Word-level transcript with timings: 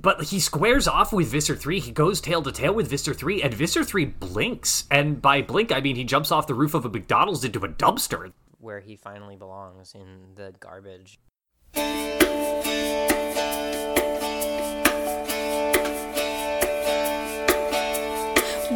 but 0.00 0.22
he 0.24 0.40
squares 0.40 0.88
off 0.88 1.12
with 1.12 1.28
Visser 1.28 1.54
3. 1.54 1.80
He 1.80 1.92
goes 1.92 2.20
tail 2.20 2.42
to 2.42 2.52
tail 2.52 2.74
with 2.74 2.88
Visser 2.88 3.14
3, 3.14 3.42
and 3.42 3.52
Visser 3.52 3.84
3 3.84 4.06
blinks. 4.06 4.84
And 4.90 5.20
by 5.20 5.42
blink, 5.42 5.72
I 5.72 5.80
mean 5.80 5.96
he 5.96 6.04
jumps 6.04 6.32
off 6.32 6.46
the 6.46 6.54
roof 6.54 6.74
of 6.74 6.84
a 6.84 6.88
McDonald's 6.88 7.44
into 7.44 7.64
a 7.64 7.68
dumpster. 7.68 8.32
Where 8.58 8.80
he 8.80 8.96
finally 8.96 9.36
belongs 9.36 9.94
in 9.94 10.34
the 10.34 10.54
garbage. 10.58 11.18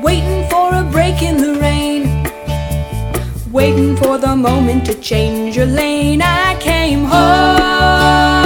Waiting 0.02 0.48
for 0.50 0.74
a 0.74 0.88
break 0.90 1.22
in 1.22 1.36
the 1.38 1.58
rain. 1.60 2.24
Waiting 3.52 3.96
for 3.96 4.18
the 4.18 4.34
moment 4.34 4.84
to 4.86 4.94
change 5.00 5.56
your 5.56 5.66
lane. 5.66 6.20
I 6.22 6.58
came 6.60 7.04
home 7.04 8.43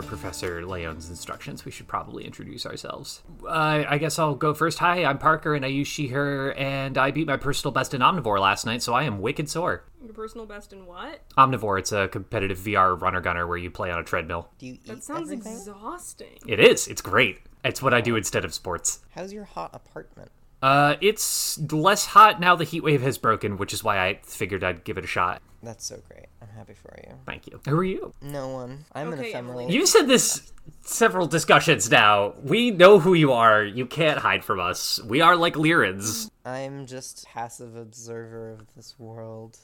per 0.00 0.08
Professor 0.08 0.64
Leon's 0.66 1.08
instructions, 1.10 1.64
we 1.64 1.70
should 1.70 1.86
probably 1.88 2.24
introduce 2.24 2.64
ourselves. 2.66 3.22
Uh, 3.44 3.84
I 3.88 3.98
guess 3.98 4.18
I'll 4.18 4.34
go 4.34 4.54
first. 4.54 4.78
Hi, 4.78 5.04
I'm 5.04 5.18
Parker, 5.18 5.54
and 5.54 5.64
I 5.64 5.68
use 5.68 5.88
she, 5.88 6.08
her, 6.08 6.52
and 6.52 6.96
I 6.96 7.10
beat 7.10 7.26
my 7.26 7.36
personal 7.36 7.72
best 7.72 7.92
in 7.94 8.00
Omnivore 8.00 8.40
last 8.40 8.66
night, 8.66 8.82
so 8.82 8.94
I 8.94 9.04
am 9.04 9.20
wicked 9.20 9.48
sore. 9.48 9.84
Your 10.02 10.12
personal 10.14 10.46
best 10.46 10.72
in 10.72 10.86
what? 10.86 11.20
Omnivore, 11.36 11.78
it's 11.78 11.92
a 11.92 12.08
competitive 12.08 12.58
VR 12.58 13.00
runner 13.00 13.20
gunner 13.20 13.46
where 13.46 13.58
you 13.58 13.70
play 13.70 13.90
on 13.90 13.98
a 13.98 14.04
treadmill. 14.04 14.48
Do 14.58 14.66
you 14.66 14.78
That 14.86 15.04
sounds 15.04 15.30
everything? 15.30 15.52
exhausting. 15.52 16.38
It 16.46 16.60
is. 16.60 16.88
It's 16.88 17.02
great. 17.02 17.40
It's 17.64 17.82
what 17.82 17.92
I 17.92 18.00
do 18.00 18.16
instead 18.16 18.44
of 18.44 18.54
sports. 18.54 19.00
How's 19.10 19.32
your 19.32 19.44
hot 19.44 19.70
apartment? 19.74 20.30
Uh, 20.62 20.96
it's 21.00 21.58
less 21.72 22.06
hot 22.06 22.40
now 22.40 22.56
the 22.56 22.64
heat 22.64 22.82
wave 22.82 23.02
has 23.02 23.18
broken, 23.18 23.56
which 23.58 23.72
is 23.72 23.84
why 23.84 23.98
I 23.98 24.20
figured 24.22 24.62
I'd 24.64 24.84
give 24.84 24.98
it 24.98 25.04
a 25.04 25.06
shot. 25.06 25.42
That's 25.62 25.84
so 25.84 26.00
great. 26.08 26.26
I'm 26.60 26.66
happy 26.66 26.78
for 26.78 26.94
you. 27.06 27.14
Thank 27.24 27.46
you. 27.46 27.58
Who 27.66 27.78
are 27.78 27.84
you? 27.84 28.12
No 28.20 28.48
one. 28.48 28.84
I'm 28.92 29.14
an 29.14 29.18
Okay, 29.18 29.30
ephemeral. 29.30 29.60
Emily. 29.60 29.74
You 29.74 29.86
said 29.86 30.08
this 30.08 30.52
several 30.82 31.26
discussions 31.26 31.90
now. 31.90 32.34
We 32.42 32.70
know 32.70 32.98
who 32.98 33.14
you 33.14 33.32
are. 33.32 33.64
You 33.64 33.86
can't 33.86 34.18
hide 34.18 34.44
from 34.44 34.60
us. 34.60 35.02
We 35.02 35.22
are 35.22 35.36
like 35.36 35.54
Leerans. 35.54 36.30
I'm 36.44 36.84
just 36.84 37.24
passive 37.24 37.76
observer 37.76 38.50
of 38.50 38.66
this 38.76 38.98
world, 38.98 39.58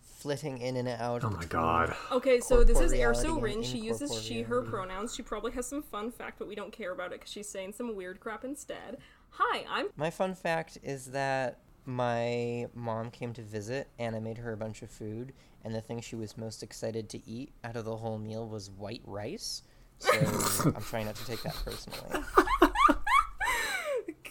flitting 0.00 0.56
in 0.58 0.76
and 0.76 0.88
out. 0.88 1.24
Oh 1.24 1.30
my 1.30 1.44
god. 1.44 1.94
Okay, 2.10 2.40
so 2.40 2.64
this 2.64 2.80
is 2.80 2.92
Corporeality 2.92 3.26
Erso 3.26 3.42
Rin. 3.42 3.62
She 3.62 3.78
uses 3.78 4.18
she, 4.22 4.40
her 4.40 4.62
pronouns. 4.62 5.14
She 5.14 5.20
probably 5.20 5.52
has 5.52 5.66
some 5.66 5.82
fun 5.82 6.10
fact, 6.10 6.38
but 6.38 6.48
we 6.48 6.54
don't 6.54 6.72
care 6.72 6.92
about 6.92 7.12
it 7.12 7.20
because 7.20 7.30
she's 7.30 7.50
saying 7.50 7.74
some 7.74 7.94
weird 7.94 8.18
crap 8.18 8.44
instead. 8.44 8.96
Hi, 9.32 9.66
I'm. 9.68 9.88
My 9.94 10.08
fun 10.08 10.34
fact 10.34 10.78
is 10.82 11.06
that 11.08 11.58
my 11.84 12.66
mom 12.74 13.10
came 13.10 13.32
to 13.34 13.42
visit 13.42 13.88
and 13.98 14.14
I 14.14 14.20
made 14.20 14.38
her 14.38 14.52
a 14.52 14.56
bunch 14.56 14.82
of 14.82 14.90
food, 14.90 15.32
and 15.64 15.74
the 15.74 15.80
thing 15.80 16.00
she 16.00 16.16
was 16.16 16.36
most 16.36 16.62
excited 16.62 17.08
to 17.10 17.28
eat 17.28 17.52
out 17.64 17.76
of 17.76 17.84
the 17.84 17.96
whole 17.96 18.18
meal 18.18 18.48
was 18.48 18.70
white 18.70 19.02
rice. 19.04 19.62
So 19.98 20.12
I'm 20.74 20.82
trying 20.82 21.06
not 21.06 21.16
to 21.16 21.26
take 21.26 21.42
that 21.42 21.56
personally. 21.64 22.24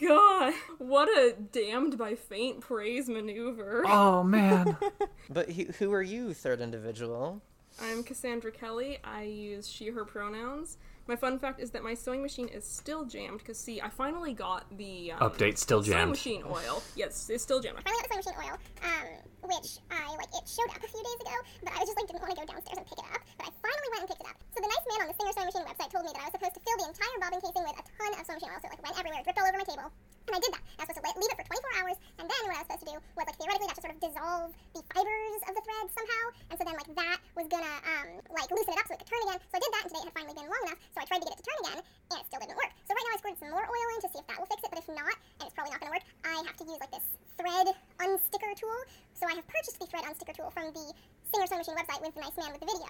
God, 0.00 0.54
what 0.78 1.08
a 1.08 1.34
damned 1.52 1.98
by 1.98 2.14
faint 2.14 2.60
praise 2.60 3.08
maneuver. 3.08 3.84
Oh 3.86 4.22
man. 4.22 4.76
But 5.32 5.48
who, 5.50 5.66
who 5.78 5.92
are 5.92 6.02
you, 6.02 6.34
third 6.34 6.60
individual? 6.60 7.40
I'm 7.80 8.02
Cassandra 8.02 8.50
Kelly. 8.50 8.98
I 9.04 9.22
use 9.22 9.68
she, 9.68 9.90
her 9.90 10.04
pronouns. 10.04 10.76
My 11.10 11.18
fun 11.18 11.42
fact 11.42 11.58
is 11.58 11.74
that 11.74 11.82
my 11.82 11.94
sewing 11.98 12.22
machine 12.22 12.46
is 12.46 12.62
still 12.62 13.02
jammed 13.02 13.42
because, 13.42 13.58
see, 13.58 13.82
I 13.82 13.90
finally 13.90 14.30
got 14.30 14.62
the 14.78 15.10
um, 15.10 15.26
Update 15.26 15.58
still 15.58 15.82
sewing 15.82 15.98
jammed. 15.98 16.14
machine 16.14 16.46
oil. 16.46 16.86
Yes, 16.94 17.26
it's 17.26 17.42
still 17.42 17.58
jammed. 17.58 17.82
I 17.82 17.82
finally 17.82 17.98
got 18.06 18.06
the 18.06 18.22
sewing 18.22 18.38
machine 18.38 18.46
oil, 18.46 18.56
um, 18.86 19.50
which 19.50 19.82
I 19.90 20.06
like. 20.14 20.30
It 20.38 20.46
showed 20.46 20.70
up 20.70 20.78
a 20.78 20.86
few 20.86 21.02
days 21.02 21.18
ago, 21.26 21.34
but 21.66 21.74
I 21.74 21.82
was 21.82 21.90
just 21.90 21.98
like 21.98 22.06
didn't 22.06 22.22
want 22.22 22.30
to 22.30 22.38
go 22.38 22.46
downstairs 22.46 22.78
and 22.78 22.86
pick 22.86 23.02
it 23.02 23.10
up. 23.10 23.22
But 23.42 23.42
I 23.42 23.52
finally 23.58 23.90
went 23.90 24.00
and 24.06 24.10
picked 24.14 24.22
it 24.22 24.30
up. 24.30 24.38
So 24.54 24.58
the 24.62 24.70
nice 24.70 24.86
man 24.86 24.98
on 25.02 25.06
the 25.10 25.16
Singer 25.18 25.34
Sewing 25.34 25.48
Machine 25.50 25.66
website 25.66 25.90
told 25.90 26.04
me 26.06 26.14
that 26.14 26.22
I 26.22 26.26
was 26.30 26.34
supposed 26.38 26.54
to 26.54 26.62
fill 26.62 26.78
the 26.78 26.86
entire 26.94 27.16
bobbin 27.18 27.40
casing 27.42 27.64
with 27.66 27.74
a 27.74 27.84
ton 27.90 28.10
of 28.14 28.22
sewing 28.22 28.38
machine 28.38 28.52
oil, 28.54 28.60
so 28.62 28.66
it 28.70 28.74
like 28.78 28.82
went 28.86 28.94
everywhere, 29.02 29.18
it 29.18 29.24
dripped 29.26 29.40
all 29.42 29.50
over 29.50 29.58
my 29.58 29.66
table. 29.66 29.88
And 30.30 30.38
I 30.38 30.46
did 30.46 30.54
that. 30.54 30.62
I 30.78 30.86
was 30.86 30.94
supposed 30.94 31.10
to 31.10 31.20
leave 31.26 31.32
it 31.34 31.38
for 31.42 31.46
24 31.50 31.82
hours, 31.82 31.98
and 32.22 32.24
then 32.30 32.40
what 32.46 32.54
I 32.54 32.62
was 32.62 32.66
supposed 32.70 32.86
to 32.86 32.90
do 32.94 32.96
was 33.18 33.26
like 33.26 33.34
theoretically 33.34 33.66
that 33.66 33.74
should 33.74 33.86
sort 33.90 33.98
of 33.98 34.02
dissolve 34.06 34.50
the 34.78 34.82
fibers 34.94 35.42
of 35.42 35.52
the 35.58 35.62
thread 35.66 35.86
somehow, 35.90 36.24
and 36.46 36.54
so 36.54 36.62
then 36.62 36.76
like 36.78 36.90
that 36.94 37.18
was 37.34 37.46
gonna 37.50 37.74
um 37.82 38.08
like 38.30 38.46
loosen 38.54 38.70
it 38.70 38.78
up 38.78 38.86
so 38.86 38.94
it 38.94 39.02
could 39.02 39.10
turn 39.10 39.26
again. 39.26 39.42
So 39.50 39.58
I 39.58 39.60
did 39.66 39.72
that, 39.74 39.82
and 39.82 39.90
today 39.90 40.02
it 40.06 40.06
had 40.06 40.14
finally 40.14 40.36
been 40.38 40.46
long 40.46 40.64
enough, 40.70 40.78
so 40.94 41.02
I 41.02 41.04
tried 41.10 41.18
to 41.18 41.26
get 41.26 41.34
it 41.34 41.40
to 41.42 41.46
turn 41.50 41.58
again, 41.66 41.80
and 41.82 42.16
it 42.22 42.24
still 42.30 42.38
didn't 42.46 42.54
work. 42.62 42.70
So 42.86 42.94
right 42.94 43.06
now 43.10 43.10
I 43.10 43.18
squirted 43.18 43.38
some 43.42 43.50
more 43.50 43.66
oil 43.66 43.88
in 43.90 43.98
to 44.06 44.08
see 44.14 44.20
if 44.22 44.26
that 44.30 44.38
will 44.38 44.46
fix 44.46 44.60
it, 44.62 44.70
but 44.70 44.78
if 44.78 44.86
not, 44.86 45.16
and 45.18 45.44
it's 45.50 45.56
probably 45.58 45.74
not 45.74 45.82
gonna 45.82 45.94
work, 45.98 46.06
I 46.22 46.34
have 46.46 46.58
to 46.62 46.64
use 46.70 46.78
like 46.78 46.94
this 46.94 47.06
thread 47.34 47.66
unsticker 47.98 48.54
tool. 48.54 48.78
So 49.18 49.26
I 49.26 49.34
have 49.34 49.46
purchased 49.50 49.82
the 49.82 49.90
thread 49.90 50.06
unsticker 50.06 50.38
tool 50.38 50.54
from 50.54 50.70
the 50.70 50.94
Singer 51.34 51.46
Sewing 51.50 51.58
Machine 51.66 51.74
website 51.74 52.06
with 52.06 52.14
the 52.14 52.22
nice 52.22 52.38
man 52.38 52.54
with 52.54 52.62
the 52.62 52.70
video. 52.70 52.86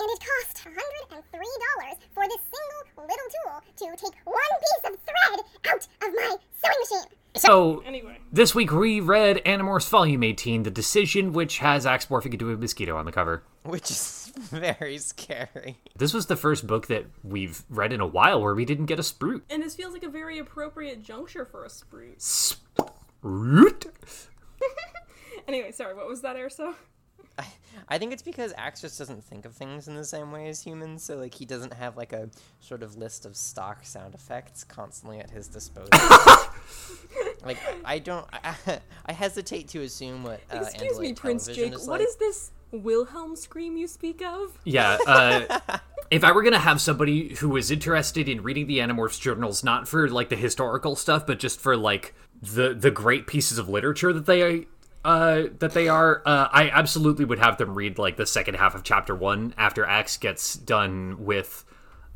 And 0.00 0.08
it 0.10 0.20
cost 0.20 0.64
$103 0.64 1.94
for 2.14 2.24
this 2.28 2.40
single 2.42 2.82
little 2.96 3.30
tool 3.44 3.60
to 3.76 3.96
take 3.96 4.14
one 4.24 4.36
piece 4.60 4.84
of 4.92 4.98
thread 5.00 5.40
out 5.68 5.88
of 6.02 6.14
my 6.14 6.36
sewing 6.62 6.78
machine. 6.80 7.18
So 7.36 7.82
Anyway, 7.86 8.18
this 8.32 8.54
week 8.54 8.72
we 8.72 9.00
read 9.00 9.42
Animorphs 9.44 9.88
Volume 9.88 10.22
18, 10.22 10.62
The 10.64 10.70
Decision, 10.70 11.32
which 11.32 11.58
has 11.58 11.84
Axe 11.86 12.06
morphing 12.06 12.32
into 12.32 12.50
a 12.50 12.56
mosquito 12.56 12.96
on 12.96 13.04
the 13.06 13.12
cover. 13.12 13.42
Which 13.64 13.90
is 13.90 14.32
very 14.36 14.98
scary. 14.98 15.78
This 15.96 16.14
was 16.14 16.26
the 16.26 16.36
first 16.36 16.66
book 16.66 16.86
that 16.88 17.06
we've 17.22 17.62
read 17.68 17.92
in 17.92 18.00
a 18.00 18.06
while 18.06 18.40
where 18.40 18.54
we 18.54 18.64
didn't 18.64 18.86
get 18.86 18.98
a 18.98 19.02
Sprout. 19.02 19.42
and 19.50 19.62
this 19.62 19.74
feels 19.74 19.92
like 19.92 20.04
a 20.04 20.08
very 20.08 20.38
appropriate 20.38 21.02
juncture 21.02 21.44
for 21.44 21.64
a 21.64 21.70
spruce. 21.70 22.56
Sprout? 22.78 23.86
Anyway, 25.46 25.70
sorry, 25.72 25.94
what 25.94 26.06
was 26.06 26.20
that, 26.20 26.36
Erso? 26.36 26.74
I 27.88 27.98
think 27.98 28.12
it's 28.12 28.22
because 28.22 28.52
Axe 28.56 28.80
just 28.82 28.98
doesn't 28.98 29.24
think 29.24 29.44
of 29.44 29.54
things 29.54 29.88
in 29.88 29.94
the 29.94 30.04
same 30.04 30.30
way 30.30 30.48
as 30.48 30.60
humans, 30.60 31.02
so 31.02 31.16
like 31.16 31.34
he 31.34 31.46
doesn't 31.46 31.72
have 31.72 31.96
like 31.96 32.12
a 32.12 32.28
sort 32.60 32.82
of 32.82 32.96
list 32.96 33.24
of 33.24 33.36
stock 33.36 33.84
sound 33.84 34.14
effects 34.14 34.64
constantly 34.64 35.18
at 35.20 35.30
his 35.30 35.48
disposal. 35.48 35.88
like 37.44 37.58
I 37.84 37.98
don't, 37.98 38.26
I, 38.32 38.54
I 39.06 39.12
hesitate 39.12 39.68
to 39.68 39.82
assume 39.82 40.22
what. 40.22 40.40
Uh, 40.52 40.58
Excuse 40.58 40.98
me, 40.98 41.12
Prince 41.14 41.46
Jake. 41.46 41.72
is 41.72 41.86
What 41.86 42.00
like. 42.00 42.08
is 42.08 42.16
this 42.16 42.50
Wilhelm 42.72 43.36
scream 43.36 43.76
you 43.76 43.86
speak 43.86 44.22
of? 44.22 44.58
Yeah, 44.64 44.98
uh, 45.06 45.78
if 46.10 46.24
I 46.24 46.32
were 46.32 46.42
gonna 46.42 46.58
have 46.58 46.80
somebody 46.80 47.34
who 47.36 47.48
was 47.48 47.70
interested 47.70 48.28
in 48.28 48.42
reading 48.42 48.66
the 48.66 48.78
Animorphs 48.78 49.20
journals, 49.20 49.64
not 49.64 49.88
for 49.88 50.08
like 50.08 50.28
the 50.28 50.36
historical 50.36 50.96
stuff, 50.96 51.26
but 51.26 51.38
just 51.38 51.60
for 51.60 51.76
like 51.76 52.14
the 52.42 52.74
the 52.74 52.90
great 52.90 53.26
pieces 53.26 53.56
of 53.58 53.68
literature 53.68 54.12
that 54.12 54.26
they 54.26 54.66
uh 55.08 55.48
that 55.58 55.72
they 55.72 55.88
are, 55.88 56.22
uh, 56.26 56.48
I 56.52 56.68
absolutely 56.70 57.24
would 57.24 57.38
have 57.38 57.56
them 57.56 57.74
read 57.74 57.98
like 57.98 58.16
the 58.16 58.26
second 58.26 58.54
half 58.56 58.74
of 58.74 58.82
chapter 58.84 59.14
one 59.14 59.54
after 59.56 59.84
Axe 59.84 60.16
gets 60.18 60.54
done 60.54 61.24
with 61.24 61.64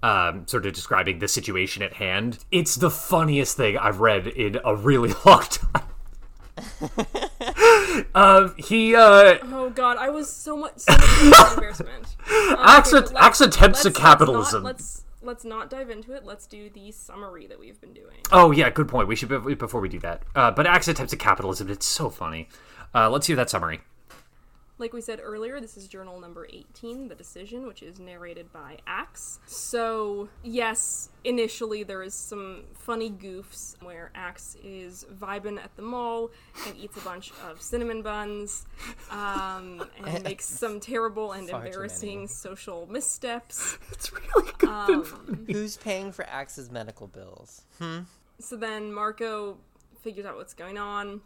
um, 0.03 0.47
sort 0.49 0.67
of 0.67 0.73
describing 0.75 1.19
the 1.21 1.29
situation 1.29 1.83
at 1.83 1.95
hand. 1.95 2.45
It's 2.51 2.75
the 2.75 2.91
funniest 2.91 3.57
thing 3.57 3.79
I've 3.79 4.01
read 4.01 4.27
in 4.27 4.59
a 4.65 4.75
really 4.77 5.15
long 5.25 5.43
time. 5.43 5.83
um, 8.15 8.55
he 8.59 8.95
uh, 8.95 9.39
Oh 9.45 9.71
God, 9.75 9.97
I 9.99 10.11
was 10.11 10.31
so 10.31 10.57
much, 10.57 10.79
so 10.79 10.93
much 10.93 11.53
embarrassment. 11.55 12.17
Uh, 12.31 12.57
Axe, 12.67 12.93
okay, 12.93 13.15
Axe 13.17 13.41
let's- 13.41 13.57
attempts 13.57 13.85
let's- 13.85 13.97
to 13.97 14.03
capitalism. 14.03 14.63
Let's 14.63 14.65
not, 14.65 14.65
let's 14.65 15.05
let's 15.23 15.45
not 15.45 15.71
dive 15.71 15.91
into 15.91 16.13
it. 16.15 16.25
Let's 16.25 16.47
do 16.47 16.69
the 16.71 16.91
summary 16.93 17.47
that 17.47 17.59
we've 17.59 17.81
been 17.81 17.93
doing. 17.95 18.17
Oh 18.33 18.51
yeah, 18.51 18.71
good 18.71 18.89
point. 18.89 19.09
We 19.09 19.17
should 19.17 19.29
before 19.59 19.81
we 19.81 19.89
do 19.89 20.01
that. 20.01 20.23
Uh, 20.35 20.51
but 20.51 20.67
Axe 20.67 20.89
attempts 20.89 21.13
at 21.13 21.19
capitalism. 21.19 21.71
It's 21.71 21.87
so 21.87 22.11
funny. 22.11 22.49
Uh, 22.95 23.09
let's 23.11 23.27
hear 23.27 23.37
that 23.37 23.51
summary. 23.51 23.81
Like 24.79 24.93
we 24.93 25.01
said 25.01 25.21
earlier, 25.23 25.61
this 25.61 25.77
is 25.77 25.87
journal 25.87 26.19
number 26.19 26.47
18, 26.51 27.07
The 27.09 27.15
Decision, 27.15 27.67
which 27.69 27.83
is 27.83 28.01
narrated 28.01 28.53
by 28.53 28.79
Axe. 28.87 29.39
So, 29.47 30.29
yes, 30.43 31.11
initially 31.23 31.85
there 31.85 32.03
is 32.03 32.15
some 32.15 32.65
funny 32.75 33.09
goofs 33.09 33.81
where 33.81 34.11
Axe 34.15 34.57
is 34.65 35.07
vibing 35.21 35.63
at 35.63 35.77
the 35.77 35.83
mall 35.83 36.31
and 36.67 36.77
eats 36.77 36.97
a 36.97 37.01
bunch 37.01 37.33
of 37.49 37.63
cinnamon 37.63 38.03
buns 38.03 38.67
um, 39.11 39.89
and 40.05 40.25
makes 40.25 40.47
some 40.47 40.81
terrible 40.81 41.31
and 41.33 41.49
Far 41.49 41.65
embarrassing 41.65 42.27
social 42.27 42.89
missteps. 42.91 43.79
It's 43.93 44.13
really 44.13 44.51
good. 44.59 44.69
Um, 44.69 45.45
Who's 45.49 45.77
paying 45.77 46.11
for 46.11 46.27
Axe's 46.27 46.71
medical 46.73 47.07
bills? 47.07 47.63
So 48.41 48.57
then 48.57 48.93
Marco 48.93 49.59
figures 50.01 50.27
out 50.27 50.37
what's 50.37 50.55
going 50.55 50.79
on, 50.79 51.21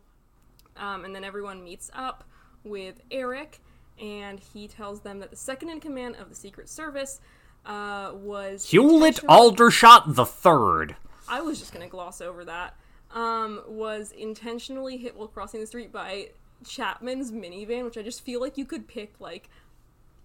um, 0.79 1.05
and 1.05 1.15
then 1.15 1.25
everyone 1.25 1.63
meets 1.63 1.91
up 1.95 2.25
with 2.65 3.01
Erek, 3.11 3.61
and 4.01 4.41
he 4.41 4.69
tells 4.69 5.01
them 5.01 5.21
that 5.21 5.31
the 5.31 5.37
second 5.37 5.71
in 5.71 5.81
command 5.81 6.17
of 6.17 6.29
the 6.29 6.35
Secret 6.35 6.69
Service 6.69 7.21
uh, 7.65 8.13
was 8.15 8.69
Hewlett 8.69 9.21
Aldershot 9.29 10.15
the 10.15 10.27
Third. 10.27 10.97
I 11.29 11.41
was 11.41 11.59
just 11.59 11.73
gonna 11.73 11.89
gloss 11.89 12.21
over 12.21 12.45
that. 12.45 12.77
Um, 13.13 13.63
was 13.67 14.13
intentionally 14.13 14.97
hit 14.97 15.17
while 15.17 15.29
crossing 15.29 15.61
the 15.61 15.67
street 15.67 15.93
by 15.93 16.31
Chapman's 16.67 17.33
minivan, 17.33 17.85
which 17.85 17.97
I 17.97 18.03
just 18.03 18.25
feel 18.25 18.41
like 18.41 18.59
you 18.59 18.65
could 18.65 18.89
pick 18.89 19.15
like 19.21 19.49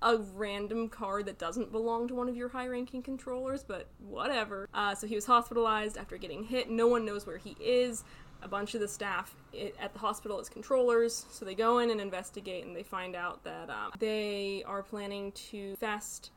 a 0.01 0.17
random 0.17 0.89
car 0.89 1.21
that 1.23 1.37
doesn't 1.37 1.71
belong 1.71 2.07
to 2.07 2.15
one 2.15 2.27
of 2.27 2.35
your 2.35 2.49
high 2.49 2.67
ranking 2.67 3.03
controllers, 3.03 3.63
but 3.63 3.87
whatever. 3.99 4.67
Uh, 4.73 4.95
so 4.95 5.05
he 5.05 5.15
was 5.15 5.25
hospitalized 5.25 5.97
after 5.97 6.17
getting 6.17 6.43
hit. 6.43 6.69
No 6.69 6.87
one 6.87 7.05
knows 7.05 7.27
where 7.27 7.37
he 7.37 7.55
is. 7.59 8.03
A 8.43 8.47
bunch 8.47 8.73
of 8.73 8.81
the 8.81 8.87
staff 8.87 9.35
at 9.79 9.93
the 9.93 9.99
hospital 9.99 10.39
is 10.39 10.49
controllers, 10.49 11.25
so 11.31 11.45
they 11.45 11.55
go 11.55 11.79
in 11.79 11.91
and 11.91 12.01
investigate, 12.01 12.65
and 12.65 12.75
they 12.75 12.83
find 12.83 13.15
out 13.15 13.43
that 13.43 13.69
um, 13.69 13.91
they 13.99 14.63
are 14.65 14.81
planning 14.81 15.31
to 15.33 15.75
fest 15.75 16.31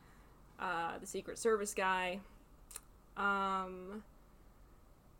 uh, 0.59 0.97
the 0.99 1.07
Secret 1.07 1.37
Service 1.37 1.73
guy. 1.73 2.19
Um, 3.17 4.03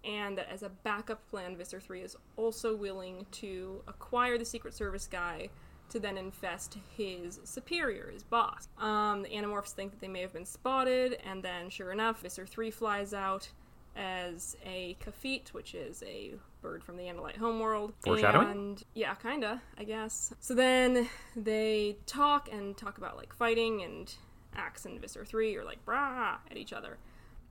and 0.03 0.37
that 0.37 0.47
as 0.51 0.61
a 0.63 0.69
backup 0.69 1.27
plan, 1.29 1.55
Visser 1.57 1.79
3 1.79 2.01
is 2.01 2.15
also 2.37 2.75
willing 2.75 3.25
to 3.31 3.81
acquire 3.87 4.37
the 4.37 4.45
Secret 4.45 4.73
Service 4.73 5.07
guy 5.07 5.49
to 5.89 5.99
then 5.99 6.17
infest 6.17 6.77
his 6.95 7.39
superior, 7.43 8.09
his 8.11 8.23
boss. 8.23 8.67
Um, 8.79 9.23
the 9.23 9.29
Animorphs 9.29 9.71
think 9.71 9.91
that 9.91 10.01
they 10.01 10.07
may 10.07 10.21
have 10.21 10.33
been 10.33 10.45
spotted, 10.45 11.17
and 11.25 11.43
then 11.43 11.69
sure 11.69 11.91
enough, 11.91 12.21
Visser 12.21 12.45
3 12.45 12.71
flies 12.71 13.13
out 13.13 13.49
as 13.95 14.55
a 14.65 14.97
Kafit, 15.03 15.49
which 15.49 15.73
is 15.73 16.03
a 16.03 16.33
bird 16.61 16.83
from 16.83 16.97
the 16.97 17.03
Andalite 17.03 17.37
homeworld. 17.37 17.93
Foreshadowing? 18.03 18.49
And 18.49 18.83
yeah, 18.93 19.15
kinda, 19.15 19.61
I 19.77 19.83
guess. 19.83 20.33
So 20.39 20.53
then 20.53 21.09
they 21.35 21.97
talk 22.05 22.49
and 22.51 22.75
talk 22.75 22.97
about 22.97 23.17
like 23.17 23.33
fighting, 23.33 23.81
and 23.83 24.13
Axe 24.55 24.85
and 24.85 24.99
Visser 24.99 25.25
3 25.25 25.55
are 25.57 25.63
like 25.65 25.83
brah 25.85 26.37
at 26.49 26.57
each 26.57 26.73
other. 26.73 26.97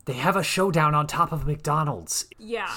They 0.05 0.15
have 0.15 0.37
a 0.37 0.43
showdown 0.43 0.95
on 0.95 1.07
top 1.07 1.33
of 1.33 1.47
McDonald's. 1.47 2.27
Yeah. 2.39 2.75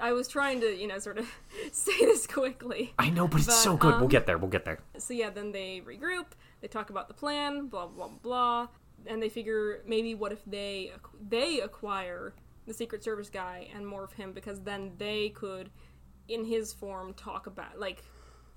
I 0.00 0.12
was 0.12 0.28
trying 0.28 0.60
to, 0.60 0.74
you 0.74 0.86
know, 0.86 0.98
sort 0.98 1.18
of 1.18 1.26
say 1.72 1.92
this 1.98 2.26
quickly. 2.26 2.94
I 2.98 3.10
know, 3.10 3.26
but 3.28 3.38
it's 3.38 3.46
But, 3.46 3.52
so 3.54 3.76
good. 3.76 3.94
we'll 3.94 4.04
um, 4.04 4.08
get 4.08 4.26
there. 4.26 4.38
We'll 4.38 4.50
get 4.50 4.64
there. 4.64 4.78
So 4.98 5.12
yeah, 5.14 5.30
then 5.30 5.52
they 5.52 5.82
regroup, 5.84 6.26
they 6.60 6.68
talk 6.68 6.90
about 6.90 7.08
the 7.08 7.14
plan, 7.14 7.66
blah 7.66 7.86
blah 7.86 8.08
blah, 8.08 8.68
and 9.06 9.22
they 9.22 9.28
figure 9.28 9.82
maybe 9.86 10.14
what 10.14 10.32
if 10.32 10.44
they 10.46 10.92
they 11.28 11.60
acquire 11.60 12.32
the 12.70 12.74
Secret 12.74 13.02
Service 13.02 13.28
guy 13.28 13.68
and 13.74 13.84
morph 13.84 14.12
him 14.12 14.32
because 14.32 14.60
then 14.60 14.92
they 14.96 15.30
could, 15.30 15.70
in 16.28 16.44
his 16.44 16.72
form, 16.72 17.12
talk 17.14 17.48
about 17.48 17.80
like 17.80 18.04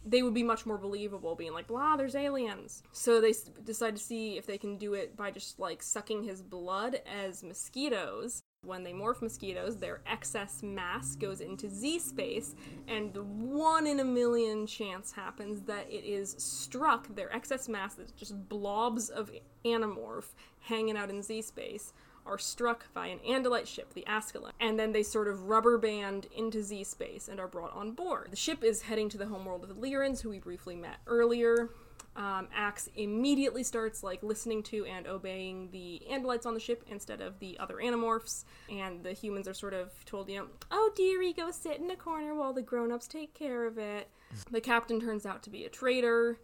they 0.05 0.21
would 0.21 0.33
be 0.33 0.43
much 0.43 0.65
more 0.65 0.77
believable, 0.77 1.33
being 1.35 1.53
like 1.53 1.67
blah, 1.67 1.95
there's 1.95 2.13
aliens. 2.15 2.83
So 2.91 3.19
they 3.19 3.31
s- 3.31 3.49
decide 3.63 3.95
to 3.95 4.01
see 4.01 4.37
if 4.37 4.45
they 4.45 4.57
can 4.59 4.77
do 4.77 4.93
it 4.93 5.17
by 5.17 5.31
just 5.31 5.59
like 5.59 5.81
sucking 5.81 6.23
his 6.23 6.43
blood 6.43 7.01
as 7.11 7.43
mosquitoes. 7.43 8.41
When 8.65 8.83
they 8.83 8.93
morph 8.93 9.21
mosquitoes, 9.21 9.77
their 9.77 10.01
excess 10.05 10.61
mass 10.63 11.15
goes 11.15 11.41
into 11.41 11.69
Z 11.69 11.99
space, 11.99 12.55
and 12.87 13.13
the 13.13 13.23
one 13.23 13.87
in 13.87 13.99
a 13.99 14.05
million 14.05 14.67
chance 14.67 15.11
happens 15.11 15.63
that 15.63 15.91
it 15.91 16.05
is 16.05 16.35
struck. 16.37 17.13
Their 17.13 17.33
excess 17.35 17.67
mass, 17.67 17.95
that's 17.95 18.13
just 18.13 18.47
blobs 18.47 19.09
of 19.09 19.31
animorph 19.65 20.33
hanging 20.61 20.95
out 20.95 21.09
in 21.09 21.21
Z 21.21 21.41
space, 21.41 21.91
are 22.25 22.37
struck 22.37 22.91
by 22.93 23.07
an 23.07 23.19
Andalite 23.19 23.67
ship, 23.67 23.93
the 23.93 24.05
Ascalin, 24.07 24.51
and 24.59 24.79
then 24.79 24.91
they 24.91 25.03
sort 25.03 25.27
of 25.27 25.49
rubber 25.49 25.77
band 25.77 26.27
into 26.35 26.61
Z 26.61 26.83
space 26.85 27.27
and 27.27 27.39
are 27.39 27.47
brought 27.47 27.73
on 27.73 27.91
board. 27.91 28.29
The 28.31 28.37
ship 28.37 28.63
is 28.63 28.83
heading 28.83 29.09
to 29.09 29.17
the 29.17 29.27
homeworld 29.27 29.63
of 29.63 29.69
the 29.69 29.75
Leerans, 29.75 30.21
who 30.21 30.29
we 30.29 30.39
briefly 30.39 30.75
met 30.75 30.97
earlier. 31.07 31.69
Um, 32.15 32.47
Axe 32.53 32.89
immediately 32.95 33.63
starts 33.63 34.03
like 34.03 34.21
listening 34.21 34.61
to 34.63 34.85
and 34.85 35.07
obeying 35.07 35.69
the 35.71 36.03
Andalites 36.11 36.45
on 36.45 36.53
the 36.53 36.59
ship 36.59 36.83
instead 36.87 37.21
of 37.21 37.39
the 37.39 37.57
other 37.57 37.77
Animorphs, 37.77 38.45
and 38.69 39.03
the 39.03 39.13
humans 39.13 39.47
are 39.47 39.53
sort 39.53 39.73
of 39.73 39.91
told, 40.05 40.29
you 40.29 40.37
know, 40.37 40.47
oh 40.69 40.91
dearie, 40.95 41.33
go 41.33 41.49
sit 41.49 41.79
in 41.79 41.89
a 41.89 41.95
corner 41.95 42.35
while 42.35 42.53
the 42.53 42.61
grown-ups 42.61 43.07
take 43.07 43.33
care 43.33 43.65
of 43.65 43.79
it. 43.79 44.09
The 44.51 44.61
captain 44.61 45.01
turns 45.01 45.25
out 45.25 45.41
to 45.43 45.49
be 45.49 45.65
a 45.65 45.69
traitor. 45.69 46.37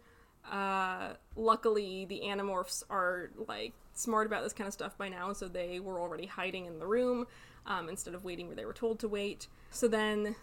Uh, 0.48 1.14
luckily, 1.36 2.04
the 2.06 2.22
Animorphs 2.24 2.82
are 2.90 3.30
like 3.46 3.72
smart 3.94 4.26
about 4.26 4.42
this 4.42 4.52
kind 4.52 4.66
of 4.66 4.74
stuff 4.74 4.96
by 4.96 5.08
now, 5.08 5.32
so 5.32 5.48
they 5.48 5.80
were 5.80 6.00
already 6.00 6.26
hiding 6.26 6.66
in 6.66 6.78
the 6.78 6.86
room 6.86 7.26
um, 7.66 7.88
instead 7.88 8.14
of 8.14 8.24
waiting 8.24 8.46
where 8.46 8.56
they 8.56 8.64
were 8.64 8.72
told 8.72 8.98
to 9.00 9.08
wait. 9.08 9.48
So 9.70 9.88
then 9.88 10.36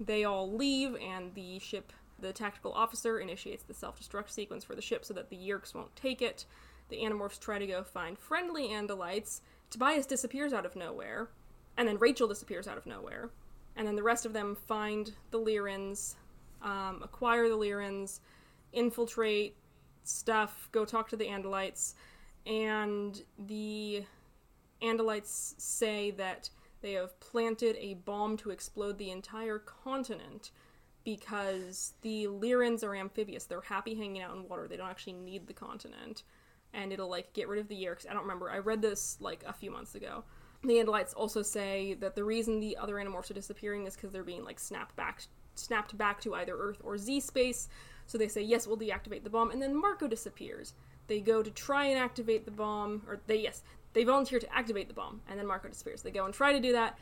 they 0.00 0.24
all 0.24 0.50
leave, 0.50 0.96
and 0.96 1.34
the 1.34 1.58
ship, 1.58 1.92
the 2.18 2.32
tactical 2.32 2.72
officer, 2.72 3.18
initiates 3.18 3.64
the 3.64 3.74
self 3.74 4.00
destruct 4.00 4.30
sequence 4.30 4.64
for 4.64 4.74
the 4.74 4.82
ship 4.82 5.04
so 5.04 5.14
that 5.14 5.30
the 5.30 5.36
Yeerks 5.36 5.74
won't 5.74 5.94
take 5.96 6.22
it. 6.22 6.46
The 6.88 6.98
Animorphs 6.98 7.40
try 7.40 7.58
to 7.58 7.66
go 7.66 7.82
find 7.82 8.18
friendly 8.18 8.68
Andalites. 8.68 9.40
Tobias 9.70 10.06
disappears 10.06 10.52
out 10.52 10.66
of 10.66 10.76
nowhere, 10.76 11.28
and 11.76 11.88
then 11.88 11.98
Rachel 11.98 12.28
disappears 12.28 12.68
out 12.68 12.76
of 12.76 12.86
nowhere. 12.86 13.30
And 13.74 13.86
then 13.86 13.96
the 13.96 14.02
rest 14.02 14.26
of 14.26 14.34
them 14.34 14.56
find 14.66 15.12
the 15.30 15.38
Leerans, 15.38 16.16
um, 16.60 17.00
acquire 17.02 17.48
the 17.48 17.56
Leerans, 17.56 18.20
infiltrate 18.72 19.56
stuff, 20.04 20.68
go 20.72 20.84
talk 20.84 21.08
to 21.10 21.16
the 21.16 21.26
Andalites, 21.26 21.94
and 22.46 23.22
the 23.38 24.04
Andalites 24.82 25.54
say 25.58 26.10
that 26.12 26.50
they 26.80 26.92
have 26.92 27.18
planted 27.20 27.76
a 27.78 27.94
bomb 27.94 28.36
to 28.38 28.50
explode 28.50 28.98
the 28.98 29.10
entire 29.10 29.58
continent 29.58 30.50
because 31.04 31.94
the 32.02 32.26
Leerans 32.26 32.84
are 32.84 32.94
amphibious. 32.94 33.44
They're 33.44 33.60
happy 33.60 33.94
hanging 33.94 34.22
out 34.22 34.34
in 34.34 34.48
water. 34.48 34.66
They 34.68 34.76
don't 34.76 34.88
actually 34.88 35.14
need 35.14 35.46
the 35.46 35.52
continent. 35.52 36.22
And 36.74 36.92
it'll 36.92 37.10
like 37.10 37.32
get 37.32 37.48
rid 37.48 37.60
of 37.60 37.68
the 37.68 37.76
Yeerks. 37.76 38.08
I 38.08 38.12
don't 38.12 38.22
remember. 38.22 38.50
I 38.50 38.58
read 38.58 38.82
this 38.82 39.16
like 39.20 39.44
a 39.46 39.52
few 39.52 39.70
months 39.70 39.94
ago. 39.94 40.24
The 40.62 40.74
Andalites 40.74 41.12
also 41.16 41.42
say 41.42 41.94
that 41.94 42.14
the 42.14 42.24
reason 42.24 42.60
the 42.60 42.76
other 42.76 42.94
Animorphs 42.94 43.30
are 43.30 43.34
disappearing 43.34 43.86
is 43.86 43.94
because 43.94 44.12
they're 44.12 44.24
being 44.24 44.44
like 44.44 44.58
snapped 44.58 44.96
back 44.96 45.22
snapped 45.54 45.96
back 45.98 46.20
to 46.22 46.34
either 46.34 46.56
Earth 46.56 46.80
or 46.82 46.96
Z 46.96 47.20
space. 47.20 47.68
So 48.12 48.18
they 48.18 48.28
say, 48.28 48.42
yes, 48.42 48.66
we'll 48.66 48.76
deactivate 48.76 49.24
the 49.24 49.30
bomb, 49.30 49.50
and 49.52 49.62
then 49.62 49.74
Marco 49.74 50.06
disappears. 50.06 50.74
They 51.06 51.18
go 51.18 51.42
to 51.42 51.50
try 51.50 51.86
and 51.86 51.98
activate 51.98 52.44
the 52.44 52.50
bomb, 52.50 53.00
or 53.08 53.18
they 53.26 53.40
yes, 53.40 53.62
they 53.94 54.04
volunteer 54.04 54.38
to 54.38 54.54
activate 54.54 54.88
the 54.88 54.92
bomb, 54.92 55.22
and 55.30 55.38
then 55.38 55.46
Marco 55.46 55.68
disappears. 55.68 56.02
They 56.02 56.10
go 56.10 56.26
and 56.26 56.34
try 56.34 56.52
to 56.52 56.60
do 56.60 56.72
that. 56.72 56.98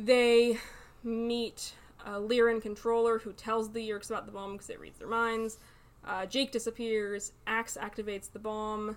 They 0.00 0.58
meet 1.04 1.74
a 2.04 2.14
Leeran 2.14 2.60
controller 2.60 3.20
who 3.20 3.32
tells 3.34 3.70
the 3.70 3.88
Yeerks 3.88 4.10
about 4.10 4.26
the 4.26 4.32
bomb 4.32 4.54
because 4.54 4.68
it 4.68 4.80
reads 4.80 4.98
their 4.98 5.06
minds. 5.06 5.58
Uh, 6.04 6.26
Jake 6.26 6.50
disappears. 6.50 7.30
Axe 7.46 7.78
activates 7.80 8.28
the 8.28 8.40
bomb, 8.40 8.96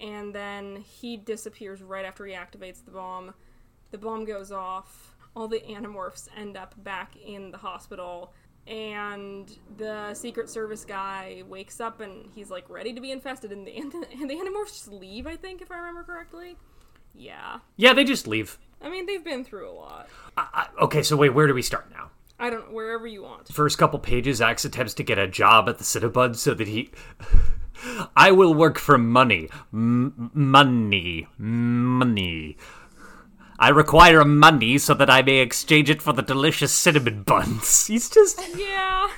and 0.00 0.34
then 0.34 0.76
he 0.76 1.18
disappears 1.18 1.82
right 1.82 2.06
after 2.06 2.24
he 2.24 2.32
activates 2.32 2.82
the 2.82 2.92
bomb. 2.92 3.34
The 3.90 3.98
bomb 3.98 4.24
goes 4.24 4.50
off. 4.50 5.14
All 5.36 5.48
the 5.48 5.60
Animorphs 5.60 6.28
end 6.34 6.56
up 6.56 6.82
back 6.82 7.14
in 7.22 7.50
the 7.50 7.58
hospital, 7.58 8.32
and 8.66 9.56
the 9.76 10.14
Secret 10.14 10.48
Service 10.48 10.84
guy 10.84 11.42
wakes 11.48 11.80
up 11.80 12.00
and 12.00 12.30
he's 12.34 12.50
like 12.50 12.68
ready 12.70 12.92
to 12.92 13.00
be 13.00 13.10
infested, 13.10 13.52
and 13.52 13.66
the, 13.66 13.76
and 13.76 13.92
the 13.92 14.34
Animorphs 14.34 14.72
just 14.72 14.92
leave. 14.92 15.26
I 15.26 15.36
think, 15.36 15.62
if 15.62 15.70
I 15.70 15.76
remember 15.76 16.04
correctly. 16.04 16.56
Yeah. 17.14 17.58
Yeah, 17.76 17.92
they 17.92 18.04
just 18.04 18.26
leave. 18.26 18.58
I 18.80 18.88
mean, 18.88 19.06
they've 19.06 19.24
been 19.24 19.44
through 19.44 19.70
a 19.70 19.72
lot. 19.72 20.08
I, 20.36 20.48
I, 20.78 20.84
okay, 20.84 21.02
so 21.02 21.16
wait, 21.16 21.30
where 21.30 21.46
do 21.46 21.54
we 21.54 21.62
start 21.62 21.90
now? 21.90 22.10
I 22.38 22.50
don't 22.50 22.68
know, 22.68 22.74
wherever 22.74 23.06
you 23.06 23.22
want. 23.22 23.48
First 23.48 23.78
couple 23.78 23.98
pages, 23.98 24.40
Axe 24.40 24.64
attempts 24.64 24.94
to 24.94 25.04
get 25.04 25.18
a 25.18 25.28
job 25.28 25.68
at 25.68 25.78
the 25.78 25.84
Cinnabud 25.84 26.36
so 26.36 26.54
that 26.54 26.66
he. 26.66 26.90
I 28.16 28.32
will 28.32 28.54
work 28.54 28.78
for 28.78 28.98
money. 28.98 29.48
M- 29.72 30.30
money. 30.34 31.28
Money. 31.38 32.56
I 33.62 33.68
require 33.68 34.24
money 34.24 34.76
so 34.78 34.92
that 34.94 35.08
I 35.08 35.22
may 35.22 35.36
exchange 35.38 35.88
it 35.88 36.02
for 36.02 36.12
the 36.12 36.20
delicious 36.22 36.72
cinnamon 36.72 37.22
buns. 37.22 37.86
He's 37.92 38.10
just. 38.10 38.40
Yeah. 38.56 39.08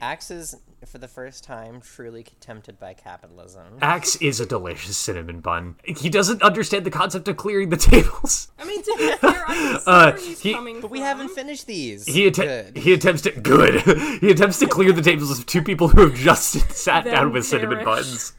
Axe 0.00 0.30
is, 0.32 0.56
for 0.86 0.98
the 0.98 1.06
first 1.06 1.44
time, 1.44 1.80
truly 1.82 2.26
tempted 2.40 2.80
by 2.80 2.94
capitalism. 2.94 3.78
Axe 3.80 4.16
is 4.16 4.40
a 4.40 4.46
delicious 4.46 4.96
cinnamon 4.96 5.38
bun. 5.40 5.76
He 5.84 6.08
doesn't 6.08 6.42
understand 6.42 6.84
the 6.84 6.90
concept 6.90 7.28
of 7.28 7.36
clearing 7.36 7.68
the 7.68 7.76
tables. 7.90 8.48
I 8.58 8.64
mean, 8.64 8.82
to 8.82 8.94
be 8.98 9.12
fair, 9.12 9.44
I 9.46 9.54
can 9.54 9.80
see 9.80 9.90
Uh, 9.90 10.10
where 10.12 10.16
he's 10.16 10.40
he- 10.40 10.52
coming 10.54 10.80
But 10.80 10.90
we 10.90 11.00
haven't 11.00 11.28
finished 11.28 11.66
these. 11.68 12.06
He, 12.06 12.26
att- 12.26 12.34
Good. 12.36 12.76
he 12.78 12.94
attempts 12.94 13.22
to 13.22 13.30
good. 13.32 13.82
he 14.20 14.30
attempts 14.30 14.58
to 14.60 14.66
clear 14.66 14.92
the 14.92 15.02
tables 15.02 15.38
of 15.38 15.46
two 15.46 15.62
people 15.62 15.88
who 15.88 16.08
have 16.08 16.14
just 16.18 16.72
sat 16.72 17.04
Then 17.04 17.12
down 17.14 17.32
with 17.32 17.44
cinnamon 17.46 17.84
buns. 17.84 18.32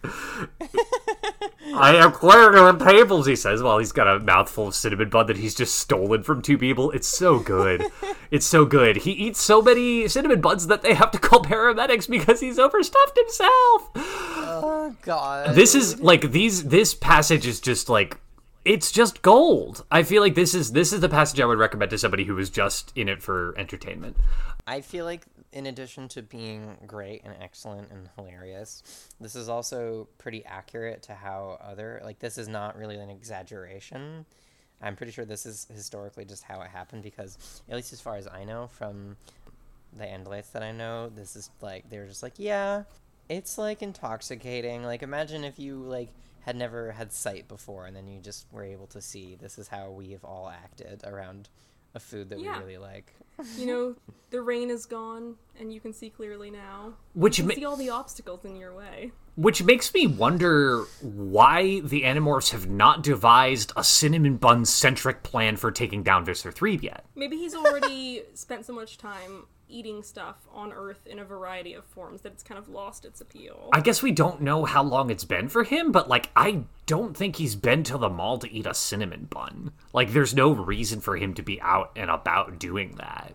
I 1.76 1.96
am 1.96 2.12
clearing 2.12 2.78
the 2.78 2.86
tables, 2.86 3.26
he 3.26 3.36
says, 3.36 3.64
while 3.64 3.80
he's 3.80 3.92
got 3.92 4.08
a 4.08 4.20
mouthful 4.20 4.68
of 4.68 4.76
cinnamon 4.76 5.10
bun 5.10 5.28
that 5.28 5.38
he's 5.38 5.56
just 5.56 5.76
stolen 5.76 6.24
from 6.24 6.42
two 6.42 6.58
people. 6.58 6.92
It's 6.92 7.08
so 7.08 7.40
good. 7.40 7.86
it's 8.32 8.46
so 8.46 8.66
good. 8.66 8.98
He 8.98 9.12
eats 9.12 9.42
so 9.42 9.62
many 9.62 10.08
cinnamon 10.08 10.42
buns 10.42 10.68
that 10.68 10.82
they 10.82 10.94
have 10.94 11.12
to 11.12 11.20
call 11.20 11.44
paramedics 11.44 12.10
because 12.10 12.40
he's 12.40 12.60
overstuffed 12.60 13.18
himself. 13.18 13.90
Oh 13.96 14.96
god. 15.02 15.56
This 15.56 15.76
is 15.76 16.00
like 16.00 16.32
these. 16.32 16.66
This 16.66 16.94
passage 16.94 17.48
is 17.48 17.60
just 17.60 17.90
like 17.90 18.18
it's 18.66 18.92
just 18.92 19.22
gold. 19.22 19.86
I 19.92 20.04
feel 20.04 20.22
like 20.22 20.36
this 20.36 20.54
is 20.54 20.72
this 20.72 20.94
is 20.94 21.02
the 21.02 21.10
passage 21.10 21.40
I 21.40 21.46
would 21.46 21.58
recommend 21.58 21.92
to 21.92 21.98
somebody 21.98 22.24
who 22.24 22.38
is 22.38 22.50
just 22.50 22.92
in 22.96 23.10
it 23.10 23.22
for 23.22 23.54
entertainment. 23.58 24.16
I 24.66 24.80
feel 24.82 25.04
like, 25.04 25.26
in 25.52 25.66
addition 25.66 26.08
to 26.10 26.22
being 26.22 26.78
great 26.88 27.22
and 27.26 27.36
excellent 27.42 27.92
and 27.92 28.10
hilarious, 28.16 28.82
this 29.20 29.36
is 29.36 29.50
also 29.50 30.08
pretty 30.18 30.46
accurate 30.46 31.04
to 31.04 31.14
how 31.14 31.58
other 31.62 32.02
like 32.04 32.20
this 32.20 32.38
is 32.38 32.48
not 32.48 32.78
really 32.78 32.98
an 32.98 33.10
exaggeration. 33.10 34.26
I'm 34.82 34.96
pretty 34.96 35.12
sure 35.14 35.26
this 35.26 35.46
is 35.46 35.68
historically 35.74 36.26
just 36.26 36.44
how 36.44 36.62
it 36.62 36.70
happened 36.70 37.04
because, 37.04 37.38
at 37.70 37.76
least 37.76 37.94
as 37.94 38.02
far 38.02 38.16
as 38.18 38.28
I 38.28 38.44
know 38.44 38.68
from 38.68 39.16
the 39.96 40.06
Andalites 40.06 40.52
that 40.54 40.64
I 40.64 40.72
know, 40.72 41.10
this 41.10 41.36
is 41.36 41.50
like 41.62 41.90
they 41.90 42.00
were 42.00 42.08
just 42.08 42.24
like, 42.24 42.34
yeah, 42.38 42.84
It's 43.30 43.58
like 43.58 43.82
intoxicating. 43.82 44.84
Like 44.84 45.02
imagine 45.04 45.44
if 45.44 45.60
you 45.60 45.78
like 45.78 46.10
had 46.44 46.56
never 46.56 46.92
had 46.92 47.12
sight 47.12 47.48
before 47.48 47.86
and 47.86 47.96
then 47.96 48.08
you 48.08 48.20
just 48.20 48.46
were 48.52 48.64
able 48.64 48.88
to 48.88 49.02
see 49.02 49.36
this 49.40 49.58
is 49.58 49.68
how 49.68 49.90
we 49.92 50.12
have 50.12 50.24
all 50.24 50.50
acted 50.50 51.02
around 51.06 51.50
a 51.96 52.00
food 52.00 52.30
that 52.30 52.40
Yeah. 52.40 52.58
we 52.58 52.64
really 52.66 52.78
like. 52.78 53.14
You 53.58 53.66
know, 53.66 53.96
the 54.30 54.42
rain 54.44 54.70
is 54.70 54.86
gone, 54.86 55.36
and 55.60 55.74
you 55.74 55.80
can 55.80 55.92
see 55.92 56.12
clearly 56.12 56.52
now. 56.52 56.94
Which 57.16 57.40
You 57.40 57.46
ma- 57.46 57.56
see 57.56 57.66
all 57.66 57.76
the 57.76 57.90
obstacles 57.90 58.46
in 58.46 58.56
your 58.56 58.76
way. 58.76 59.12
Which 59.36 59.64
makes 59.64 59.92
me 59.92 60.06
wonder 60.06 60.84
why 61.02 61.80
the 61.80 62.04
Animorphs 62.04 62.52
have 62.52 62.70
not 62.70 63.02
devised 63.02 63.72
a 63.76 63.84
cinnamon 63.84 64.38
bun 64.38 64.66
centric 64.66 65.24
plan 65.24 65.58
for 65.58 65.72
taking 65.72 66.04
down 66.04 66.26
Visser 66.26 66.52
3 66.52 66.76
yet. 66.76 67.06
Maybe 67.16 67.38
he's 67.38 67.56
already 67.56 68.22
spent 68.36 68.68
so 68.68 68.74
much 68.74 69.00
time 69.00 69.48
eating 69.74 70.04
stuff 70.04 70.48
on 70.54 70.72
Earth 70.72 71.06
in 71.08 71.20
a 71.20 71.26
variety 71.26 71.74
of 71.74 71.84
forms 71.86 72.22
that 72.22 72.34
it's 72.34 72.44
kind 72.44 72.58
of 72.58 72.70
lost 72.70 73.04
its 73.06 73.20
appeal. 73.22 73.70
I 73.74 73.82
guess 73.82 74.04
we 74.04 74.12
don't 74.12 74.42
know 74.42 74.66
how 74.66 74.84
long 74.84 75.10
it's 75.10 75.26
been 75.26 75.50
for 75.50 75.64
him, 75.64 75.92
but 75.92 76.08
like, 76.08 76.30
I 76.36 76.64
don't 76.86 77.18
think 77.18 77.36
he's 77.36 77.56
been 77.56 77.84
to 77.84 77.98
the 77.98 78.10
mall 78.10 78.38
to 78.40 78.52
eat 78.52 78.66
a 78.68 78.74
cinnamon 78.74 79.28
bun. 79.30 79.72
Like, 79.92 80.14
there's 80.14 80.36
no 80.36 80.52
reason 80.52 81.02
for 81.02 81.18
him 81.18 81.34
to 81.34 81.42
be 81.42 81.60
out 81.62 81.92
and 81.96 82.10
about 82.12 82.60
doing 82.60 82.96
that. 82.98 83.34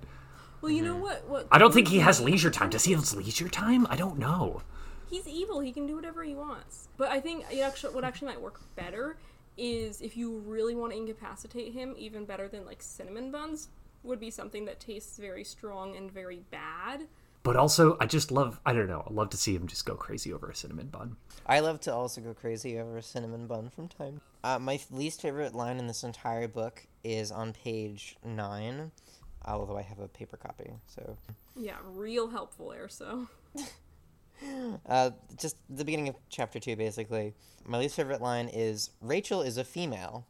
well, 0.61 0.71
you 0.73 0.83
know 0.83 0.97
what? 0.97 1.29
What 1.29 1.45
Mm-hmm. 1.45 1.55
I 1.55 1.59
don't 1.59 1.75
think 1.75 1.89
he 1.89 1.99
has 1.99 2.21
leisure 2.21 2.51
time. 2.51 2.71
Does 2.71 2.85
he 2.85 2.93
have 2.93 3.13
leisure 3.13 3.49
time? 3.49 3.87
I 3.91 3.97
don't 3.97 4.19
know. 4.19 4.63
he's 5.11 5.27
evil. 5.27 5.61
He 5.61 5.73
can 5.73 5.87
do 5.87 5.97
whatever 5.97 6.23
he 6.23 6.35
wants. 6.35 6.89
But 6.97 7.11
I 7.11 7.21
think 7.21 7.45
it 7.51 7.61
actually, 7.61 7.95
what 7.95 8.05
actually 8.05 8.29
might 8.29 8.41
work 8.41 8.61
better 8.77 9.17
is 9.57 10.01
if 10.01 10.17
you 10.17 10.39
really 10.47 10.77
want 10.77 10.93
to 10.93 10.99
incapacitate 10.99 11.73
him, 11.73 11.95
even 11.99 12.25
better 12.25 12.47
than 12.49 12.65
like 12.65 12.81
cinnamon 12.81 13.31
buns, 13.33 13.69
would 14.03 14.21
be 14.21 14.31
something 14.31 14.65
that 14.67 14.81
tastes 14.81 15.19
very 15.19 15.45
strong 15.45 15.97
and 15.97 16.11
very 16.11 16.41
bad. 16.51 17.07
But 17.43 17.57
also, 17.57 17.97
I 18.01 18.07
just 18.07 18.31
love, 18.31 18.61
I 18.67 18.73
don't 18.73 18.89
know, 18.89 19.05
I 19.09 19.13
love 19.13 19.31
to 19.31 19.37
see 19.37 19.55
him 19.55 19.67
just 19.67 19.87
go 19.87 19.95
crazy 19.95 20.33
over 20.33 20.51
a 20.51 20.55
cinnamon 20.55 20.89
bun. 20.89 21.17
I 21.47 21.61
love 21.61 21.81
to 21.83 21.95
also 21.95 22.21
go 22.21 22.35
crazy 22.35 22.79
over 22.79 22.99
a 22.99 23.03
cinnamon 23.03 23.47
bun 23.47 23.71
from 23.71 23.89
time. 23.89 24.21
Uh, 24.45 24.59
my 24.59 24.79
least 24.91 25.23
favorite 25.23 25.55
line 25.55 25.79
in 25.79 25.87
this 25.87 26.05
entire 26.05 26.49
book 26.49 26.87
is 27.05 27.31
on 27.31 27.53
page 27.53 28.17
nine, 28.25 28.91
although 29.45 29.79
I 29.79 29.83
have 29.83 29.99
a 29.99 30.09
paper 30.09 30.37
copy. 30.37 30.73
So, 30.87 31.17
Yeah, 31.57 31.77
real 31.85 32.29
helpful 32.29 32.71
there. 32.71 32.89
So 32.89 33.29
uh, 34.87 35.11
just 35.37 35.57
the 35.71 35.85
beginning 35.85 36.09
of 36.09 36.17
chapter 36.29 36.59
two, 36.59 36.77
basically. 36.77 37.35
My 37.67 37.79
least 37.79 37.97
favorite 37.97 38.21
line 38.21 38.49
is 38.49 38.91
Rachel 39.01 39.43
is 39.43 39.57
a 39.57 39.65
female. 39.65 40.27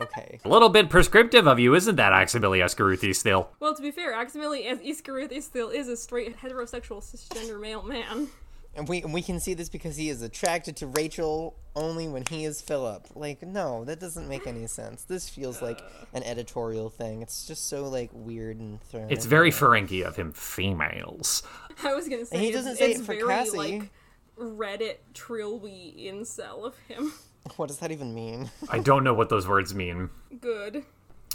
Okay. 0.00 0.40
A 0.44 0.48
little 0.48 0.68
bit 0.68 0.90
prescriptive 0.90 1.46
of 1.46 1.58
you, 1.58 1.74
isn't 1.74 1.96
that, 1.96 2.12
Aximili-Esgarrouth-Isthill? 2.12 3.46
Well, 3.60 3.74
to 3.74 3.82
be 3.82 3.90
fair, 3.90 4.12
Aximili-Esgarrouth-Isthill 4.12 5.72
is 5.74 5.88
a 5.88 5.96
straight 5.96 6.36
heterosexual 6.38 7.02
cisgender 7.02 7.60
male 7.60 7.82
man. 7.82 8.28
And 8.76 8.88
we 8.88 9.02
and 9.02 9.14
we 9.14 9.22
can 9.22 9.38
see 9.38 9.54
this 9.54 9.68
because 9.68 9.96
he 9.96 10.08
is 10.08 10.20
attracted 10.20 10.76
to 10.78 10.88
Rachel 10.88 11.54
only 11.76 12.08
when 12.08 12.24
he 12.28 12.44
is 12.44 12.60
Philip. 12.60 13.06
Like, 13.14 13.40
no, 13.42 13.84
that 13.84 14.00
doesn't 14.00 14.28
make 14.28 14.48
any 14.48 14.66
sense. 14.66 15.04
This 15.04 15.28
feels 15.28 15.62
like 15.62 15.80
an 16.12 16.24
editorial 16.24 16.90
thing. 16.90 17.22
It's 17.22 17.46
just 17.46 17.68
so 17.68 17.84
like 17.84 18.10
weird 18.12 18.58
and 18.58 18.82
thrown. 18.82 19.06
It's 19.10 19.26
very 19.26 19.50
there. 19.50 19.60
Ferengi 19.60 20.02
of 20.02 20.16
him, 20.16 20.32
females. 20.32 21.44
I 21.84 21.94
was 21.94 22.08
gonna 22.08 22.26
say 22.26 22.38
he 22.38 22.50
doesn't 22.50 22.74
say 22.76 22.90
it's 22.90 23.00
it 23.00 23.06
for 23.06 23.14
very 23.14 23.28
Cassie. 23.28 23.56
like 23.56 23.92
Reddit 24.36 24.96
trilby 25.14 26.08
incel 26.10 26.64
of 26.64 26.76
him. 26.88 27.12
What 27.56 27.68
does 27.68 27.78
that 27.78 27.92
even 27.92 28.14
mean? 28.14 28.50
I 28.70 28.78
don't 28.78 29.04
know 29.04 29.14
what 29.14 29.28
those 29.28 29.46
words 29.46 29.74
mean. 29.74 30.10
Good. 30.40 30.84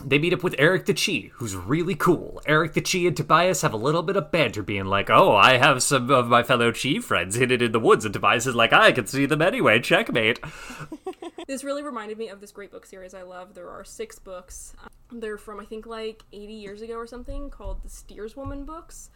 They 0.03 0.17
meet 0.17 0.33
up 0.33 0.43
with 0.43 0.55
Erek 0.57 0.85
the 0.85 0.93
Chee, 0.93 1.31
who's 1.35 1.55
really 1.55 1.93
cool. 1.93 2.41
Erek 2.45 2.73
the 2.73 2.81
Chee 2.81 3.05
and 3.05 3.15
Tobias 3.15 3.61
have 3.61 3.73
a 3.73 3.77
little 3.77 4.01
bit 4.01 4.15
of 4.15 4.31
banter, 4.31 4.63
being 4.63 4.85
like, 4.85 5.09
"Oh, 5.09 5.35
I 5.35 5.57
have 5.57 5.83
some 5.83 6.09
of 6.09 6.27
my 6.27 6.41
fellow 6.41 6.71
Chee 6.71 6.99
friends 6.99 7.35
hidden 7.35 7.61
in 7.61 7.73
the 7.73 7.79
woods," 7.79 8.05
and 8.05 8.13
Tobias 8.13 8.47
is 8.47 8.55
like, 8.55 8.71
"I 8.71 8.91
can 8.93 9.07
see 9.07 9.25
them 9.25 9.41
anyway. 9.41 9.79
Checkmate." 9.79 10.39
This 11.47 11.63
really 11.63 11.81
reminded 11.81 12.19
me 12.19 12.27
of 12.29 12.41
this 12.41 12.51
great 12.51 12.69
book 12.69 12.85
series 12.85 13.15
I 13.15 13.23
love. 13.23 13.55
There 13.55 13.71
are 13.71 13.83
six 13.83 14.19
books. 14.19 14.75
Um, 14.83 15.19
they're 15.19 15.35
from 15.35 15.59
I 15.59 15.65
think 15.65 15.87
like 15.87 16.23
80 16.31 16.53
years 16.53 16.81
ago 16.83 16.93
or 16.93 17.07
something 17.07 17.49
called 17.49 17.81
the 17.81 17.89
Steerswoman 17.89 18.67
books. 18.67 19.09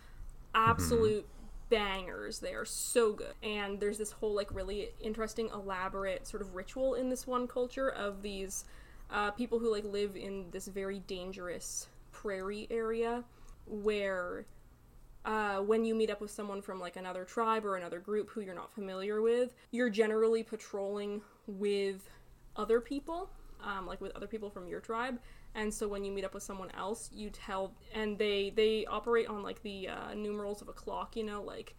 Absolute 0.55 1.27
bangers. 1.73 2.37
They 2.37 2.53
are 2.53 2.65
so 2.65 3.13
good. 3.13 3.33
And 3.41 3.79
there's 3.79 3.97
this 3.97 4.11
whole 4.11 4.35
like 4.35 4.53
really 4.53 4.89
interesting 5.01 5.49
elaborate 5.51 6.27
sort 6.27 6.43
of 6.43 6.53
ritual 6.53 6.93
in 6.93 7.09
this 7.09 7.25
one 7.25 7.47
culture 7.47 7.89
of 7.89 8.21
these 8.21 8.65
uh, 9.09 9.31
people 9.31 9.57
who 9.57 9.71
like 9.71 9.83
live 9.83 10.15
in 10.15 10.45
this 10.51 10.67
very 10.67 10.99
dangerous 10.99 11.87
prairie 12.11 12.67
area 12.69 13.23
where 13.65 14.45
uh, 15.25 15.57
when 15.61 15.83
you 15.83 15.95
meet 15.95 16.11
up 16.11 16.21
with 16.21 16.29
someone 16.29 16.61
from 16.61 16.79
like 16.79 16.95
another 16.95 17.23
tribe 17.23 17.65
or 17.65 17.75
another 17.75 17.99
group 17.99 18.29
who 18.29 18.41
you're 18.41 18.53
not 18.53 18.71
familiar 18.71 19.23
with, 19.23 19.55
you're 19.71 19.89
generally 19.89 20.43
patrolling 20.43 21.21
with 21.47 22.07
other 22.55 22.79
people, 22.79 23.31
um, 23.63 23.87
like 23.87 23.99
with 23.99 24.15
other 24.15 24.27
people 24.27 24.51
from 24.51 24.67
your 24.67 24.79
tribe. 24.79 25.17
And 25.55 25.73
so 25.73 25.87
when 25.87 26.03
you 26.03 26.11
meet 26.11 26.25
up 26.25 26.33
with 26.33 26.43
someone 26.43 26.71
else, 26.71 27.09
you 27.13 27.29
tell, 27.29 27.73
and 27.93 28.17
they 28.17 28.51
they 28.55 28.85
operate 28.85 29.27
on 29.27 29.43
like 29.43 29.61
the 29.61 29.89
uh, 29.89 30.13
numerals 30.15 30.61
of 30.61 30.67
a 30.67 30.73
clock, 30.73 31.15
you 31.15 31.23
know, 31.23 31.41
like 31.41 31.75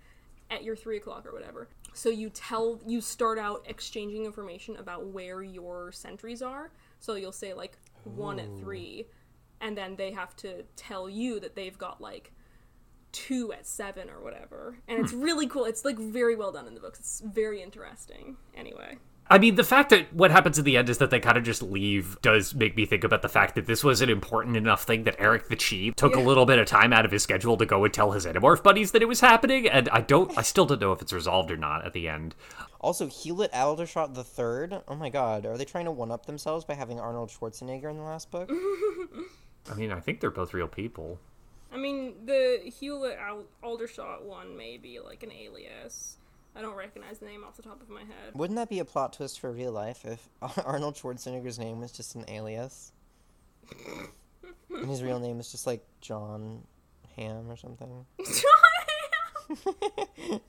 at 0.51 0.63
your 0.63 0.77
three 0.77 0.97
o'clock 0.99 1.27
or 1.27 1.33
whatever. 1.33 1.69
So 1.93 2.09
you 2.09 2.31
tell, 2.31 2.81
you 2.87 3.01
start 3.01 3.39
out 3.39 3.65
exchanging 3.67 4.25
information 4.25 4.77
about 4.77 5.07
where 5.07 5.43
your 5.43 5.93
sentries 5.93 6.43
are. 6.43 6.71
So 7.01 7.15
you'll 7.15 7.33
say 7.33 7.55
like 7.55 7.79
one 8.05 8.39
at 8.39 8.49
three, 8.59 9.07
and 9.61 9.77
then 9.77 9.97
they 9.97 10.13
have 10.13 10.37
to 10.37 10.65
tell 10.77 11.09
you 11.09 11.41
that 11.41 11.55
they've 11.57 11.77
got 11.77 12.01
like 12.01 12.33
two 13.13 13.53
at 13.53 13.67
seven 13.67 14.11
or 14.11 14.21
whatever. 14.21 14.79
And 14.89 14.99
it's 14.99 15.13
really 15.13 15.47
cool. 15.47 15.65
It's 15.65 15.85
like 15.85 15.99
very 15.99 16.37
well 16.37 16.53
done 16.53 16.67
in 16.67 16.75
the 16.75 16.81
books. 16.81 16.99
It's 16.99 17.21
very 17.21 17.63
interesting. 17.63 18.37
Anyway. 18.57 18.99
I 19.29 19.39
mean, 19.39 19.55
the 19.55 19.65
fact 19.65 19.89
that 19.91 20.13
what 20.13 20.31
happens 20.31 20.59
in 20.59 20.65
the 20.67 20.77
end 20.77 20.91
is 20.91 20.99
that 20.99 21.11
they 21.11 21.19
kind 21.19 21.39
of 21.39 21.45
just 21.45 21.63
leave 21.63 22.21
does 22.21 22.55
make 22.55 22.77
me 22.77 22.85
think 22.85 23.05
about 23.05 23.23
the 23.23 23.29
fact 23.29 23.55
that 23.55 23.67
this 23.67 23.83
was 23.83 24.03
an 24.03 24.11
important 24.11 24.55
enough 24.55 24.85
thing 24.85 25.05
that 25.05 25.19
Erek 25.19 25.49
the 25.49 25.57
Chee 25.57 25.93
took 25.93 26.15
a 26.15 26.21
little 26.21 26.45
bit 26.45 26.59
of 26.59 26.67
time 26.67 26.93
out 26.93 27.07
of 27.07 27.11
his 27.11 27.23
schedule 27.23 27.57
to 27.57 27.65
go 27.65 27.85
and 27.85 27.95
tell 27.95 28.11
his 28.11 28.27
Animorph 28.27 28.63
buddies 28.63 28.93
that 28.93 29.01
it 29.01 29.09
was 29.09 29.21
happening, 29.21 29.67
and 29.67 29.89
I 29.89 30.03
don't, 30.03 30.37
I 30.37 30.43
still 30.43 30.67
don't 30.67 30.81
know 30.81 30.93
if 30.93 31.01
it's 31.01 31.13
resolved 31.13 31.51
or 31.51 31.57
not 31.57 31.87
at 31.87 31.95
the 31.95 32.07
end. 32.07 32.35
Also, 32.81 33.07
Hewlett 33.09 33.55
Aldershot 33.55 34.13
the 34.13 34.25
Third. 34.25 34.83
Oh 34.87 34.95
my 34.95 35.09
God, 35.09 35.47
are 35.47 35.57
they 35.57 35.65
trying 35.65 35.87
to 35.87 35.91
one 35.91 36.11
up 36.11 36.27
themselves 36.27 36.67
by 36.67 36.75
having 36.75 37.01
Arnold 37.01 37.31
Schwarzenegger 37.31 37.91
in 37.91 37.97
the 37.97 38.03
last 38.03 38.31
book? 38.31 38.51
I 39.71 39.75
mean, 39.75 39.91
I 39.91 40.01
think 40.01 40.21
they're 40.21 40.31
both 40.31 40.53
real 40.53 40.69
people. 40.69 41.19
I 41.73 41.79
mean, 41.79 42.15
the 42.27 42.61
Hewlett 42.79 43.19
Aldershot 43.63 44.25
one 44.25 44.57
may 44.57 44.77
be 44.77 45.01
like 45.01 45.23
an 45.23 45.33
alias. 45.33 46.19
I 46.57 46.63
don't 46.63 46.77
recognize 46.77 47.19
the 47.19 47.27
name 47.27 47.43
off 47.45 47.57
the 47.57 47.63
top 47.63 47.81
of 47.81 47.89
my 47.89 48.01
head. 48.01 48.35
Wouldn't 48.35 48.57
that 48.57 48.69
be 48.69 48.79
a 48.79 48.85
plot 48.85 49.13
twist 49.13 49.41
for 49.41 49.51
real 49.51 49.73
life 49.73 50.05
if 50.05 50.29
Arnold 50.65 50.95
Schwarzenegger's 50.95 51.59
name 51.59 51.81
was 51.81 51.91
just 51.91 52.15
an 52.15 52.25
alias? 52.29 52.93
and 54.71 54.89
his 54.89 55.03
real 55.03 55.19
name 55.19 55.41
is 55.41 55.51
just 55.51 55.67
like 55.67 55.85
Jon 56.01 56.63
Hamm 57.17 57.51
or 57.51 57.57
something? 57.57 58.07
Jon 58.25 59.61
Hamm! 60.29 60.41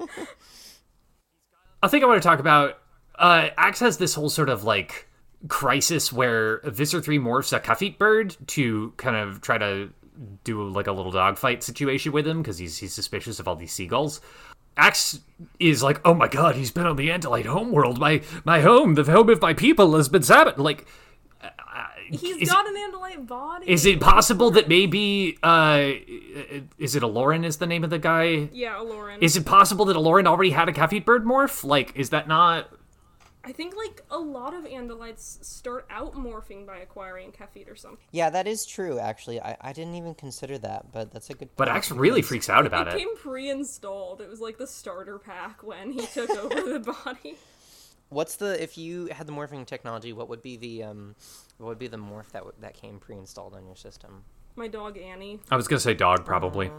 I 1.82 1.88
think 1.88 2.04
I 2.04 2.08
want 2.08 2.22
to 2.22 2.28
talk 2.28 2.40
about. 2.40 2.80
Uh, 3.18 3.50
Axe 3.58 3.80
has 3.80 3.98
this 3.98 4.14
whole 4.14 4.30
sort 4.30 4.50
of 4.50 4.64
like 4.64 5.08
crisis 5.48 6.12
where 6.12 6.60
Visser 6.66 7.02
3 7.02 7.20
morphs 7.20 7.56
a 7.56 7.60
Kafit 7.60 7.98
bird 7.98 8.36
to 8.48 8.94
kind 8.98 9.16
of 9.16 9.42
try 9.42 9.58
to 9.58 9.90
do 10.44 10.68
like 10.70 10.88
a 10.88 10.92
little 10.92 11.12
dogfight 11.12 11.64
situation 11.64 12.12
with 12.12 12.28
him 12.28 12.42
because 12.42 12.58
he's, 12.58 12.78
he's 12.78 12.94
suspicious 12.94 13.40
of 13.40 13.48
all 13.48 13.56
these 13.56 13.74
seagulls. 13.74 14.22
Axe 14.78 15.20
is 15.60 15.82
like, 15.84 16.02
oh 16.06 16.14
my 16.14 16.28
god, 16.28 16.56
he's 16.56 16.72
been 16.72 16.86
on 16.86 16.96
the 16.96 17.10
Andalite 17.10 17.46
homeworld. 17.46 18.00
My 18.00 18.22
my 18.44 18.62
home, 18.62 18.96
the 18.96 19.04
home 19.04 19.30
of 19.30 19.42
my 19.42 19.54
people, 19.54 19.96
has 19.96 20.10
been 20.10 20.24
sabotaged. 20.24 20.60
Like, 20.60 20.86
He's 22.08 22.38
Is 22.38 22.52
got 22.52 22.68
an 22.68 22.76
Andalite 22.76 23.26
body. 23.26 23.68
is 23.68 23.84
it 23.86 24.00
possible 24.00 24.52
that 24.52 24.68
maybe 24.68 25.40
uh, 25.42 25.94
is 26.78 26.96
it 26.96 27.02
Alloran? 27.02 27.44
Is 27.44 27.58
the 27.58 27.66
name 27.66 27.84
of 27.84 27.90
the 27.90 27.98
guy? 27.98 28.48
Yeah, 28.54 28.76
Alloran. 28.76 29.18
Is 29.22 29.36
it 29.36 29.46
possible 29.46 29.86
that 29.86 29.96
Alloran 29.96 30.28
already 30.28 30.52
had 30.52 30.70
a 30.70 30.72
Kafit 30.72 31.04
bird 31.04 31.26
morph? 31.26 31.64
Like, 31.64 31.96
is 31.96 32.12
that 32.12 32.28
not? 32.28 32.70
I 33.46 33.52
think 33.52 33.76
like 33.76 34.02
a 34.10 34.18
lot 34.18 34.54
of 34.54 34.64
Andalites 34.66 35.44
start 35.44 35.86
out 35.90 36.14
morphing 36.16 36.66
by 36.66 36.78
acquiring 36.80 37.32
Kafit 37.32 37.72
or 37.72 37.76
something. 37.76 38.00
Yeah, 38.12 38.30
that 38.32 38.48
is 38.48 38.66
true, 38.66 38.98
actually. 39.00 39.40
I, 39.42 39.56
I 39.62 39.72
didn't 39.74 39.96
even 39.96 40.16
consider 40.16 40.58
that, 40.60 40.92
but 40.92 41.12
that's 41.12 41.30
a 41.30 41.34
good 41.36 41.50
But 41.56 41.68
point 41.68 41.78
Axe 41.78 41.92
really 41.92 42.22
freaks 42.22 42.50
out 42.50 42.66
about 42.66 42.88
It 42.88 42.96
it. 42.96 42.98
came 42.98 43.16
pre-installed. 43.18 44.22
It 44.22 44.30
was 44.30 44.40
like 44.42 44.58
the 44.58 44.68
starter 44.68 45.20
pack 45.20 45.62
when 45.64 45.92
he 45.92 46.06
took 46.08 46.30
over 46.32 46.80
the 46.80 46.80
body. 47.06 47.38
What's 48.10 48.36
the 48.36 48.62
if 48.62 48.78
you 48.78 49.08
had 49.08 49.28
the 49.28 49.34
morphing 49.34 49.66
technology? 49.66 50.14
What 50.14 50.30
would 50.30 50.42
be 50.42 50.58
the 50.58 50.84
um, 50.84 51.16
what 51.58 51.68
would 51.68 51.80
be 51.80 51.88
the 51.88 51.98
morph 51.98 52.30
that 52.32 52.40
w- 52.40 52.54
that 52.62 52.74
came 52.76 53.00
pre-installed 53.00 53.56
on 53.56 53.66
your 53.66 53.76
system? 53.76 54.24
My 54.56 54.68
dog 54.68 54.98
Annie. 54.98 55.40
I 55.52 55.56
was 55.56 55.68
gonna 55.68 55.80
say 55.80 55.94
dog, 55.96 56.24
probably. 56.26 56.72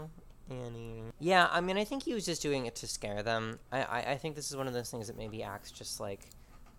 Annie. 0.49 1.03
Yeah, 1.19 1.49
I 1.51 1.59
mean, 1.59 1.77
I 1.77 1.83
think 1.83 2.03
he 2.03 2.13
was 2.13 2.25
just 2.25 2.41
doing 2.41 2.65
it 2.65 2.75
to 2.75 2.87
scare 2.87 3.21
them. 3.21 3.59
I, 3.71 3.81
I, 3.83 3.99
I 4.13 4.17
think 4.17 4.35
this 4.35 4.49
is 4.49 4.55
one 4.55 4.67
of 4.67 4.73
those 4.73 4.89
things 4.89 5.07
that 5.07 5.17
maybe 5.17 5.43
Axe 5.43 5.71
just 5.71 5.99
like 5.99 6.21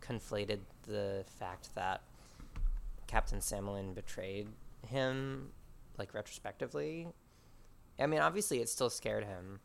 conflated 0.09 0.61
the 0.87 1.25
fact 1.39 1.75
that 1.75 2.03
Captain 3.07 3.41
Samelin 3.41 3.95
betrayed 3.95 4.49
him, 4.87 5.51
like 5.99 6.15
retrospectively. 6.15 7.09
I 7.99 8.07
mean, 8.07 8.21
obviously, 8.21 8.61
it 8.61 8.69
still 8.69 8.91
scared 8.91 9.25
him, 9.25 9.61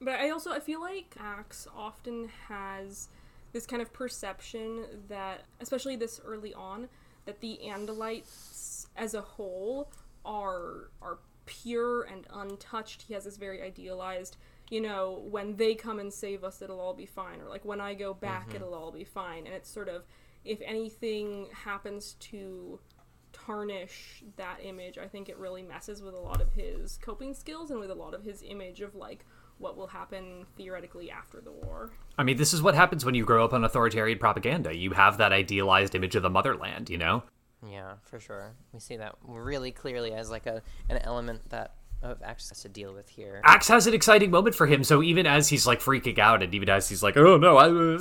But 0.00 0.18
I 0.20 0.30
also 0.30 0.50
I 0.50 0.60
feel 0.60 0.80
like 0.80 1.14
Axe 1.20 1.66
often 1.76 2.30
has 2.48 3.08
this 3.52 3.66
kind 3.66 3.80
of 3.82 3.92
perception 3.92 4.84
that, 5.08 5.44
especially 5.60 5.96
this 5.96 6.20
early 6.24 6.52
on, 6.54 6.88
that 7.26 7.40
the 7.40 7.60
Andalites 7.64 8.86
as 8.96 9.14
a 9.14 9.20
whole 9.20 9.90
are 10.24 10.90
are 11.00 11.18
pure 11.46 12.02
and 12.02 12.26
untouched. 12.32 13.02
He 13.02 13.14
has 13.14 13.24
this 13.24 13.36
very 13.36 13.62
idealized, 13.62 14.36
you 14.68 14.80
know, 14.80 15.22
when 15.30 15.56
they 15.56 15.74
come 15.74 15.98
and 15.98 16.12
save 16.12 16.44
us, 16.44 16.60
it'll 16.62 16.80
all 16.80 16.94
be 16.94 17.06
fine, 17.06 17.40
or 17.40 17.48
like 17.48 17.64
when 17.64 17.80
I 17.80 17.94
go 17.94 18.14
back, 18.14 18.48
mm-hmm. 18.48 18.56
it'll 18.56 18.74
all 18.74 18.92
be 18.92 19.04
fine. 19.04 19.46
And 19.46 19.54
it's 19.54 19.70
sort 19.70 19.88
of 19.88 20.04
if 20.44 20.60
anything 20.64 21.48
happens 21.52 22.14
to 22.14 22.78
tarnish 23.32 24.22
that 24.36 24.58
image, 24.62 24.98
I 24.98 25.06
think 25.06 25.28
it 25.28 25.36
really 25.38 25.62
messes 25.62 26.02
with 26.02 26.14
a 26.14 26.18
lot 26.18 26.40
of 26.40 26.52
his 26.52 26.98
coping 27.02 27.34
skills 27.34 27.70
and 27.70 27.80
with 27.80 27.90
a 27.90 27.94
lot 27.94 28.14
of 28.14 28.24
his 28.24 28.42
image 28.42 28.80
of 28.80 28.94
like 28.94 29.24
what 29.58 29.76
will 29.76 29.86
happen 29.86 30.46
theoretically 30.56 31.10
after 31.10 31.40
the 31.40 31.50
war. 31.50 31.90
I 32.18 32.24
mean, 32.24 32.36
this 32.36 32.52
is 32.52 32.62
what 32.62 32.74
happens 32.74 33.04
when 33.04 33.14
you 33.14 33.24
grow 33.24 33.44
up 33.44 33.52
on 33.52 33.64
authoritarian 33.64 34.18
propaganda. 34.18 34.76
You 34.76 34.92
have 34.92 35.18
that 35.18 35.32
idealized 35.32 35.94
image 35.94 36.14
of 36.14 36.22
the 36.22 36.30
motherland, 36.30 36.90
you 36.90 36.98
know? 36.98 37.22
Yeah, 37.66 37.94
for 38.02 38.20
sure. 38.20 38.52
We 38.72 38.80
see 38.80 38.96
that 38.96 39.16
really 39.24 39.72
clearly 39.72 40.12
as 40.12 40.30
like 40.30 40.46
a 40.46 40.62
an 40.88 40.98
element 40.98 41.48
that 41.50 41.74
of 42.10 42.22
Axe 42.22 42.48
has 42.48 42.62
to 42.62 42.68
deal 42.68 42.92
with 42.92 43.08
here. 43.08 43.40
Axe 43.44 43.68
has 43.68 43.86
an 43.86 43.94
exciting 43.94 44.30
moment 44.30 44.54
for 44.54 44.66
him, 44.66 44.84
so 44.84 45.02
even 45.02 45.26
as 45.26 45.48
he's 45.48 45.66
like 45.66 45.80
freaking 45.80 46.18
out, 46.18 46.42
and 46.42 46.54
even 46.54 46.68
as 46.68 46.88
he's 46.88 47.02
like, 47.02 47.16
"Oh 47.16 47.36
no, 47.36 47.56
I, 47.56 47.66
uh, 47.66 47.98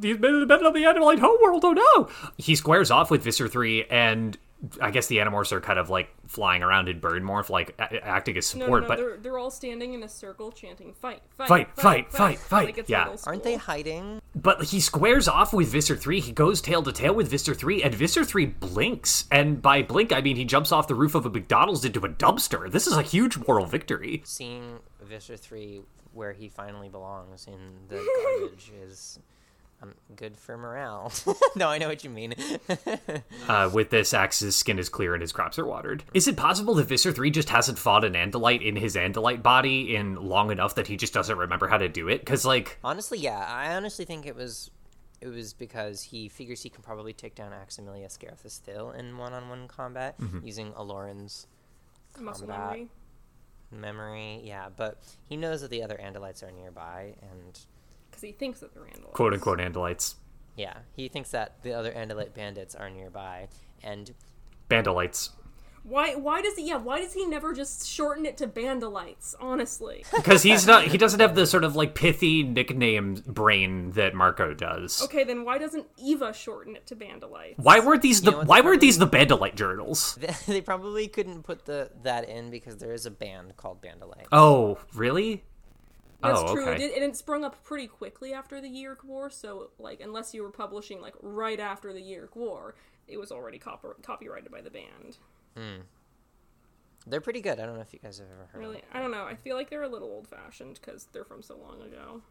he's 0.00 0.16
been 0.18 0.34
on 0.50 0.72
the 0.72 0.84
Animalite 0.84 1.18
homeworld, 1.18 1.64
oh 1.64 1.72
no!" 1.72 2.08
He 2.38 2.54
squares 2.54 2.90
off 2.90 3.10
with 3.10 3.22
Visser 3.22 3.48
Three, 3.48 3.84
and 3.84 4.38
I 4.80 4.90
guess 4.90 5.06
the 5.08 5.18
Animorphs 5.18 5.52
are 5.52 5.60
kind 5.60 5.78
of 5.78 5.90
like 5.90 6.08
flying 6.26 6.62
around 6.62 6.88
in 6.88 7.00
bird 7.00 7.22
morph, 7.22 7.50
like 7.50 7.74
a- 7.78 8.06
acting 8.06 8.36
as 8.36 8.46
support. 8.46 8.68
no, 8.70 8.78
no, 8.80 8.88
but 8.88 8.96
they're, 8.98 9.16
they're 9.16 9.38
all 9.38 9.50
standing 9.50 9.94
in 9.94 10.02
a 10.02 10.08
circle 10.08 10.52
chanting, 10.52 10.92
fight, 10.92 11.20
fight, 11.36 11.48
Fight, 11.48 11.68
fight, 11.76 12.12
fight, 12.12 12.38
fight. 12.38 12.76
Like 12.76 12.88
Yeah. 12.88 13.14
Aren't 13.24 13.42
they 13.44 13.56
hiding? 13.56 14.20
but 14.34 14.64
he 14.64 14.80
squares 14.80 15.28
off 15.28 15.52
with 15.52 15.68
Visser 15.68 15.96
Three. 15.96 16.20
He 16.20 16.32
goes 16.32 16.60
tail 16.60 16.82
to 16.82 16.92
tail 16.92 17.14
with 17.14 17.28
Visser 17.28 17.54
Three, 17.54 17.82
and 17.82 17.94
Visser 17.94 18.24
Three 18.24 18.46
blinks. 18.46 19.26
And 19.30 19.60
by 19.62 19.82
blink, 19.82 20.12
I 20.12 20.20
mean 20.20 20.36
he 20.36 20.44
jumps 20.44 20.72
off 20.72 20.88
the 20.88 20.94
roof 20.94 21.14
of 21.14 21.24
a 21.26 21.30
McDonald's 21.30 21.84
into 21.84 22.00
a 22.00 22.08
dumpster. 22.08 22.70
This 22.70 22.86
is 22.86 22.96
a 22.96 23.02
huge 23.02 23.38
moral 23.46 23.66
victory. 23.66 24.22
Seeing 24.24 24.78
Visser 25.02 25.36
3 25.36 25.82
where 26.12 26.32
he 26.32 26.48
finally 26.48 26.88
belongs 26.88 27.46
in 27.48 27.58
the 27.88 27.96
garbage 28.40 28.70
is 28.88 29.18
um, 29.84 29.94
good 30.16 30.36
for 30.36 30.56
morale. 30.56 31.12
no, 31.56 31.68
I 31.68 31.78
know 31.78 31.88
what 31.88 32.04
you 32.04 32.10
mean. 32.10 32.34
Uh, 33.48 33.68
with 33.72 33.90
this, 33.90 34.14
Axe's 34.14 34.56
skin 34.56 34.78
is 34.78 34.88
clear 34.88 35.12
and 35.12 35.20
his 35.20 35.32
crops 35.32 35.58
are 35.58 35.66
watered. 35.66 36.02
Is 36.14 36.26
it 36.26 36.36
possible 36.36 36.74
that 36.74 36.84
Visser 36.84 37.12
3 37.12 37.30
just 37.30 37.50
hasn't 37.50 37.78
fought 37.78 38.04
an 38.04 38.14
Andalite 38.14 38.66
in 38.66 38.74
his 38.76 38.96
Andalite 38.96 39.42
body 39.42 39.94
in 39.94 40.16
long 40.16 40.50
enough 40.50 40.76
that 40.76 40.86
he 40.86 40.96
just 40.96 41.12
doesn't 41.12 41.36
remember 41.36 41.68
how 41.68 41.76
to 41.76 41.88
do 41.88 42.08
it? 42.08 42.20
Because, 42.20 42.46
like, 42.46 42.78
honestly, 42.82 43.18
yeah, 43.18 43.44
I 43.46 43.74
honestly 43.76 44.06
think 44.06 44.24
it 44.24 44.34
was 44.34 44.70
it 45.20 45.28
was 45.28 45.52
because 45.52 46.02
he 46.02 46.28
figures 46.28 46.62
he 46.62 46.70
can 46.70 46.82
probably 46.82 47.12
take 47.12 47.34
down 47.34 47.52
Aximili-Esgarrouth-Isthill 47.52 48.98
in 48.98 49.16
one-on-one 49.18 49.68
combat 49.68 50.16
using 50.42 50.72
Alloran's 50.72 51.46
muscle 52.18 52.46
combat. 52.46 52.70
memory? 52.70 52.88
memory. 53.70 54.40
Yeah, 54.44 54.68
but 54.74 55.02
he 55.28 55.36
knows 55.36 55.60
that 55.60 55.70
the 55.70 55.82
other 55.82 55.98
Andalites 56.02 56.42
are 56.42 56.50
nearby, 56.50 57.14
and 57.20 57.58
Because 58.14 58.22
he 58.22 58.32
thinks 58.32 58.60
that 58.60 58.72
they're 58.74 58.84
Andalites. 58.84 59.12
quote 59.12 59.32
unquote 59.32 59.58
Andalites. 59.58 60.14
yeah, 60.56 60.78
he 60.94 61.08
thinks 61.08 61.30
that 61.32 61.62
the 61.62 61.72
other 61.72 61.92
Andalite 61.92 62.32
bandits 62.32 62.74
are 62.76 62.88
nearby, 62.88 63.48
and 63.82 64.12
Bandalites. 64.70 65.30
Why? 65.82 66.14
Why 66.14 66.40
does 66.40 66.56
he? 66.56 66.68
Yeah. 66.68 66.78
Why 66.78 67.00
does 67.02 67.12
he 67.12 67.26
never 67.26 67.52
just 67.52 67.86
shorten 67.86 68.24
it 68.24 68.38
to 68.38 68.46
Bandalites? 68.46 69.34
Honestly. 69.38 70.04
Because 70.16 70.42
he's 70.42 70.66
not, 70.66 70.84
he 70.84 70.96
doesn't 70.96 71.20
have 71.20 71.34
the 71.34 71.46
sort 71.46 71.64
of 71.64 71.76
like 71.76 71.94
pithy 71.94 72.42
nickname 72.42 73.16
brain 73.26 73.90
that 73.90 74.14
Marco 74.14 74.54
does. 74.54 75.02
Okay, 75.02 75.24
then 75.24 75.44
why 75.44 75.58
doesn't 75.58 75.86
Eva 75.98 76.32
shorten 76.32 76.74
it 76.76 76.86
to 76.86 76.96
Bandalites? 76.96 77.58
Why 77.58 77.80
weren't 77.80 78.00
these 78.00 78.22
the 78.22 78.30
know 78.30 78.44
why 78.44 78.62
they 78.62 78.66
weren't 78.66 78.80
these 78.80 78.96
the 78.96 79.06
Bandalite 79.06 79.56
journals? 79.56 80.18
they 80.46 80.62
probably 80.62 81.06
couldn't 81.08 81.42
put 81.42 81.66
the 81.66 81.90
that 82.02 82.26
in 82.26 82.48
because 82.50 82.78
there 82.78 82.94
is 82.94 83.04
a 83.04 83.10
band 83.10 83.58
called 83.58 83.82
Bandalite. 83.82 84.28
Oh, 84.32 84.78
really? 84.94 85.44
That's 86.24 86.40
oh, 86.40 86.54
true. 86.54 86.68
okay. 86.68 86.84
It 86.84 86.94
and 86.94 87.04
it 87.04 87.16
sprung 87.16 87.44
up 87.44 87.62
pretty 87.62 87.86
quickly 87.86 88.32
after 88.32 88.60
the 88.60 88.68
Yeerk 88.68 89.04
War. 89.04 89.30
So, 89.30 89.70
like, 89.78 90.00
unless 90.00 90.34
you 90.34 90.42
were 90.42 90.50
publishing 90.50 91.00
like 91.00 91.14
right 91.22 91.60
after 91.60 91.92
the 91.92 92.00
Yeerk 92.00 92.34
War, 92.34 92.74
it 93.06 93.18
was 93.18 93.30
already 93.30 93.58
copy- 93.58 93.88
copyrighted 94.02 94.50
by 94.50 94.60
the 94.60 94.70
band. 94.70 95.18
Hmm. 95.56 95.82
They're 97.06 97.20
pretty 97.20 97.42
good. 97.42 97.60
I 97.60 97.66
don't 97.66 97.74
know 97.74 97.82
if 97.82 97.92
you 97.92 97.98
guys 98.02 98.18
have 98.18 98.28
ever 98.32 98.48
heard. 98.50 98.58
Really, 98.58 98.76
of 98.76 98.82
them. 98.82 98.90
I 98.94 98.98
don't 99.00 99.10
know. 99.10 99.24
I 99.24 99.34
feel 99.34 99.56
like 99.56 99.68
they're 99.68 99.82
a 99.82 99.88
little 99.88 100.08
old 100.08 100.26
fashioned 100.26 100.80
because 100.80 101.06
they're 101.12 101.24
from 101.24 101.42
so 101.42 101.56
long 101.56 101.82
ago. 101.82 102.22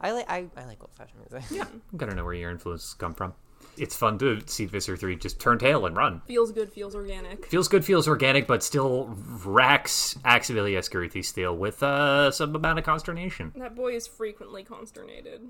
I 0.00 0.12
like 0.12 0.30
I, 0.30 0.46
I 0.56 0.64
like 0.66 0.80
old 0.80 0.92
fashioned 0.96 1.20
music. 1.30 1.50
Yeah. 1.50 1.64
Gotta 1.96 2.14
know 2.14 2.24
where 2.24 2.34
your 2.34 2.50
influences 2.50 2.94
come 2.94 3.14
from. 3.14 3.34
It's 3.76 3.94
fun 3.96 4.18
to 4.18 4.40
see 4.46 4.64
Visser 4.64 4.96
3 4.96 5.16
just 5.16 5.38
turn 5.40 5.58
tail 5.58 5.84
and 5.86 5.96
run. 5.96 6.22
Feels 6.26 6.50
good, 6.52 6.72
feels 6.72 6.94
organic. 6.94 7.46
Feels 7.46 7.68
good, 7.68 7.84
feels 7.84 8.08
organic, 8.08 8.46
but 8.46 8.62
still 8.62 9.16
racks 9.44 10.14
Aximili-Esgarrouth-Isthill 10.24 11.56
with 11.56 11.82
uh, 11.82 12.30
some 12.30 12.54
amount 12.56 12.78
of 12.78 12.84
consternation. 12.84 13.52
That 13.56 13.74
boy 13.74 13.94
is 13.94 14.06
frequently 14.06 14.62
consternated. 14.64 15.42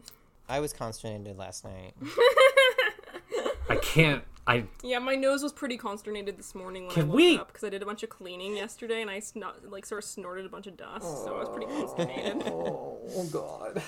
I 0.49 0.61
was 0.61 0.73
consternated 0.73 1.37
last 1.37 1.65
night. 1.65 1.95
I 3.69 3.77
can't. 3.77 4.23
I 4.47 4.65
Yeah, 4.85 5.01
my 5.01 5.17
nose 5.17 5.43
was 5.43 5.53
pretty 5.53 5.77
consternated 5.77 6.37
this 6.39 6.55
morning 6.55 6.85
when 6.87 6.95
Can 6.95 7.03
I 7.03 7.07
woke 7.07 7.17
we- 7.17 7.37
up 7.39 7.49
because 7.49 7.65
I 7.65 7.69
did 7.69 7.83
a 7.83 7.87
bunch 7.87 8.05
of 8.05 8.11
cleaning 8.11 8.55
yesterday 8.57 9.03
and 9.03 9.11
I 9.11 9.19
snot, 9.19 9.69
like 9.69 9.85
sort 9.85 10.05
of 10.05 10.09
snorted 10.09 10.47
a 10.47 10.49
bunch 10.49 10.69
of 10.69 10.77
dust, 10.77 11.03
so 11.25 11.35
I 11.35 11.39
was 11.41 11.49
pretty 11.49 11.67
consternated. 11.67 12.43
Oh 12.47 13.29
God! 13.33 13.83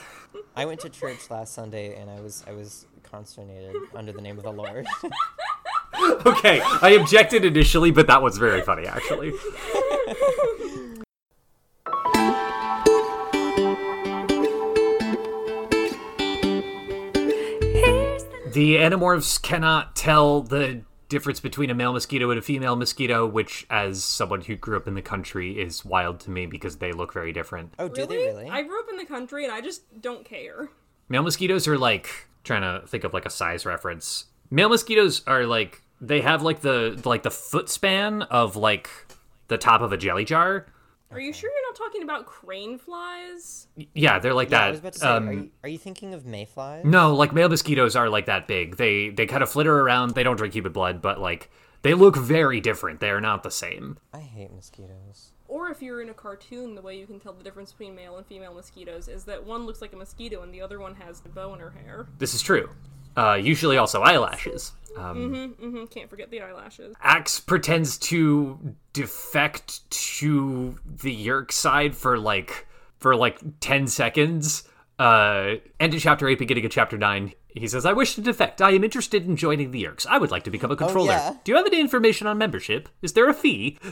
I 0.56 0.64
went 0.64 0.80
to 0.80 0.88
church 0.88 1.30
last 1.30 1.54
Sunday 1.54 1.94
and 1.94 2.10
I 2.10 2.20
was 2.20 2.42
I 2.48 2.52
was 2.54 2.86
consternated 3.10 3.74
under 3.94 4.12
the 4.12 4.20
name 4.20 4.38
of 4.38 4.44
the 4.44 4.52
Lord. 4.52 4.86
okay. 6.26 6.60
I 6.60 6.98
objected 7.00 7.44
initially, 7.44 7.90
but 7.90 8.06
that 8.06 8.22
was 8.22 8.38
very 8.38 8.62
funny 8.62 8.86
actually. 8.86 9.32
The 18.52 18.76
Animorphs 18.76 19.40
cannot 19.40 19.94
tell 19.94 20.42
the 20.42 20.82
difference 21.08 21.38
between 21.38 21.70
a 21.70 21.74
male 21.74 21.92
mosquito 21.92 22.30
and 22.30 22.38
a 22.38 22.42
female 22.42 22.76
mosquito, 22.76 23.26
which, 23.26 23.66
as 23.70 24.02
someone 24.02 24.40
who 24.40 24.56
grew 24.56 24.76
up 24.76 24.88
in 24.88 24.94
the 24.94 25.02
country, 25.02 25.60
is 25.60 25.84
wild 25.84 26.20
to 26.20 26.30
me 26.30 26.46
because 26.46 26.76
they 26.76 26.92
look 26.92 27.12
very 27.12 27.32
different. 27.32 27.72
Oh, 27.78 27.88
do 27.88 28.06
they 28.06 28.16
really? 28.16 28.48
I 28.48 28.62
grew 28.62 28.80
up 28.80 28.88
in 28.90 28.96
the 28.96 29.04
country 29.04 29.44
and 29.44 29.52
I 29.52 29.60
just 29.60 30.00
don't 30.00 30.24
care. 30.24 30.70
Male 31.08 31.22
mosquitoes 31.22 31.68
are 31.68 31.78
like 31.78 32.28
trying 32.48 32.62
to 32.62 32.84
think 32.88 33.04
of 33.04 33.14
like 33.14 33.26
a 33.26 33.30
size 33.30 33.64
reference. 33.64 34.24
Male 34.50 34.70
mosquitoes 34.70 35.22
are 35.28 35.46
like 35.46 35.82
they 36.00 36.20
have 36.20 36.42
like 36.42 36.60
the 36.60 37.00
like 37.04 37.22
the 37.22 37.30
foot 37.30 37.68
span 37.68 38.22
of 38.22 38.56
like 38.56 38.90
the 39.46 39.58
top 39.58 39.80
of 39.82 39.92
a 39.92 39.96
jelly 39.96 40.24
jar. 40.24 40.66
Are 41.10 41.20
you 41.20 41.32
sure 41.32 41.50
you're 41.50 41.68
not 41.70 41.76
talking 41.76 42.02
about 42.02 42.26
crane 42.26 42.76
flies? 42.76 43.68
Yeah, 43.94 44.18
they're 44.18 44.34
like 44.34 44.50
Yeah, 44.50 44.58
that. 44.58 44.66
I 44.66 44.70
was 44.70 44.80
about 44.80 44.92
to 44.94 44.98
say, 44.98 45.06
um, 45.08 45.28
are, 45.28 45.32
you, 45.32 45.50
are 45.62 45.68
you 45.70 45.78
thinking 45.78 46.12
of 46.12 46.26
mayflies? 46.26 46.84
No, 46.84 47.14
like 47.14 47.32
male 47.32 47.48
mosquitoes 47.48 47.96
are 47.96 48.10
like 48.10 48.26
that 48.26 48.46
big. 48.46 48.76
They 48.76 49.10
they 49.10 49.26
kind 49.26 49.42
of 49.42 49.48
flitter 49.48 49.80
around. 49.80 50.14
They 50.14 50.22
don't 50.22 50.36
drink 50.36 50.54
human 50.54 50.72
blood, 50.72 51.00
but 51.00 51.20
like 51.20 51.50
they 51.82 51.94
look 51.94 52.16
very 52.16 52.60
different. 52.60 53.00
They 53.00 53.10
are 53.10 53.20
not 53.20 53.42
the 53.42 53.50
same. 53.50 53.98
I 54.12 54.20
hate 54.20 54.52
mosquitoes. 54.52 55.32
Or 55.58 55.70
if 55.72 55.82
you're 55.82 56.00
in 56.00 56.08
a 56.08 56.14
cartoon, 56.14 56.76
the 56.76 56.80
way 56.80 56.96
you 56.96 57.04
can 57.04 57.18
tell 57.18 57.32
the 57.32 57.42
difference 57.42 57.72
between 57.72 57.96
male 57.96 58.16
and 58.16 58.24
female 58.24 58.54
mosquitoes 58.54 59.08
is 59.08 59.24
that 59.24 59.44
one 59.44 59.66
looks 59.66 59.80
like 59.82 59.92
a 59.92 59.96
mosquito 59.96 60.42
and 60.42 60.54
the 60.54 60.60
other 60.62 60.78
one 60.78 60.94
has 60.94 61.20
a 61.24 61.28
bow 61.28 61.52
in 61.52 61.58
her 61.58 61.70
hair. 61.70 62.06
This 62.18 62.32
is 62.32 62.42
true. 62.42 62.70
Uh, 63.16 63.34
usually 63.34 63.76
also 63.76 64.00
eyelashes. 64.02 64.70
hmm 64.96 65.84
can't 65.86 66.08
forget 66.08 66.30
the 66.30 66.40
eyelashes. 66.40 66.94
Axe 67.02 67.40
pretends 67.40 67.98
to 67.98 68.76
defect 68.92 69.90
to 69.90 70.78
the 70.86 71.26
Yeerk 71.26 71.50
side 71.50 71.96
for 71.96 72.16
like 72.16 72.68
for 72.98 73.16
like 73.16 73.40
ten 73.58 73.88
seconds. 73.88 74.62
Uh, 74.96 75.54
end 75.80 75.92
of 75.92 76.00
chapter 76.00 76.28
eight, 76.28 76.38
beginning 76.38 76.64
of 76.66 76.70
chapter 76.70 76.96
nine. 76.96 77.32
He 77.58 77.68
says, 77.68 77.84
"I 77.86 77.92
wish 77.92 78.14
to 78.14 78.20
defect. 78.20 78.60
I 78.62 78.70
am 78.72 78.84
interested 78.84 79.26
in 79.26 79.36
joining 79.36 79.70
the 79.70 79.82
Yeerks. 79.84 80.06
I 80.06 80.18
would 80.18 80.30
like 80.30 80.44
to 80.44 80.50
become 80.50 80.70
a 80.70 80.76
controller. 80.76 81.12
yeah. 81.12 81.34
Do 81.44 81.52
you 81.52 81.56
have 81.56 81.66
any 81.66 81.80
information 81.80 82.26
on 82.26 82.38
membership? 82.38 82.88
Is 83.02 83.12
there 83.14 83.28
a 83.28 83.34
fee?" 83.34 83.78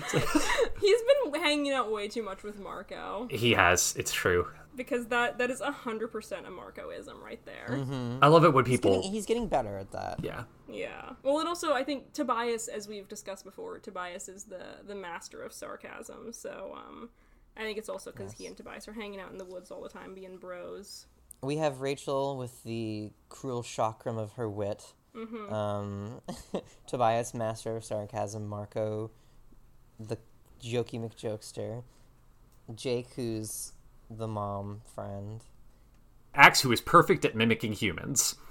He's 0.80 1.00
been 1.32 1.40
hanging 1.40 1.72
out 1.72 1.90
way 1.92 2.08
too 2.08 2.22
much 2.22 2.42
with 2.42 2.58
Marco 2.58 3.28
He 3.30 3.52
has. 3.52 3.94
It's 3.98 4.12
true. 4.12 4.48
because 4.74 5.06
that 5.06 5.38
that 5.38 5.50
is 5.50 5.60
hundred 5.60 6.08
percent 6.08 6.46
a 6.46 6.50
Marcoism 6.50 7.20
right 7.22 7.44
there. 7.44 7.78
I 8.22 8.28
love 8.28 8.44
it 8.44 8.52
when 8.52 8.64
He's 8.66 8.78
people. 8.78 8.96
getting, 8.96 9.10
he's 9.12 9.26
getting 9.26 9.48
better 9.48 9.76
at 9.78 9.90
that. 9.92 10.20
Yeah. 10.22 10.44
Yeah. 10.68 11.10
Well, 11.22 11.38
and 11.38 11.48
also 11.48 11.72
I 11.72 11.82
think 11.84 12.12
Tobias, 12.12 12.68
as 12.68 12.86
we've 12.88 13.08
discussed 13.08 13.44
before, 13.44 13.78
Tobias 13.78 14.28
is 14.28 14.44
the 14.44 14.62
the 14.86 14.94
master 14.94 15.42
of 15.42 15.52
sarcasm. 15.52 16.32
So 16.32 16.76
um, 16.76 17.08
I 17.56 17.62
think 17.62 17.78
it's 17.78 17.88
also 17.88 18.10
because 18.12 18.32
he 18.32 18.46
and 18.46 18.56
Tobias 18.56 18.86
are 18.88 18.92
hanging 18.92 19.20
out 19.20 19.30
in 19.32 19.38
the 19.38 19.44
woods 19.44 19.70
all 19.70 19.82
the 19.82 19.88
time, 19.88 20.14
being 20.14 20.36
bros. 20.36 21.06
We 21.42 21.56
have 21.56 21.80
Rachel 21.80 22.36
with 22.36 22.62
the 22.64 23.10
cruel 23.28 23.62
chakram 23.62 24.18
of 24.18 24.32
her 24.32 24.48
wit. 24.48 24.92
Um, 25.50 26.20
Tobias, 26.86 27.32
master 27.32 27.76
of 27.76 27.84
sarcasm. 27.84 28.46
Marco, 28.46 29.10
the 29.98 30.18
jokey 30.62 31.00
McJokester. 31.00 31.84
Jake, 32.74 33.14
who's 33.14 33.72
the 34.10 34.28
mom 34.28 34.82
friend. 34.94 35.42
Axe, 36.34 36.60
who 36.60 36.72
is 36.72 36.80
perfect 36.80 37.24
at 37.24 37.34
mimicking 37.34 37.72
humans. 37.72 38.36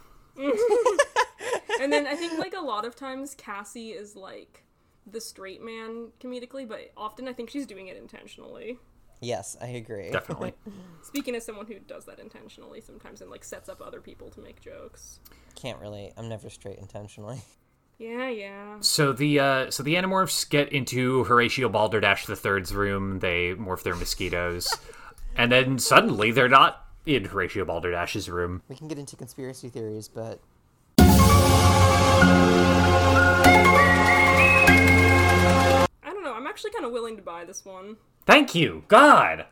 And 1.82 1.92
then 1.92 2.08
I 2.08 2.16
think 2.16 2.40
like 2.40 2.56
a 2.56 2.62
lot 2.62 2.86
of 2.86 2.96
times 2.96 3.36
Cassie 3.36 3.92
is 3.92 4.16
like 4.16 4.64
the 5.06 5.22
straight 5.22 5.62
man 5.62 6.08
comedically, 6.20 6.68
but 6.68 6.92
often 6.98 7.28
I 7.28 7.34
think 7.34 7.50
she's 7.50 7.68
doing 7.68 7.88
it 7.88 7.98
intentionally. 7.98 8.80
Yes, 9.22 9.56
I 9.62 9.68
agree. 9.68 10.12
Definitely. 10.12 10.54
Speaking 11.04 11.36
as 11.36 11.46
someone 11.46 11.66
who 11.68 11.80
does 11.80 12.06
that 12.06 12.20
intentionally 12.20 12.82
sometimes 12.82 13.22
and 13.22 13.30
like 13.32 13.44
sets 13.44 13.70
up 13.70 13.82
other 13.82 14.02
people 14.02 14.30
to 14.32 14.40
make 14.40 14.62
jokes. 14.62 15.20
Can't 15.56 15.80
really. 15.80 16.14
I'm 16.18 16.30
never 16.30 16.50
straight 16.50 16.78
intentionally. 16.80 17.42
Yeah, 17.98 18.28
yeah. 18.28 18.76
So 18.82 19.14
the 19.14 19.40
uh, 19.40 19.72
so 19.72 19.82
the 19.82 19.96
Animorphs 19.96 20.50
get 20.50 20.74
into 20.74 21.24
Horatio 21.24 21.70
Balderdash 21.70 22.28
III's 22.28 22.76
room. 22.76 23.20
They 23.20 23.56
morph 23.56 23.84
their 23.84 23.96
mosquitoes, 23.96 24.68
and 25.38 25.50
then 25.50 25.80
suddenly 25.80 26.32
they're 26.32 26.50
not 26.50 26.86
in 27.06 27.24
Horatio 27.24 27.64
Balderdash's 27.64 28.30
room. 28.30 28.62
We 28.68 28.76
can 28.76 28.90
get 28.90 29.00
into 29.00 29.16
conspiracy 29.16 29.70
theories, 29.70 30.10
but 30.10 30.42
I 34.78 35.88
don't 36.04 36.24
know. 36.24 36.34
I'm 36.34 36.48
actually 36.48 36.72
kind 36.72 36.86
of 36.86 36.92
willing 36.92 37.16
to 37.16 37.22
buy 37.22 37.46
this 37.46 37.64
one. 37.64 37.98
Thank 38.26 38.56
you, 38.56 38.84
God. 38.88 39.46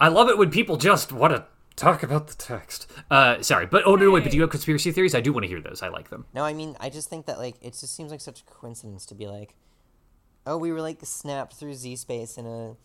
I 0.00 0.08
love 0.08 0.28
it 0.28 0.38
when 0.38 0.50
people 0.50 0.76
just 0.76 1.12
want 1.12 1.34
to 1.34 1.44
talk 1.74 2.02
about 2.02 2.28
the 2.28 2.34
text. 2.34 2.90
Uh, 3.10 3.42
sorry, 3.42 3.66
but 3.66 3.82
oh 3.86 3.96
no, 3.96 4.10
wait. 4.10 4.22
But 4.22 4.32
do 4.32 4.36
you 4.36 4.42
have 4.42 4.50
conspiracy 4.50 4.92
theories? 4.92 5.14
I 5.14 5.20
do 5.20 5.32
want 5.32 5.44
to 5.44 5.48
hear 5.48 5.60
those. 5.60 5.82
I 5.82 5.88
like 5.88 6.10
them. 6.10 6.26
no, 6.34 6.44
I 6.44 6.52
mean, 6.52 6.76
I 6.80 6.90
just 6.90 7.08
think 7.08 7.26
that 7.26 7.38
like 7.38 7.56
it 7.62 7.70
just 7.72 7.94
seems 7.94 8.10
like 8.10 8.20
such 8.20 8.40
a 8.40 8.44
coincidence 8.44 9.06
to 9.06 9.14
be 9.14 9.26
like, 9.26 9.54
oh, 10.46 10.56
we 10.58 10.72
were 10.72 10.80
like 10.80 10.98
snapped 11.02 11.54
through 11.54 11.74
Z 11.74 11.96
space 11.96 12.36
in 12.36 12.46
a 12.46 12.76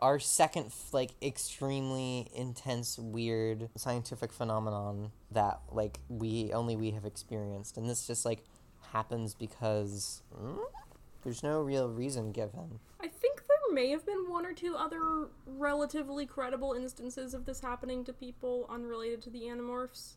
our 0.00 0.18
second 0.18 0.72
like 0.92 1.10
extremely 1.20 2.28
intense 2.34 2.98
weird 2.98 3.68
scientific 3.76 4.32
phenomenon 4.32 5.10
that 5.30 5.60
like 5.72 5.98
we 6.08 6.52
only 6.52 6.76
we 6.76 6.92
have 6.92 7.04
experienced 7.04 7.76
and 7.76 7.88
this 7.90 8.06
just 8.06 8.24
like 8.24 8.44
happens 8.92 9.34
because 9.34 10.22
mm, 10.40 10.56
there's 11.24 11.42
no 11.42 11.60
real 11.60 11.88
reason 11.88 12.30
given 12.30 12.78
I 13.00 13.08
think 13.08 13.37
there 13.68 13.74
may 13.74 13.90
have 13.90 14.04
been 14.06 14.28
one 14.28 14.46
or 14.46 14.52
two 14.52 14.74
other 14.76 15.28
relatively 15.46 16.26
credible 16.26 16.72
instances 16.72 17.34
of 17.34 17.44
this 17.44 17.60
happening 17.60 18.04
to 18.04 18.12
people 18.12 18.66
unrelated 18.70 19.22
to 19.22 19.30
the 19.30 19.42
Animorphs. 19.42 20.14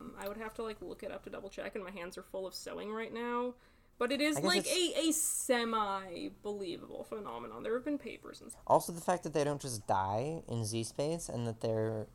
Um, 0.00 0.12
I 0.18 0.28
would 0.28 0.36
have 0.36 0.54
to 0.54 0.62
like 0.62 0.76
look 0.80 1.02
it 1.02 1.10
up 1.10 1.24
to 1.24 1.30
double 1.30 1.48
check, 1.48 1.74
and 1.74 1.84
my 1.84 1.90
hands 1.90 2.16
are 2.18 2.22
full 2.22 2.46
of 2.46 2.54
sewing 2.54 2.92
right 2.92 3.12
now. 3.12 3.54
But 3.98 4.10
it 4.10 4.20
is 4.20 4.38
like 4.40 4.66
it's- 4.66 4.96
a, 4.96 5.08
a 5.08 5.12
semi 5.12 6.30
believable 6.42 7.04
phenomenon. 7.04 7.62
There 7.62 7.74
have 7.74 7.84
been 7.84 7.98
papers 7.98 8.40
and 8.40 8.50
stuff. 8.50 8.62
Also, 8.66 8.92
the 8.92 9.00
fact 9.00 9.22
that 9.22 9.32
they 9.32 9.44
don't 9.44 9.60
just 9.60 9.86
die 9.86 10.42
in 10.48 10.64
Z 10.64 10.84
space 10.84 11.28
and 11.28 11.46
that 11.46 11.60
they're 11.60 12.06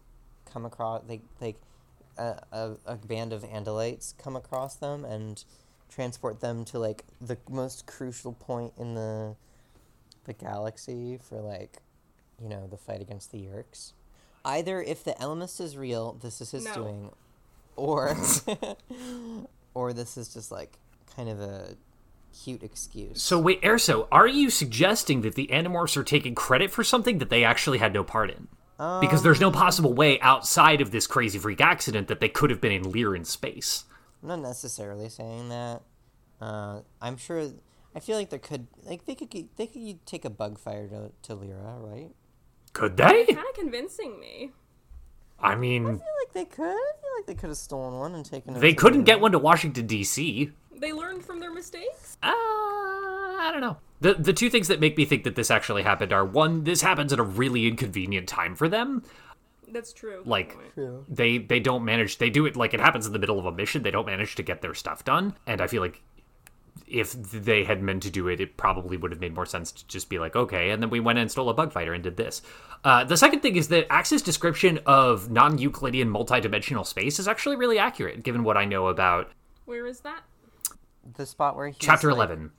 come 0.46 0.66
across 0.66 1.04
they 1.08 1.20
like 1.42 1.58
a, 2.18 2.42
a, 2.54 2.72
a 2.86 2.96
band 2.96 3.34
of 3.34 3.44
Andalites 3.44 4.18
come 4.18 4.36
across 4.36 4.76
them 4.76 5.04
and 5.04 5.44
transport 5.90 6.40
them 6.40 6.64
to 6.66 6.80
like 6.80 7.04
the 7.22 7.38
most 7.50 7.86
crucial 7.86 8.34
point 8.34 8.74
in 8.78 8.96
the 8.96 9.36
the 10.28 10.34
galaxy 10.34 11.18
for 11.18 11.42
like 11.42 11.82
you 12.42 12.48
know 12.48 12.68
the 12.68 12.78
fight 12.78 13.02
against 13.02 13.32
the 13.32 13.40
Yeerks. 13.40 13.94
Either 14.46 14.82
if 14.82 15.04
the 15.04 15.14
Ellimist 15.14 15.60
is 15.60 15.76
real, 15.76 16.14
this 16.22 16.40
is 16.40 16.52
his 16.52 16.66
No. 16.66 16.74
doing, 16.76 17.12
or 17.76 18.16
or 19.74 19.94
this 19.94 20.18
is 20.18 20.34
just 20.34 20.52
like 20.52 20.78
kind 21.16 21.30
of 21.30 21.40
a 21.42 21.76
cute 22.44 22.62
excuse. 22.64 23.22
So 23.22 23.40
wait, 23.40 23.62
Erso, 23.64 24.08
are 24.12 24.28
you 24.28 24.50
suggesting 24.50 25.22
that 25.22 25.36
the 25.36 25.48
Animorphs 25.48 25.98
are 25.98 26.04
taking 26.04 26.36
credit 26.36 26.70
for 26.72 26.84
something 26.84 27.18
that 27.18 27.30
they 27.30 27.44
actually 27.44 27.80
had 27.80 27.94
no 27.94 28.04
part 28.04 28.30
in? 28.30 28.48
Because 29.02 29.24
there's 29.24 29.42
no 29.42 29.50
possible 29.50 29.92
way 29.92 30.20
outside 30.20 30.82
of 30.82 30.92
this 30.92 31.08
crazy 31.08 31.40
freak 31.40 31.60
accident 31.60 32.08
that 32.10 32.20
they 32.20 32.30
could 32.30 32.52
have 32.52 32.62
been 32.62 32.72
in 32.72 32.84
Leeran 32.84 33.26
space. 33.26 33.86
I'm 34.22 34.30
not 34.30 34.40
necessarily 34.42 35.10
saying 35.10 35.50
that. 35.50 35.82
Uh, 36.40 36.82
I'm 37.02 37.18
sure. 37.18 37.50
I 37.96 38.00
feel 38.00 38.18
like 38.18 38.30
there 38.30 38.40
could 38.40 38.68
like 38.84 39.06
they 39.06 39.16
could 39.16 39.32
they 39.56 39.68
could 39.68 40.06
take 40.06 40.26
a 40.26 40.30
bug 40.30 40.60
fire 40.60 40.88
to 40.88 41.12
to 41.24 41.36
Leera, 41.36 41.82
right? 41.82 42.12
Could 42.74 42.98
they? 42.98 43.26
Kind 43.26 43.40
of 43.40 43.56
convincing 43.56 44.20
me. 44.20 44.52
I 45.40 45.56
mean, 45.56 45.86
I 45.86 45.90
feel 45.90 45.98
like 45.98 46.34
they 46.34 46.46
could. 46.46 46.66
I 46.66 46.92
feel 47.02 47.12
like 47.18 47.26
they 47.28 47.36
could 47.36 47.50
have 47.50 47.58
stolen 47.58 48.00
one 48.00 48.16
and 48.16 48.26
taken 48.26 48.56
it. 48.56 48.60
they 48.60 48.74
couldn't 48.74 49.04
get 49.04 49.20
one 49.20 49.32
to 49.32 49.40
Washington 49.40 49.88
D.C. 49.88 50.52
They 50.76 50.94
learned 50.94 51.24
from 51.24 51.40
their 51.40 51.52
mistakes. 51.52 52.18
Uh, 52.22 52.28
I 52.30 53.50
don't 53.52 53.62
know. 53.62 53.78
The 54.02 54.14
the 54.16 54.34
two 54.34 54.50
things 54.50 54.68
that 54.68 54.80
make 54.80 54.98
me 54.98 55.06
think 55.06 55.24
that 55.24 55.36
this 55.36 55.50
actually 55.50 55.84
happened 55.84 56.14
are 56.14 56.26
one, 56.26 56.64
this 56.64 56.82
happens 56.82 57.14
at 57.14 57.20
a 57.20 57.24
really 57.24 57.68
inconvenient 57.68 58.28
time 58.28 58.56
for 58.56 58.70
them. 58.70 59.04
That's 59.70 59.92
true. 59.92 60.22
Like. 60.26 60.56
True. 60.74 61.06
they 61.10 61.40
they 61.40 61.60
don't 61.60 61.84
manage 61.84 62.20
they 62.20 62.30
do 62.30 62.46
it 62.46 62.56
like 62.56 62.74
it 62.74 62.80
happens 62.80 63.06
in 63.08 63.14
the 63.14 63.20
middle 63.20 63.40
of 63.40 63.46
a 63.46 63.52
mission, 63.52 63.84
they 63.84 63.92
don't 63.92 64.06
manage 64.06 64.36
to 64.36 64.44
get 64.44 64.62
their 64.62 64.74
stuff 64.74 65.04
done. 65.04 65.36
And 65.46 65.62
I 65.62 65.68
feel 65.68 65.82
like 65.82 66.02
if 66.88 67.12
they 67.14 67.64
had 67.64 67.82
meant 67.82 68.04
to 68.04 68.10
do 68.10 68.28
it, 68.28 68.40
it 68.40 68.58
probably 68.58 68.98
would 68.98 69.12
have 69.12 69.20
made 69.20 69.34
more 69.36 69.46
sense 69.46 69.72
to 69.74 69.88
just 69.88 70.10
be 70.10 70.20
like, 70.20 70.36
okay, 70.36 70.70
and 70.70 70.82
then 70.82 70.90
we 70.90 71.00
went 71.00 71.20
and 71.20 71.30
stole 71.30 71.50
a 71.50 71.54
bug 71.54 71.72
fighter 71.74 71.94
and 71.94 72.04
did 72.04 72.18
this. 72.18 72.42
Uh, 72.84 73.04
the 73.04 73.18
second 73.18 73.42
thing 73.42 73.56
is 73.56 73.68
that 73.70 73.88
Axe's 73.92 74.22
description 74.22 74.80
of 74.86 75.30
non-Euclidean 75.30 76.10
multidimensional 76.10 76.86
space 76.86 77.20
is 77.20 77.28
actually 77.28 77.56
really 77.56 77.80
accurate, 77.80 78.24
given 78.24 78.44
what 78.44 78.56
I 78.58 78.66
know 78.66 78.88
about 78.88 79.32
Where 79.66 79.86
is 79.88 80.00
that? 80.02 80.22
The 81.16 81.26
spot 81.26 81.56
where 81.56 81.68
he's 81.68 81.78
Chapter 81.80 82.10
like, 82.10 82.18
eleven. 82.18 82.52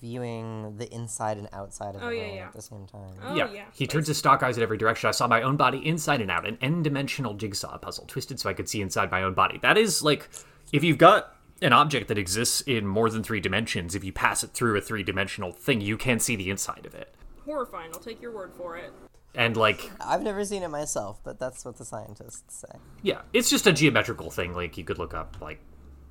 viewing 0.00 0.76
the 0.78 0.92
inside 0.92 1.38
and 1.38 1.48
outside 1.52 1.94
of 1.94 2.02
Oh, 2.02 2.08
the 2.08 2.16
yeah, 2.16 2.22
world 2.22 2.34
yeah. 2.36 2.46
at 2.46 2.52
the 2.52 2.62
same 2.62 2.86
time. 2.86 3.12
Oh 3.24 3.34
yeah. 3.34 3.50
yeah. 3.52 3.64
He 3.72 3.86
turns 3.86 4.08
his 4.08 4.18
stock 4.18 4.42
eyes 4.42 4.56
in 4.56 4.62
every 4.62 4.78
direction. 4.78 5.08
I 5.08 5.12
saw 5.12 5.26
my 5.28 5.42
own 5.42 5.56
body 5.56 5.78
inside 5.86 6.20
and 6.20 6.30
out, 6.30 6.46
an 6.46 6.58
n-dimensional 6.60 7.34
jigsaw 7.34 7.78
puzzle, 7.78 8.04
twisted 8.06 8.40
so 8.40 8.50
I 8.50 8.54
could 8.54 8.68
see 8.68 8.80
inside 8.82 9.10
my 9.10 9.22
own 9.22 9.34
body. 9.34 9.58
That 9.62 9.78
is 9.78 10.02
like, 10.02 10.28
if 10.72 10.82
you've 10.82 10.98
got 10.98 11.35
an 11.62 11.72
object 11.72 12.08
that 12.08 12.18
exists 12.18 12.60
in 12.62 12.86
more 12.86 13.08
than 13.10 13.22
three 13.22 13.40
dimensions, 13.40 13.94
if 13.94 14.04
you 14.04 14.12
pass 14.12 14.44
it 14.44 14.50
through 14.50 14.76
a 14.76 14.80
three-dimensional 14.80 15.52
thing, 15.52 15.80
you 15.80 15.96
can 15.96 16.18
see 16.18 16.36
the 16.36 16.50
inside 16.50 16.84
of 16.86 16.94
it. 16.94 17.14
Horrifying. 17.44 17.90
I'll 17.94 18.00
take 18.00 18.20
your 18.20 18.32
word 18.32 18.52
for 18.56 18.76
it. 18.76 18.92
And 19.34 19.56
like, 19.56 19.90
I've 20.00 20.22
never 20.22 20.44
seen 20.44 20.62
it 20.62 20.68
myself, 20.68 21.20
but 21.22 21.38
that's 21.38 21.64
what 21.64 21.76
the 21.76 21.84
scientists 21.84 22.60
say. 22.60 22.78
yeah, 23.02 23.20
it's 23.32 23.50
just 23.50 23.66
a 23.66 23.72
geometrical 23.72 24.30
thing. 24.30 24.54
Like 24.54 24.76
you 24.78 24.84
could 24.84 24.98
look 24.98 25.12
up 25.14 25.36
like 25.40 25.60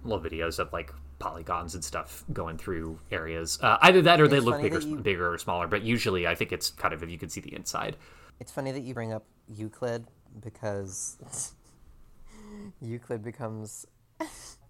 little 0.03 0.23
videos 0.23 0.59
of 0.59 0.71
like 0.71 0.91
polygons 1.17 1.73
and 1.73 1.83
stuff 1.83 2.23
going 2.33 2.57
through 2.57 2.99
areas. 3.11 3.57
Uh, 3.61 3.77
either 3.81 4.01
that 4.03 4.21
or 4.21 4.27
they 4.27 4.39
look 4.39 4.61
bigger, 4.61 4.79
you- 4.79 4.97
bigger 4.97 5.33
or 5.33 5.37
smaller. 5.39 5.67
But 5.67 5.81
usually, 5.81 6.27
I 6.27 6.35
think 6.35 6.51
it's 6.51 6.69
kind 6.69 6.93
of 6.93 7.01
if 7.01 7.09
you 7.09 7.17
can 7.17 7.29
see 7.29 7.41
the 7.41 7.55
inside. 7.55 7.97
It's 8.39 8.51
funny 8.51 8.71
that 8.71 8.83
you 8.83 8.93
bring 8.93 9.11
up 9.11 9.25
Euclid 9.49 10.05
because 10.43 11.17
Euclid 12.81 13.23
becomes 13.23 13.85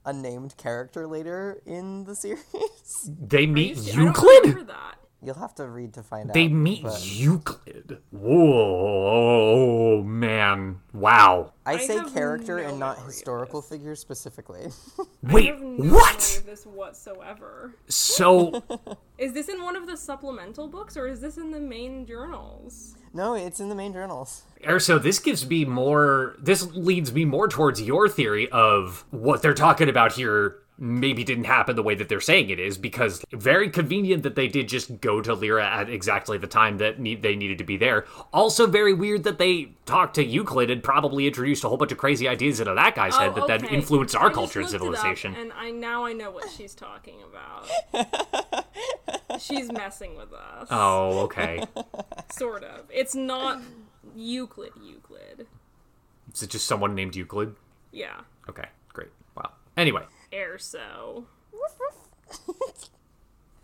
a 0.06 0.14
named 0.14 0.56
character 0.58 1.08
later 1.08 1.62
in 1.66 2.06
the 2.06 2.16
series. 2.16 3.10
They 3.10 3.46
meet 3.46 3.78
I 3.78 3.96
don't 3.96 4.06
Euclid. 4.06 4.70
Remember 5.22 5.22
that. 5.22 5.26
You'll 5.26 5.42
have 5.42 5.56
to 5.56 5.66
read 5.68 5.94
to 5.96 6.04
find 6.04 6.30
They 6.30 6.32
out. 6.32 6.34
They 6.34 6.48
meet 6.50 6.84
but 6.84 7.06
Euclid. 7.06 8.00
Whoa, 8.12 10.04
man! 10.04 10.80
Wow. 10.94 11.54
I 11.66 11.74
I 11.74 11.78
say 11.78 11.96
have 11.96 12.14
character 12.14 12.62
no 12.62 12.70
and 12.70 12.80
not 12.80 13.00
historical 13.00 13.62
this. 13.62 13.70
figures 13.70 14.00
specifically. 14.00 14.68
Wait, 15.24 15.50
I 15.50 15.54
have 15.54 15.62
no 15.62 15.94
what? 15.94 16.38
Of 16.40 16.46
this 16.46 16.66
whatsoever. 16.66 17.74
So, 17.88 18.64
Is 19.18 19.34
this 19.34 19.48
in 19.50 19.64
one 19.64 19.76
of 19.76 19.88
the 19.88 19.96
supplemental 19.98 20.68
books 20.68 20.98
or 20.98 21.08
is 21.08 21.22
this 21.22 21.38
in 21.38 21.52
the 21.52 21.60
main 21.60 22.06
journals? 22.06 22.96
no, 23.14 23.34
it's 23.34 23.62
in 23.62 23.70
the 23.70 23.76
main 23.76 23.94
journals. 23.94 24.44
Erso, 24.66 25.02
this 25.02 25.20
gives 25.20 25.48
me 25.48 25.64
more. 25.64 26.36
This 26.38 26.70
leads 26.76 27.14
me 27.14 27.24
more 27.24 27.48
towards 27.48 27.82
your 27.82 28.10
theory 28.10 28.50
of 28.50 29.06
what 29.12 29.42
they're 29.42 29.54
talking 29.54 29.88
about 29.88 30.14
here. 30.14 30.58
Maybe 30.78 31.24
didn't 31.24 31.46
happen 31.46 31.78
the 31.78 31.84
way 31.84 31.96
that 31.96 32.10
they're 32.10 32.20
saying 32.20 32.50
it 32.50 32.60
is 32.60 32.78
because 32.78 33.24
very 33.32 33.70
convenient 33.70 34.24
that 34.24 34.36
they 34.36 34.50
did 34.50 34.68
just 34.68 35.00
go 35.00 35.22
to 35.22 35.34
Leera 35.34 35.64
at 35.64 35.90
exactly 35.90 36.38
the 36.38 36.48
time 36.48 36.80
that 36.80 37.00
need, 37.00 37.22
they 37.22 37.34
needed 37.36 37.58
to 37.60 37.64
be 37.64 37.78
there. 37.78 38.06
Also, 38.34 38.68
very 38.68 38.94
weird 38.94 39.24
that 39.24 39.38
they 39.38 39.70
talked 39.86 40.16
to 40.16 40.24
Euclid 40.26 40.70
and 40.70 40.84
probably 40.84 41.28
introduced 41.28 41.64
a 41.64 41.70
whole 41.70 41.78
bunch 41.78 41.94
of 41.94 41.98
crazy 41.98 42.28
ideas 42.28 42.60
into 42.60 42.74
that 42.74 42.94
guy's 42.94 43.16
head 43.16 43.32
oh, 43.32 43.36
that 43.36 43.48
then 43.48 43.66
Oh, 43.70 43.74
influenced 43.74 44.18
our 44.18 44.28
just 44.28 44.36
culture 44.36 44.60
and 44.60 44.70
looked 44.70 44.84
it 44.84 44.88
up, 44.90 44.96
civilization. 44.98 45.36
and 45.36 45.54
I 45.54 45.72
now 45.72 46.04
I 46.04 46.12
know 46.12 46.30
what 46.32 46.50
she's 46.52 46.76
talking 46.76 47.20
about. 47.24 48.66
she's 49.40 49.72
messing 49.72 50.18
with 50.18 50.34
us. 50.34 50.68
Oh, 50.72 51.20
okay. 51.22 51.64
Sort 52.32 52.64
of. 52.66 52.82
It's 52.90 53.16
not 53.16 53.62
Euclid 54.16 54.72
Euclid. 54.84 55.48
Is 56.34 56.44
it 56.44 56.50
just 56.50 56.68
someone 56.68 56.96
named 56.96 57.16
Euclid? 57.16 57.56
Yeah. 57.92 58.20
Okay, 58.50 58.66
great. 58.92 59.10
Wow. 59.36 59.52
Anyway, 59.78 60.04
Erso. 60.32 61.26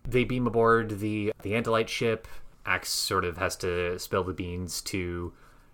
they 0.08 0.24
beam 0.24 0.46
aboard 0.46 1.00
the 1.00 1.32
the 1.42 1.52
Andalite 1.52 1.88
ship. 1.88 2.26
Axe 2.64 2.90
sort 2.90 3.24
of 3.24 3.38
has 3.38 3.56
to 3.56 3.98
spill 3.98 4.24
the 4.24 4.32
beans 4.32 4.80
to 4.82 5.32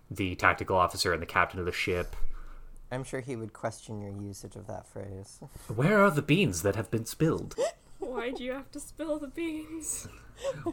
the 0.09 0.35
tactical 0.35 0.75
officer 0.75 1.13
and 1.13 1.21
the 1.21 1.27
captain 1.27 1.59
of 1.59 1.65
the 1.65 1.71
ship. 1.71 2.15
I'm 2.91 3.03
sure 3.03 3.21
he 3.21 3.35
would 3.35 3.53
question 3.53 4.01
your 4.01 4.11
usage 4.11 4.55
of 4.55 4.65
that 4.67 4.87
phrase. 4.87 5.39
Where 5.67 6.03
are 6.03 6.09
the 6.09 6.23
beans 6.23 6.63
that 6.63 6.75
have 6.75 6.89
been 6.89 7.05
spilled? 7.05 7.55
Why'd 7.99 8.39
you 8.39 8.53
have 8.53 8.71
to 8.71 8.79
spill 8.79 9.19
the 9.19 9.27
beans? 9.27 10.07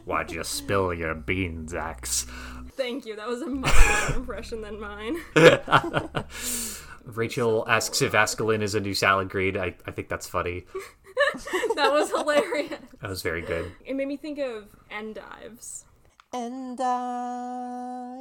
Why'd 0.05 0.31
you 0.31 0.43
spill 0.43 0.93
your 0.93 1.13
beans, 1.13 1.73
Axe? 1.73 2.25
Thank 2.71 3.05
you. 3.05 3.15
That 3.15 3.27
was 3.27 3.41
a 3.41 3.47
much 3.47 3.73
better 3.73 4.15
impression 4.15 4.61
than 4.61 4.79
mine. 4.79 5.17
Rachel 7.15 7.65
asks 7.67 8.01
if 8.01 8.11
Ascalin 8.11 8.61
is 8.61 8.75
a 8.75 8.79
new 8.79 8.93
salad 8.93 9.29
grade. 9.29 9.55
I, 9.55 9.75
I 9.85 9.91
think 9.91 10.09
that's 10.09 10.27
funny. 10.27 10.65
That 11.75 11.91
was 11.91 12.09
hilarious. 12.09 12.79
That 13.01 13.09
was 13.09 13.21
very 13.21 13.41
good. 13.41 13.71
It 13.85 13.95
made 13.95 14.07
me 14.07 14.17
think 14.17 14.39
of 14.39 14.75
endives. 14.89 15.85
And 16.33 16.79
I 16.81 18.17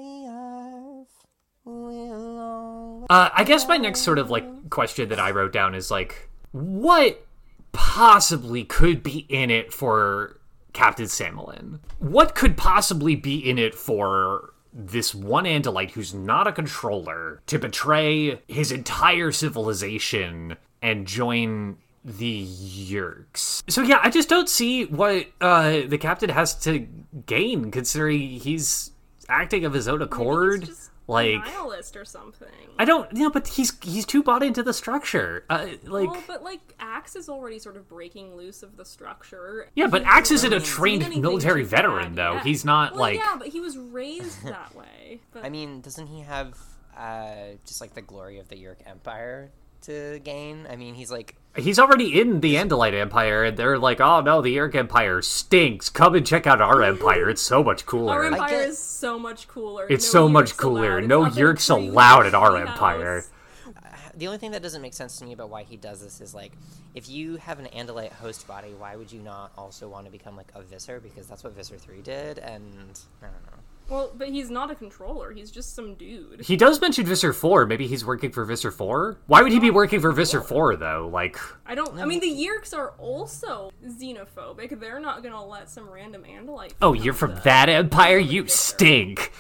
will 1.65 2.39
always... 2.39 3.07
Uh, 3.11 3.31
I 3.35 3.45
guess 3.45 3.67
my 3.67 3.77
next 3.77 4.01
sort 4.01 4.19
of 4.19 4.31
like 4.31 4.71
question 4.71 5.09
that 5.11 5.19
I 5.19 5.31
wrote 5.31 5.53
down 5.53 5.75
is 5.75 5.91
like, 5.91 6.29
what 6.53 7.25
possibly 7.73 8.65
could 8.65 9.03
be 9.03 9.27
in 9.29 9.51
it 9.51 9.73
for 9.73 10.41
Captain 10.73 11.07
Samelin? 11.07 11.81
What 11.99 12.35
could 12.35 12.57
possibly 12.57 13.17
be 13.17 13.39
in 13.39 13.59
it 13.59 13.75
for 13.75 14.53
this 14.77 15.15
one 15.15 15.45
Andalite 15.45 15.93
who's 15.93 16.13
not 16.13 16.47
a 16.47 16.53
controller 16.53 17.41
to 17.47 17.59
betray 17.59 18.43
his 18.47 18.71
entire 18.71 19.33
civilization 19.33 20.57
and 20.83 21.07
join 21.07 21.79
the 22.05 22.47
Yeerks? 22.47 23.63
So 23.69 23.83
yeah, 23.83 24.01
I 24.03 24.11
just 24.11 24.29
don't 24.29 24.49
see 24.49 24.85
what 24.85 25.29
uh, 25.41 25.81
the 25.87 25.99
captain 25.99 26.29
has 26.29 26.55
to 26.61 26.87
gain 27.25 27.71
considering 27.71 28.21
he's 28.21 28.93
acting 29.29 29.65
of 29.65 29.73
his 29.73 29.89
own 29.89 30.03
accord. 30.03 30.67
just 30.67 30.91
like 31.09 31.35
a 31.35 31.39
nihilist 31.39 31.97
or 31.97 32.05
something. 32.05 32.49
I 32.79 32.85
don't, 32.85 33.11
you 33.13 33.23
know, 33.25 33.31
but 33.31 33.47
he's 33.49 33.73
he's 33.83 34.05
too 34.05 34.23
bought 34.23 34.43
into 34.43 34.63
the 34.63 34.73
structure. 34.73 35.45
Uh, 35.49 35.69
like, 35.85 36.11
well, 36.11 36.23
but 36.27 36.43
like 36.43 36.61
Axe 36.81 37.17
is 37.17 37.29
already 37.29 37.59
sort 37.59 37.77
of 37.77 37.89
breaking 37.89 38.37
loose 38.37 38.63
of 38.63 38.77
the 38.77 38.85
structure. 38.85 39.69
yeah, 39.75 39.87
but 39.87 40.03
He 40.03 40.09
Axe 40.09 40.31
isn't 40.33 40.53
a 40.53 40.61
trained 40.61 41.09
military 41.23 41.63
veteran, 41.63 42.15
bad 42.15 42.17
though. 42.17 42.33
yet. 42.35 42.45
He's 42.47 42.65
not 42.65 42.93
Well, 42.93 43.01
like. 43.03 43.19
yeah, 43.19 43.37
but 43.39 43.49
he 43.49 43.61
was 43.61 43.79
raised 43.79 44.45
that 44.45 44.75
way. 44.77 45.21
But 45.33 45.45
I 45.45 45.49
mean, 45.49 45.81
doesn't 45.81 46.07
he 46.09 46.21
have 46.23 46.59
uh, 46.97 47.55
just 47.67 47.81
like 47.81 47.95
the 47.95 48.03
glory 48.03 48.39
of 48.39 48.49
the 48.49 48.57
Yeerk 48.57 48.79
Empire 48.87 49.51
to 49.87 50.21
gain? 50.21 50.67
I 50.71 50.77
mean, 50.77 50.95
he's 50.95 51.11
like 51.11 51.37
He's 51.57 51.79
already 51.79 52.21
in 52.21 52.41
the 52.41 52.57
Andalite 52.57 52.93
Empire, 52.93 53.43
and 53.45 53.57
they're 53.57 53.79
like, 53.79 53.99
"Oh 54.01 54.21
no, 54.21 54.43
the 54.43 54.55
Yeerk 54.57 54.75
Empire 54.75 55.23
stinks. 55.23 55.89
Come 55.89 56.15
and 56.15 56.27
check 56.27 56.47
out 56.47 56.61
our 56.61 56.83
empire. 56.83 57.31
It's 57.31 57.41
so 57.41 57.65
much 57.65 57.87
cooler. 57.87 58.13
our 58.13 58.25
empire 58.25 58.49
get- 58.51 58.69
is 58.69 58.79
so 58.79 59.19
much 59.19 59.49
cooler. 59.49 59.87
It's 59.89 60.05
No 60.07 60.11
so 60.13 60.29
much 60.29 60.57
cooler. 60.59 60.99
allowed. 60.99 61.09
No 61.09 61.25
up 61.25 61.33
in 61.33 61.39
a 61.39 61.41
Yeerks 61.41 61.67
tree 61.75 61.89
allowed 61.89 62.27
a 62.27 62.29
in 62.29 62.35
our 62.35 62.51
treehouse. 62.51 62.69
empire. 62.73 63.25
Uh, 63.67 63.71
the 64.15 64.27
only 64.27 64.39
thing 64.39 64.51
that 64.51 64.63
doesn't 64.63 64.83
make 64.83 64.93
sense 64.93 65.17
to 65.19 65.25
me 65.25 65.33
about 65.33 65.49
why 65.49 65.63
he 65.63 65.77
does 65.79 66.03
this 66.03 66.21
is 66.21 66.35
like 66.35 66.53
if 66.95 67.09
you 67.09 67.37
have 67.37 67.59
an 67.59 67.67
Andalite 67.75 68.13
host 68.13 68.47
body, 68.47 68.75
why 68.79 68.97
would 68.97 69.11
you 69.11 69.21
not 69.23 69.51
also 69.57 69.89
want 69.89 70.05
to 70.05 70.13
become 70.13 70.37
like 70.37 70.53
a 70.55 70.61
Visser? 70.61 71.01
Because 71.01 71.27
that's 71.27 71.43
what 71.43 71.55
Visser 71.55 71.79
three 71.79 72.03
did, 72.03 72.39
and 72.39 73.01
I 73.23 73.27
don't 73.27 73.47
know. 73.47 73.63
Well, 73.89 74.11
but 74.17 74.29
he's 74.31 74.51
not 74.51 74.71
a 74.71 74.75
controller. 74.75 75.33
He's 75.33 75.51
just 75.51 75.75
some 75.75 75.95
dude. 75.95 76.41
He 76.41 76.57
does 76.57 76.81
mention 76.81 77.07
Visser 77.07 77.33
Four. 77.33 77.67
Maybe 77.67 77.87
he's 77.87 78.05
working 78.05 78.33
for 78.33 78.45
Visser 78.45 78.71
Four. 78.71 79.19
Why 79.27 79.43
would 79.43 79.53
he 79.53 79.61
be 79.61 79.71
working 79.71 80.01
for 80.01 80.11
Visser 80.13 80.41
Four 80.41 80.77
though? 80.77 81.09
Like, 81.13 81.39
I 81.65 81.75
don't. 81.75 81.97
I 81.99 82.05
mean, 82.05 82.21
the 82.21 82.27
Yeerks 82.27 82.77
are 82.77 82.91
also 82.99 83.71
xenophobic. 83.87 84.79
They're 84.81 85.01
not 85.01 85.23
gonna 85.23 85.45
let 85.45 85.71
some 85.71 85.89
random 85.89 86.25
Andalite. 86.25 86.73
oh, 86.83 86.93
you're 86.95 87.15
from 87.15 87.37
that 87.45 87.69
empire. 87.69 88.19
You 88.19 88.47
stink. 88.49 89.33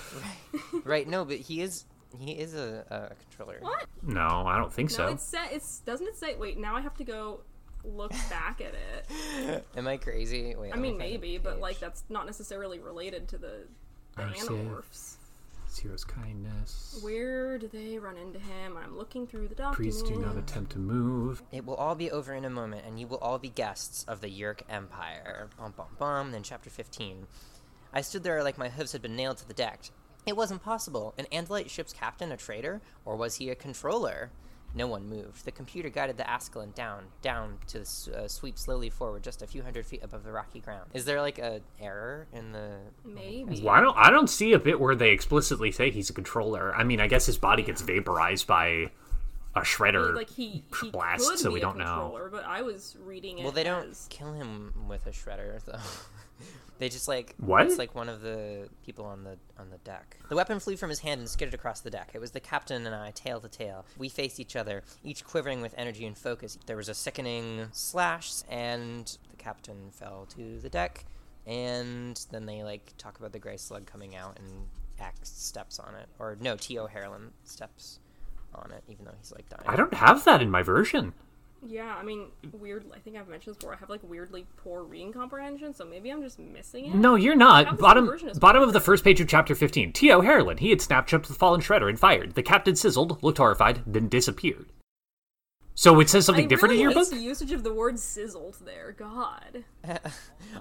Right? 0.85 1.07
No, 1.09 1.25
but 1.25 1.39
he 1.39 1.61
is 1.61 1.85
he 2.19 2.33
is 2.33 2.55
a, 2.55 2.85
a 2.91 3.15
controller. 3.29 3.59
What? 3.61 3.87
No, 4.03 4.45
I 4.47 4.57
don't 4.59 4.73
think 4.73 4.91
No, 4.91 4.97
so. 4.97 5.07
it's 5.09 5.25
set. 5.25 5.53
It's 5.53 5.81
doesn't 5.81 6.07
it 6.07 6.17
say? 6.17 6.35
Wait, 6.37 6.57
now 6.59 6.77
I 6.77 6.81
have 6.81 6.95
to 6.97 7.05
go 7.05 7.41
look 7.85 8.13
back 8.31 8.61
at 8.61 8.75
it. 8.75 9.67
Am 9.77 9.87
I 9.87 9.97
crazy? 9.97 10.55
Wait. 10.57 10.73
I 10.73 10.77
mean, 10.77 10.97
maybe, 10.99 11.39
but 11.39 11.61
like 11.61 11.79
that's 11.79 12.05
not 12.09 12.27
necessarily 12.27 12.79
related 12.79 13.29
to 13.29 13.39
the, 13.39 13.67
the 14.17 14.25
I 14.25 14.33
see. 14.35 14.49
Animorphs. 14.49 15.17
Zero's 15.71 16.05
kindness. 16.05 17.01
Where 17.03 17.59
do 17.59 17.69
they 17.69 17.99
run 17.99 18.17
into 18.17 18.39
him? 18.39 18.79
I'm 18.83 18.97
looking 18.97 19.27
through 19.27 19.49
the 19.49 19.55
document. 19.55 19.77
Please 19.77 20.03
do 20.03 20.19
not 20.19 20.39
attempt 20.39 20.73
to 20.73 20.79
move. 20.79 21.43
It 21.53 21.67
will 21.67 21.75
all 21.75 21.95
be 21.95 22.11
over 22.11 22.33
in 22.33 22.47
a 22.47 22.51
moment, 22.51 22.87
and 22.87 22.99
you 22.99 23.07
will 23.07 23.19
all 23.19 23.39
be 23.39 23.51
guests 23.51 24.05
of 24.09 24.23
the 24.23 24.29
Yeerk 24.29 24.63
Empire. 24.71 25.51
Bum 25.59 25.75
bum 25.77 25.89
bum. 25.99 26.33
Then 26.33 26.43
chapter 26.43 26.71
15. 26.71 27.27
I 27.93 28.01
stood 28.01 28.23
there 28.23 28.43
like 28.43 28.57
my 28.57 28.71
hooves 28.71 28.93
had 28.93 29.03
been 29.03 29.17
nailed 29.17 29.37
to 29.39 29.49
the 29.49 29.55
deck. 29.55 29.91
It 30.25 30.37
wasn't 30.37 30.63
possible. 30.63 31.15
An 31.19 31.27
Andalite 31.31 31.71
ship's 31.71 31.93
captain 31.93 32.33
a 32.33 32.37
traitor? 32.37 32.81
Or 33.05 33.17
was 33.17 33.37
he 33.37 33.51
a 33.51 33.55
controller? 33.55 34.31
No 34.77 34.87
one 34.87 35.09
moved. 35.09 35.47
The 35.47 35.53
computer 35.53 35.89
guided 35.89 36.19
the 36.19 36.25
Ascalin 36.25 36.75
down, 36.75 37.05
down 37.23 37.57
to 37.69 37.81
uh, 37.81 38.29
sweep 38.29 38.59
slowly 38.59 38.91
forward, 38.91 39.23
just 39.23 39.41
a 39.41 39.47
few 39.47 39.63
hundred 39.63 39.87
feet 39.87 40.01
above 40.03 40.23
the 40.23 40.33
rocky 40.33 40.61
ground. 40.61 40.91
Is 40.93 41.07
there 41.07 41.23
like 41.23 41.39
a 41.39 41.63
error 41.81 42.27
in 42.31 42.53
the? 42.53 42.77
Maybe. 43.03 43.63
Well, 43.63 43.75
I 43.75 43.81
don't. 43.81 43.97
I 43.97 44.11
don't 44.11 44.29
see 44.29 44.53
a 44.53 44.59
bit 44.59 44.79
where 44.79 44.95
they 44.95 45.11
explicitly 45.11 45.73
say 45.73 45.91
he's 45.91 46.11
a 46.11 46.13
controller. 46.13 46.77
I 46.77 46.85
mean, 46.85 47.01
I 47.01 47.07
guess 47.07 47.25
his 47.25 47.39
body 47.39 47.63
gets 47.63 47.81
vaporized 47.81 48.47
by 48.47 48.91
a 49.57 49.61
shredder. 49.61 50.15
Like 50.15 50.31
he, 50.31 50.63
he 50.81 50.91
blast, 50.91 51.39
so 51.39 51.51
we 51.51 51.61
don't 51.61 51.79
know. 51.79 52.29
But 52.31 52.45
I 52.45 52.63
was 52.63 52.97
reading 53.03 53.39
it. 53.39 53.43
Well, 53.43 53.53
they 53.53 53.65
don't 53.65 53.91
as- 53.91 54.07
kill 54.11 54.33
him 54.33 54.73
with 54.87 55.07
a 55.07 55.11
shredder, 55.11 55.65
though. 55.65 55.79
they 56.79 56.91
just 56.91 57.09
like 57.09 57.35
What? 57.39 57.67
It's 57.67 57.79
like 57.79 57.95
one 57.95 58.09
of 58.09 58.21
the 58.21 58.69
people 58.85 59.07
on 59.07 59.25
the 59.25 59.39
on 59.59 59.71
the 59.71 59.79
deck. 59.79 60.19
The 60.29 60.37
weapon 60.37 60.61
flew 60.61 60.77
from 60.77 60.91
his 60.91 61.01
hand 61.01 61.21
and 61.21 61.29
skidded 61.29 61.55
across 61.55 61.81
the 61.81 61.91
deck. 61.91 62.11
It 62.13 62.21
was 62.21 62.33
the 62.33 62.41
captain 62.41 62.87
and 62.87 62.95
I, 62.95 63.11
tail 63.13 63.41
to 63.41 63.49
tail. 63.49 63.87
We 63.97 64.11
faced 64.11 64.39
each 64.39 64.55
other, 64.55 64.83
each 65.03 65.25
quivering 65.25 65.63
with 65.63 65.75
energy 65.79 66.05
and 66.05 66.17
focus. 66.17 66.59
There 66.67 66.77
was 66.77 66.91
a 66.91 66.95
sickening 66.95 67.69
slash, 67.73 68.43
and 68.49 69.07
the 69.31 69.37
captain 69.37 69.91
fell 69.91 70.27
to 70.37 70.61
the 70.61 70.69
deck. 70.69 71.07
And 71.47 72.21
then 72.31 72.45
they 72.45 72.63
like 72.63 72.93
talk 72.99 73.19
about 73.19 73.33
the 73.33 73.39
gray 73.39 73.57
slug 73.57 73.87
coming 73.87 74.17
out, 74.17 74.39
and 74.39 74.67
X 74.99 75.31
steps 75.31 75.79
on 75.79 75.95
it, 75.95 76.09
or 76.19 76.37
no, 76.41 76.57
T.O. 76.57 76.89
Harlan 76.89 77.31
steps 77.45 78.01
on 78.57 78.73
it, 78.73 78.83
even 78.89 79.05
though 79.05 79.15
he's 79.19 79.33
like 79.33 79.49
dying. 79.49 79.65
I 79.67 79.77
don't 79.77 79.95
have 79.95 80.25
that 80.25 80.43
in 80.43 80.51
my 80.51 80.63
version. 80.63 81.13
Yeah, 81.65 81.97
I 81.97 82.03
mean, 82.03 82.27
weird. 82.53 82.85
I 82.95 82.99
think 82.99 83.17
I've 83.17 83.29
mentioned 83.29 83.55
this 83.55 83.59
before. 83.59 83.75
I 83.75 83.79
have 83.79 83.91
like 83.91 84.03
weirdly 84.03 84.47
poor 84.57 84.85
reading 84.85 85.13
comprehension, 85.13 85.75
so 85.75 85.85
maybe 85.85 86.11
I'm 86.11 86.23
just 86.23 86.39
missing 86.39 86.87
it. 86.87 86.95
No, 86.95 87.15
you're 87.15 87.35
not. 87.35 87.79
Bottom 87.79 88.11
bottom 88.39 88.63
of 88.63 88.73
the 88.73 88.81
first 88.81 89.03
page 89.03 89.21
of 89.21 89.29
chapter 89.29 89.55
15. 89.55 89.93
T.O. 89.93 90.23
Harlan. 90.23 90.59
He 90.59 90.71
had 90.71 90.81
snapshots 90.81 91.29
the 91.29 91.35
fallen 91.35 91.61
shredder 91.61 91.89
and 91.89 91.99
fired. 91.99 92.35
The 92.35 92.43
captain 92.43 92.77
sizzled, 92.77 93.23
looked 93.23 93.39
horrified, 93.39 93.83
then 93.87 94.09
disappeared. 94.09 94.67
So 95.79 96.01
it 96.01 96.09
says 96.09 96.25
I 96.25 96.27
something 96.29 96.49
different 96.49 96.71
really 96.73 96.85
in 96.85 96.91
your 96.91 96.99
hate 96.99 97.11
book? 97.11 97.11
the 97.11 97.23
usage 97.23 97.53
of 97.53 97.63
the 97.63 97.73
word 97.73 97.99
"sizzled" 97.99 98.57
there. 98.65 98.93
God, 98.97 99.63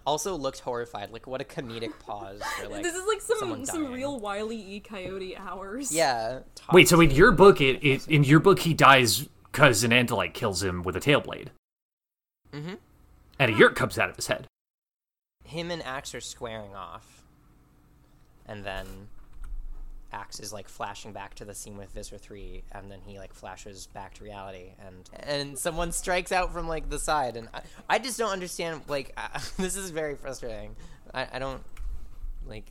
also 0.05 0.35
looked 0.35 0.59
horrified. 0.59 1.09
Like 1.11 1.25
what 1.25 1.39
a 1.39 1.45
comedic 1.45 1.97
pause 1.99 2.41
for 2.59 2.67
like. 2.69 2.83
this 2.83 2.93
is 2.95 3.07
like 3.07 3.21
some 3.21 3.65
some 3.65 3.83
dying. 3.83 3.93
real 3.93 4.19
Wile 4.19 4.51
E. 4.51 4.81
Coyote 4.81 5.37
hours. 5.37 5.89
Yeah. 5.93 6.39
Wait, 6.73 6.89
so 6.89 6.99
in 6.99 7.11
your 7.11 7.31
book, 7.31 7.61
it, 7.61 7.81
it 7.81 8.05
in 8.09 8.25
your 8.25 8.41
book 8.41 8.59
he 8.59 8.73
dies 8.73 9.27
because 9.51 9.85
an 9.85 9.91
Andalite 9.91 10.33
kills 10.33 10.61
him 10.61 10.83
with 10.83 10.97
a 10.97 10.99
tail 10.99 11.21
blade, 11.21 11.51
Mhm. 12.53 12.77
and 13.39 13.53
a 13.53 13.57
yurt 13.57 13.73
comes 13.75 13.97
out 13.97 14.09
of 14.09 14.17
his 14.17 14.27
head. 14.27 14.47
him 15.45 15.71
and 15.71 15.81
Axe 15.83 16.13
are 16.13 16.19
squaring 16.19 16.75
off, 16.75 17.23
and 18.45 18.65
then 18.65 19.07
Axe 20.15 20.39
is 20.39 20.53
like 20.53 20.69
flashing 20.69 21.11
back 21.11 21.35
to 21.35 21.45
the 21.45 21.53
scene 21.53 21.77
with 21.77 21.91
Visser 21.91 22.17
Three, 22.17 22.63
and 22.71 22.89
then 22.89 22.99
he 23.05 23.19
like 23.19 23.33
flashes 23.33 23.87
back 23.87 24.13
to 24.15 24.23
reality, 24.23 24.73
and 24.79 25.09
and 25.21 25.59
someone 25.59 25.91
strikes 25.91 26.31
out 26.31 26.53
from 26.53 26.67
like 26.67 26.89
the 26.89 26.99
side, 26.99 27.35
and 27.35 27.49
I, 27.53 27.61
I 27.89 27.99
just 27.99 28.17
don't 28.17 28.31
understand. 28.31 28.81
Like 28.87 29.13
I, 29.17 29.41
this 29.57 29.75
is 29.75 29.89
very 29.91 30.15
frustrating. 30.15 30.75
I, 31.13 31.27
I 31.33 31.39
don't 31.39 31.63
like. 32.47 32.65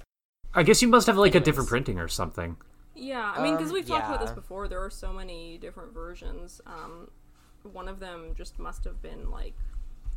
I 0.55 0.63
guess 0.63 0.81
you 0.81 0.89
must 0.89 1.07
have 1.07 1.19
like 1.19 1.35
a 1.35 1.41
different 1.41 1.69
printing 1.69 1.99
or 1.99 2.09
something. 2.09 2.57
Yeah, 2.95 3.35
I 3.37 3.43
mean, 3.43 3.55
because 3.55 3.71
Um, 3.71 3.75
we've 3.75 3.87
talked 3.87 4.07
about 4.07 4.21
this 4.21 4.31
before, 4.31 4.69
there 4.69 4.83
are 4.83 4.91
so 4.91 5.13
many 5.13 5.59
different 5.59 5.93
versions. 5.93 6.61
Um, 6.65 7.11
one 7.73 7.89
of 7.89 7.99
them 7.99 8.35
just 8.37 8.59
must 8.59 8.85
have 8.85 9.03
been 9.03 9.31
like 9.31 9.55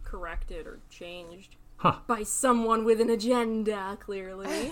corrected 0.03 0.67
or 0.67 0.79
changed 0.89 1.55
Huh. 1.79 1.97
by 2.07 2.23
someone 2.23 2.85
with 2.85 2.99
an 2.99 3.09
agenda. 3.11 3.97
Clearly, 3.99 4.71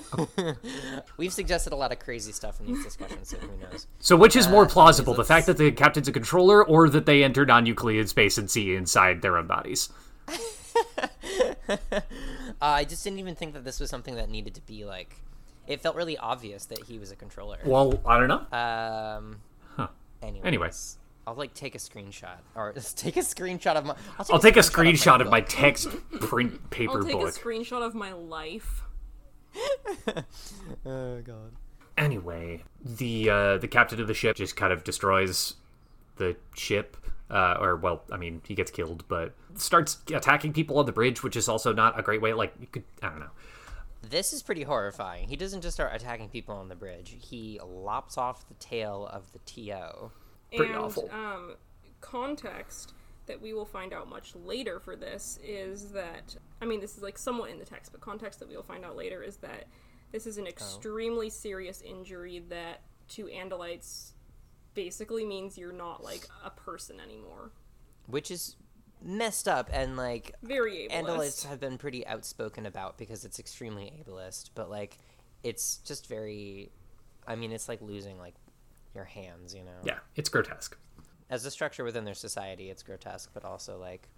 We've 1.18 1.32
suggested 1.32 1.72
a 1.72 1.76
lot 1.76 1.92
of 1.92 2.00
crazy 2.00 2.32
stuff 2.32 2.60
in 2.60 2.66
these 2.66 2.84
discussions, 2.84 3.30
so 3.30 3.38
who 3.38 3.56
knows? 3.58 3.86
So 4.00 4.16
which 4.18 4.36
is 4.36 4.48
more 4.48 4.66
Uh, 4.66 4.70
plausible, 4.70 5.14
the 5.14 5.24
fact 5.24 5.46
that 5.46 5.58
the 5.58 5.72
captain's 5.72 6.08
a 6.08 6.12
controller, 6.12 6.66
or 6.66 6.90
that 6.90 7.06
they 7.06 7.24
enter 7.24 7.46
non-Euclidean 7.46 8.08
space 8.08 8.40
and 8.40 8.50
see 8.50 8.76
inside 8.76 9.22
their 9.22 9.38
own 9.38 9.46
bodies? 9.46 9.90
Uh, 10.28 12.02
I 12.62 12.86
just 12.86 13.04
didn't 13.04 13.20
even 13.20 13.36
think 13.36 13.54
that 13.54 13.64
this 13.64 13.80
was 13.80 13.90
something 13.92 14.16
that 14.16 14.30
needed 14.30 14.56
to 14.56 14.62
be 14.62 14.84
like. 14.86 15.16
It 15.68 15.82
felt 15.82 15.96
really 15.96 16.18
obvious 16.18 16.66
that 16.66 16.86
he 16.86 16.98
was 17.00 17.12
a 17.12 17.16
controller. 17.16 17.60
Well, 17.66 18.00
I 18.06 18.20
don't 18.20 18.28
know. 18.30 18.58
Um. 18.58 19.42
Huh. 19.76 19.88
Anyways, 20.24 20.46
Anyway. 20.46 20.70
I'll 21.28 21.36
like 21.36 21.54
take 21.54 21.76
a 21.76 21.80
screenshot 21.80 22.38
or 22.56 22.74
take 22.96 23.18
a 23.18 23.22
screenshot 23.22 23.76
of 23.76 23.86
my. 23.86 23.96
I'll 24.20 24.26
take, 24.26 24.34
I'll 24.34 24.40
take 24.40 24.58
a 24.58 24.60
screenshot 24.60 25.22
of 25.22 25.30
my 25.30 25.42
book. 25.42 25.50
text 25.50 25.90
print 26.20 26.70
paper 26.70 27.00
I'll 27.00 27.04
take 27.04 27.14
book. 27.14 27.30
a 27.30 27.40
screenshot 27.40 27.82
of 27.82 27.96
my 27.96 28.14
life. 28.14 28.82
Oh 30.86 31.22
god. 31.22 31.54
Anyway, 31.98 32.64
the 32.84 33.30
uh, 33.30 33.58
the 33.58 33.68
captain 33.68 34.02
of 34.02 34.08
the 34.08 34.14
ship 34.14 34.36
just 34.36 34.56
kind 34.56 34.74
of 34.74 34.84
destroys 34.84 35.56
the 36.18 36.36
ship, 36.54 36.98
uh, 37.30 37.56
or 37.60 37.78
well, 37.78 38.04
I 38.12 38.18
mean, 38.18 38.42
he 38.46 38.54
gets 38.54 38.70
killed, 38.70 39.06
but 39.08 39.34
starts 39.56 39.98
attacking 40.14 40.54
people 40.54 40.78
on 40.78 40.86
the 40.86 40.92
bridge, 40.92 41.24
which 41.24 41.36
is 41.36 41.48
also 41.48 41.72
not 41.74 41.98
a 41.98 42.04
great 42.04 42.22
way. 42.22 42.34
Like 42.34 42.54
you 42.60 42.68
could, 42.68 42.84
I 43.02 43.10
don't 43.10 43.20
know. 43.20 43.32
This 44.10 44.34
is 44.34 44.44
pretty 44.44 44.64
horrifying. 44.64 45.28
He 45.30 45.36
doesn't 45.36 45.62
just 45.62 45.76
start 45.76 45.94
attacking 45.96 46.30
people 46.30 46.56
on 46.56 46.68
the 46.68 46.76
bridge. 46.76 47.16
He 47.20 47.60
lops 47.66 48.18
off 48.18 48.48
the 48.48 48.54
tail 48.56 49.10
of 49.12 49.32
the 49.32 49.40
TO. 49.40 50.12
Pretty 50.56 50.74
and, 50.74 50.82
awful. 50.82 51.10
Um, 51.12 51.56
context 52.02 52.94
that 53.26 53.42
we 53.42 53.54
will 53.54 53.66
find 53.66 53.94
out 53.94 54.10
much 54.10 54.36
later 54.36 54.80
for 54.80 54.96
this 54.96 55.40
is 55.44 55.92
that 55.92 56.36
I 56.62 56.66
mean 56.66 56.80
this 56.80 56.96
is 56.96 57.04
like 57.04 57.18
somewhat 57.18 57.50
in 57.50 57.60
the 57.60 57.66
text, 57.66 57.92
but 57.92 58.02
context 58.02 58.40
that 58.40 58.48
we 58.48 58.56
will 58.56 58.64
find 58.64 58.86
out 58.86 58.96
later 58.96 59.24
is 59.24 59.38
that 59.38 59.66
this 60.12 60.28
is 60.28 60.38
an 60.38 60.48
extremely 60.48 61.30
serious 61.30 61.82
injury 61.82 62.44
that 62.50 62.82
to 63.10 63.26
Andalites 63.26 64.12
basically 64.74 65.26
means 65.26 65.58
you're 65.58 65.74
not 65.74 66.04
like 66.04 66.28
a 66.44 66.50
person 66.50 67.00
anymore. 67.00 67.52
which 68.08 68.30
is 68.30 68.56
messed 69.02 69.48
up 69.48 69.70
and 69.74 69.98
like 69.98 70.34
Very 70.44 70.88
ableist. 70.90 71.04
Andalites 71.04 71.46
have 71.46 71.60
been 71.60 71.78
pretty 71.78 72.06
outspoken 72.08 72.66
about 72.66 72.98
because 72.98 73.26
it's 73.26 73.40
extremely 73.40 73.92
ableist, 74.00 74.52
but 74.56 74.70
like 74.70 74.98
it's 75.44 75.78
just 75.78 76.08
very 76.08 76.72
I 77.28 77.36
mean 77.36 77.52
it's 77.52 77.68
like 77.68 77.82
losing 77.82 78.18
like 78.18 78.36
your 78.96 79.06
hands, 79.06 79.54
you 79.54 79.64
know. 79.64 79.80
Yeah, 79.84 80.00
it's 80.16 80.30
grotesque. 80.30 80.78
As 81.30 81.46
a 81.46 81.52
structure 81.52 81.84
within 81.84 82.06
their 82.06 82.14
society, 82.14 82.70
it's 82.70 82.84
grotesque, 82.84 83.32
but 83.34 83.44
also 83.44 83.78
like 83.78 84.10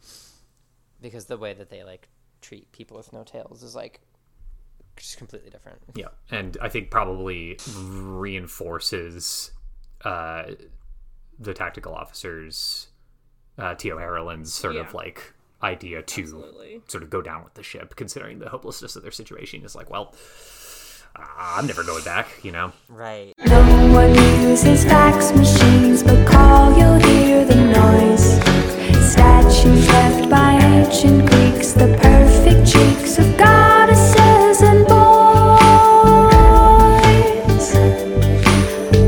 because 1.02 1.26
the 1.26 1.38
way 1.38 1.54
that 1.54 1.70
they 1.70 1.84
like 1.84 2.08
treat 2.42 2.72
people 2.72 2.98
with 2.98 3.14
no 3.14 3.24
tails 3.24 3.64
is 3.64 3.76
like 3.76 4.02
just 4.96 5.18
completely 5.18 5.50
different. 5.50 5.80
Yeah, 5.96 6.08
and 6.32 6.58
I 6.62 6.70
think 6.70 6.92
probably 6.92 7.58
reinforces 7.78 9.52
uh, 10.04 10.44
the 11.40 11.54
tactical 11.54 11.94
officers, 11.94 12.88
uh, 13.58 13.76
Tio 13.76 13.98
Harriland's 13.98 14.54
sort 14.54 14.76
of 14.76 14.94
like 14.94 15.34
idea 15.62 16.02
to 16.02 16.22
Absolutely. 16.22 16.82
sort 16.88 17.04
of 17.04 17.10
go 17.10 17.22
down 17.22 17.44
with 17.44 17.54
the 17.54 17.64
ship, 17.64 17.96
considering 17.96 18.40
the 18.40 18.50
hopelessness 18.50 18.96
of 18.96 19.04
their 19.04 19.12
situation. 19.12 19.64
Is 19.64 19.76
like, 19.76 19.90
well, 19.90 20.14
I'm 21.16 21.68
never 21.68 21.84
going 21.84 22.04
back, 22.04 22.28
you 22.44 22.52
know. 22.52 22.74
Right. 22.90 23.34
Uses 24.42 24.84
fax 24.86 25.32
machines, 25.34 26.02
but 26.04 26.26
call, 26.28 26.76
you'll 26.78 27.00
hear 27.00 27.46
the 27.46 27.56
noise. 27.56 28.40
Statues 29.12 29.88
left 29.88 30.30
by 30.30 30.54
ancient 30.54 31.30
Greeks, 31.30 31.74
the 31.74 31.88
perfect 32.02 32.68
cheeks 32.68 33.20
of 33.20 33.38
goddesses 33.38 34.62
and 34.62 34.88
boys. 34.88 34.98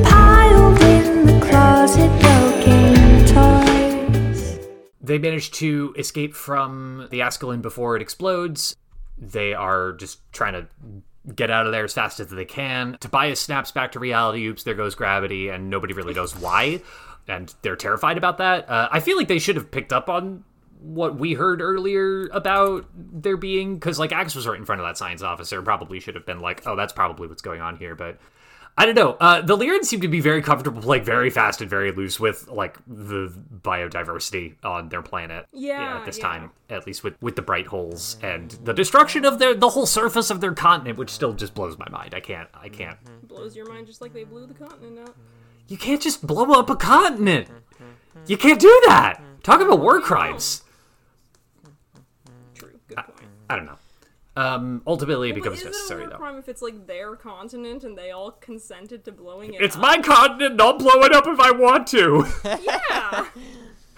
Piled 0.07 0.81
in 0.83 1.25
the 1.25 1.39
closet, 1.45 2.11
broken 2.21 3.25
toys. 3.25 4.59
They 5.01 5.17
manage 5.17 5.51
to 5.51 5.95
escape 5.97 6.35
from 6.35 7.07
the 7.09 7.21
Ascalin 7.21 7.61
before 7.61 7.95
it 7.95 8.01
explodes. 8.01 8.75
They 9.17 9.53
are 9.53 9.93
just 9.93 10.19
trying 10.31 10.53
to 10.53 10.67
get 11.35 11.49
out 11.49 11.65
of 11.65 11.71
there 11.71 11.83
as 11.83 11.93
fast 11.93 12.19
as 12.19 12.29
they 12.29 12.45
can. 12.45 12.97
Tobias 12.99 13.39
snaps 13.39 13.71
back 13.71 13.91
to 13.93 13.99
reality. 13.99 14.45
Oops, 14.45 14.63
there 14.63 14.73
goes 14.73 14.95
gravity, 14.95 15.49
and 15.49 15.69
nobody 15.69 15.93
really 15.93 16.13
knows 16.13 16.35
why. 16.35 16.81
And 17.27 17.53
they're 17.61 17.75
terrified 17.75 18.17
about 18.17 18.37
that. 18.39 18.69
Uh, 18.69 18.89
I 18.91 18.99
feel 18.99 19.17
like 19.17 19.27
they 19.27 19.39
should 19.39 19.55
have 19.55 19.71
picked 19.71 19.93
up 19.93 20.09
on 20.09 20.43
what 20.81 21.17
we 21.17 21.33
heard 21.33 21.61
earlier 21.61 22.27
about 22.27 22.85
there 22.95 23.37
being 23.37 23.75
because 23.75 23.99
like 23.99 24.11
Axe 24.13 24.33
was 24.33 24.47
right 24.47 24.57
in 24.57 24.65
front 24.65 24.81
of 24.81 24.87
that 24.87 24.97
science 24.97 25.21
officer. 25.21 25.61
Probably 25.61 25.99
should 25.99 26.15
have 26.15 26.25
been 26.25 26.39
like, 26.39 26.65
oh, 26.65 26.75
that's 26.75 26.93
probably 26.93 27.27
what's 27.27 27.41
going 27.41 27.61
on 27.61 27.77
here, 27.77 27.95
but. 27.95 28.17
I 28.79 28.85
don't 28.85 28.95
know. 28.95 29.17
Uh, 29.19 29.41
the 29.41 29.57
Leerans 29.57 29.85
seem 29.85 29.99
to 29.99 30.07
be 30.07 30.21
very 30.21 30.41
comfortable 30.41 30.81
playing 30.81 31.03
very 31.03 31.29
fast 31.29 31.59
and 31.59 31.69
very 31.69 31.91
loose 31.91 32.17
with 32.17 32.47
like 32.47 32.77
the 32.87 33.27
biodiversity 33.61 34.55
on 34.63 34.87
their 34.87 35.01
planet. 35.01 35.47
Yeah, 35.51 35.97
at 35.97 36.05
this 36.05 36.17
yeah. 36.17 36.23
time, 36.23 36.51
at 36.69 36.87
least 36.87 37.03
with 37.03 37.21
with 37.21 37.35
the 37.35 37.41
bright 37.41 37.67
holes 37.67 38.17
and 38.23 38.51
the 38.63 38.71
destruction 38.71 39.25
of 39.25 39.37
their 39.37 39.53
the 39.53 39.67
whole 39.67 39.85
surface 39.85 40.29
of 40.29 40.39
their 40.39 40.53
continent, 40.53 40.97
which 40.97 41.09
still 41.09 41.33
just 41.33 41.53
blows 41.53 41.77
my 41.77 41.89
mind. 41.89 42.15
I 42.15 42.21
can't. 42.21 42.47
I 42.53 42.69
can't. 42.69 42.97
Blows 43.27 43.53
your 43.53 43.67
mind 43.67 43.85
just 43.85 43.99
like 43.99 44.13
they 44.13 44.23
blew 44.23 44.47
the 44.47 44.53
continent 44.53 44.97
out. 44.99 45.15
You 45.67 45.75
can't 45.75 46.01
just 46.01 46.25
blow 46.25 46.57
up 46.57 46.69
a 46.69 46.77
continent. 46.77 47.49
You 48.27 48.37
can't 48.37 48.61
do 48.61 48.81
that. 48.87 49.21
Talk 49.43 49.59
about 49.59 49.81
war 49.81 49.99
crimes. 49.99 50.63
True. 52.55 52.79
Good 52.87 52.95
point. 52.95 53.29
I 53.49 53.57
don't 53.57 53.65
know. 53.65 53.78
Um, 54.39 54.81
ultimately, 54.87 55.29
it 55.29 55.33
But 55.33 55.43
becomes 55.43 55.59
is 55.59 55.65
it 55.65 55.67
a 55.67 55.71
necessary 55.71 56.01
war 56.01 56.09
though. 56.11 56.15
crime 56.17 56.37
if 56.37 56.47
it's 56.47 56.61
like 56.61 56.87
their 56.87 57.15
continent 57.15 57.83
and 57.83 57.97
they 57.97 58.11
all 58.11 58.31
consented 58.31 59.03
to 59.05 59.11
blowing 59.11 59.53
it 59.53 59.61
It's 59.61 59.75
up? 59.75 59.81
my 59.81 59.97
continent. 59.99 60.51
and 60.53 60.61
I'll 60.61 60.77
blow 60.77 61.01
it 61.03 61.13
up 61.13 61.25
if 61.27 61.39
I 61.39 61.51
want 61.51 61.87
to. 61.87 62.25
yeah, 62.45 63.25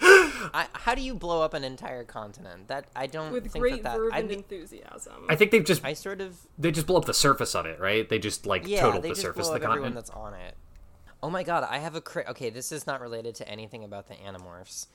I, 0.54 0.66
how 0.72 0.94
do 0.94 1.02
you 1.02 1.14
blow 1.14 1.42
up 1.42 1.54
an 1.54 1.62
entire 1.64 2.02
continent? 2.04 2.68
That 2.68 2.86
I 2.96 3.06
don't 3.06 3.32
with 3.32 3.52
think 3.52 3.62
great 3.62 3.82
that, 3.84 3.92
that 3.92 3.96
verve 3.98 4.12
I, 4.12 4.18
and 4.18 4.28
think- 4.28 4.42
enthusiasm. 4.50 5.26
I 5.28 5.36
think 5.36 5.50
they've 5.52 5.64
just 5.64 5.84
I 5.84 5.92
sort 5.92 6.20
of 6.20 6.36
they 6.58 6.70
just 6.72 6.86
blow 6.86 6.96
up 6.98 7.04
the 7.04 7.14
surface 7.14 7.54
of 7.54 7.66
it, 7.66 7.78
right? 7.78 8.08
They 8.08 8.18
just 8.18 8.44
like 8.46 8.66
yeah, 8.66 8.80
total 8.80 9.00
the 9.00 9.08
just 9.10 9.20
surface 9.20 9.46
blow 9.46 9.54
of 9.56 9.60
the 9.60 9.66
up 9.66 9.70
everyone 9.72 9.92
continent. 9.92 10.06
that's 10.06 10.10
on 10.18 10.34
it. 10.34 10.56
Oh 11.22 11.30
my 11.30 11.44
god, 11.44 11.64
I 11.70 11.78
have 11.78 11.94
a 11.94 12.00
cra- 12.00 12.24
okay. 12.30 12.50
This 12.50 12.72
is 12.72 12.84
not 12.86 13.00
related 13.00 13.36
to 13.36 13.48
anything 13.48 13.84
about 13.84 14.08
the 14.08 14.14
Animorphs. 14.14 14.88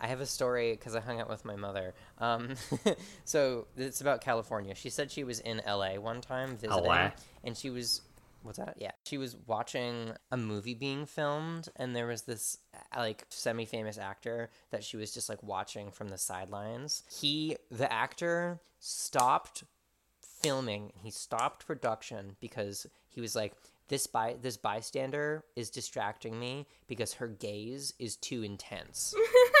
I 0.00 0.08
have 0.08 0.20
a 0.20 0.26
story 0.26 0.72
because 0.72 0.94
I 0.94 1.00
hung 1.00 1.20
out 1.20 1.28
with 1.28 1.44
my 1.44 1.56
mother. 1.56 1.94
Um, 2.18 2.54
so 3.24 3.66
it's 3.76 4.00
about 4.00 4.20
California. 4.20 4.74
She 4.74 4.90
said 4.90 5.10
she 5.10 5.24
was 5.24 5.40
in 5.40 5.62
LA 5.66 5.94
one 5.94 6.20
time 6.20 6.56
visiting, 6.56 6.84
LA? 6.84 7.10
and 7.42 7.56
she 7.56 7.70
was 7.70 8.02
what's 8.42 8.58
that? 8.58 8.74
Yeah, 8.78 8.90
she 9.04 9.16
was 9.16 9.36
watching 9.46 10.12
a 10.30 10.36
movie 10.36 10.74
being 10.74 11.06
filmed, 11.06 11.68
and 11.76 11.96
there 11.96 12.06
was 12.06 12.22
this 12.22 12.58
uh, 12.74 12.98
like 12.98 13.24
semi-famous 13.30 13.98
actor 13.98 14.50
that 14.70 14.84
she 14.84 14.96
was 14.96 15.12
just 15.12 15.28
like 15.28 15.42
watching 15.42 15.90
from 15.90 16.08
the 16.08 16.18
sidelines. 16.18 17.02
He, 17.10 17.56
the 17.70 17.90
actor, 17.90 18.60
stopped 18.78 19.64
filming 20.44 20.92
he 21.02 21.10
stopped 21.10 21.66
production 21.66 22.36
because 22.38 22.86
he 23.08 23.18
was 23.22 23.34
like 23.34 23.54
this 23.88 24.06
by 24.06 24.36
this 24.42 24.58
bystander 24.58 25.42
is 25.56 25.70
distracting 25.70 26.38
me 26.38 26.66
because 26.86 27.14
her 27.14 27.28
gaze 27.28 27.94
is 27.98 28.16
too 28.16 28.42
intense 28.42 29.14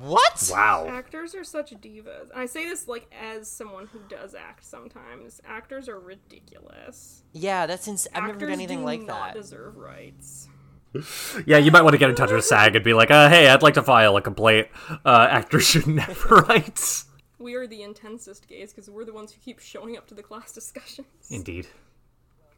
what 0.00 0.48
Wow. 0.50 0.86
Actors 0.88 1.34
are 1.34 1.44
such 1.44 1.70
divas. 1.72 2.30
And 2.30 2.40
I 2.40 2.46
say 2.46 2.64
this 2.66 2.88
like 2.88 3.12
as 3.20 3.48
someone 3.48 3.86
who 3.88 4.00
does 4.08 4.34
act 4.34 4.64
sometimes. 4.64 5.40
Actors 5.46 5.88
are 5.88 6.00
ridiculous. 6.00 7.22
yeah 7.32 7.66
that's 7.66 7.86
ins- 7.88 8.08
i've 8.14 8.22
never 8.22 8.32
Actors 8.34 8.48
heard 8.48 8.52
anything 8.52 8.78
do 8.80 8.84
like 8.84 9.00
not 9.02 9.34
that 9.34 9.34
deserve 9.34 9.76
rights. 9.76 10.48
Yeah, 11.46 11.56
you 11.56 11.70
might 11.70 11.82
want 11.82 11.94
to 11.94 11.98
get 11.98 12.10
in 12.10 12.16
touch 12.16 12.30
with 12.30 12.44
SAG 12.44 12.76
and 12.76 12.84
be 12.84 12.92
like, 12.92 13.10
uh, 13.10 13.30
"Hey, 13.30 13.48
I'd 13.48 13.62
like 13.62 13.74
to 13.74 13.82
file 13.82 14.14
a 14.18 14.20
complaint. 14.20 14.68
Uh, 15.06 15.26
actors 15.30 15.66
shouldn't 15.66 15.98
have 16.08 16.22
rights." 16.30 17.06
We 17.38 17.54
are 17.54 17.66
the 17.66 17.82
intensest 17.82 18.46
gays 18.46 18.72
because 18.74 18.90
we're 18.90 19.06
the 19.06 19.12
ones 19.14 19.32
who 19.32 19.40
keep 19.40 19.58
showing 19.58 19.96
up 19.96 20.06
to 20.08 20.14
the 20.14 20.22
class 20.22 20.52
discussions. 20.60 21.06
Indeed. 21.30 21.66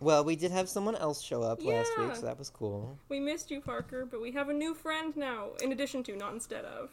well 0.00 0.24
we 0.24 0.34
did 0.34 0.50
have 0.50 0.68
someone 0.68 0.96
else 0.96 1.22
show 1.22 1.42
up 1.42 1.62
last 1.64 1.96
week 1.96 2.16
so 2.16 2.22
that 2.22 2.36
was 2.38 2.50
cool 2.50 2.98
We 3.08 3.20
missed 3.20 3.50
you, 3.52 3.60
Parker, 3.60 4.04
but 4.04 4.20
we 4.20 4.32
have 4.32 4.48
a 4.48 4.52
new 4.52 4.74
friend 4.74 5.16
now. 5.16 5.50
In 5.62 5.70
addition 5.70 6.02
to, 6.04 6.16
not 6.16 6.32
instead 6.34 6.64
of. 6.64 6.90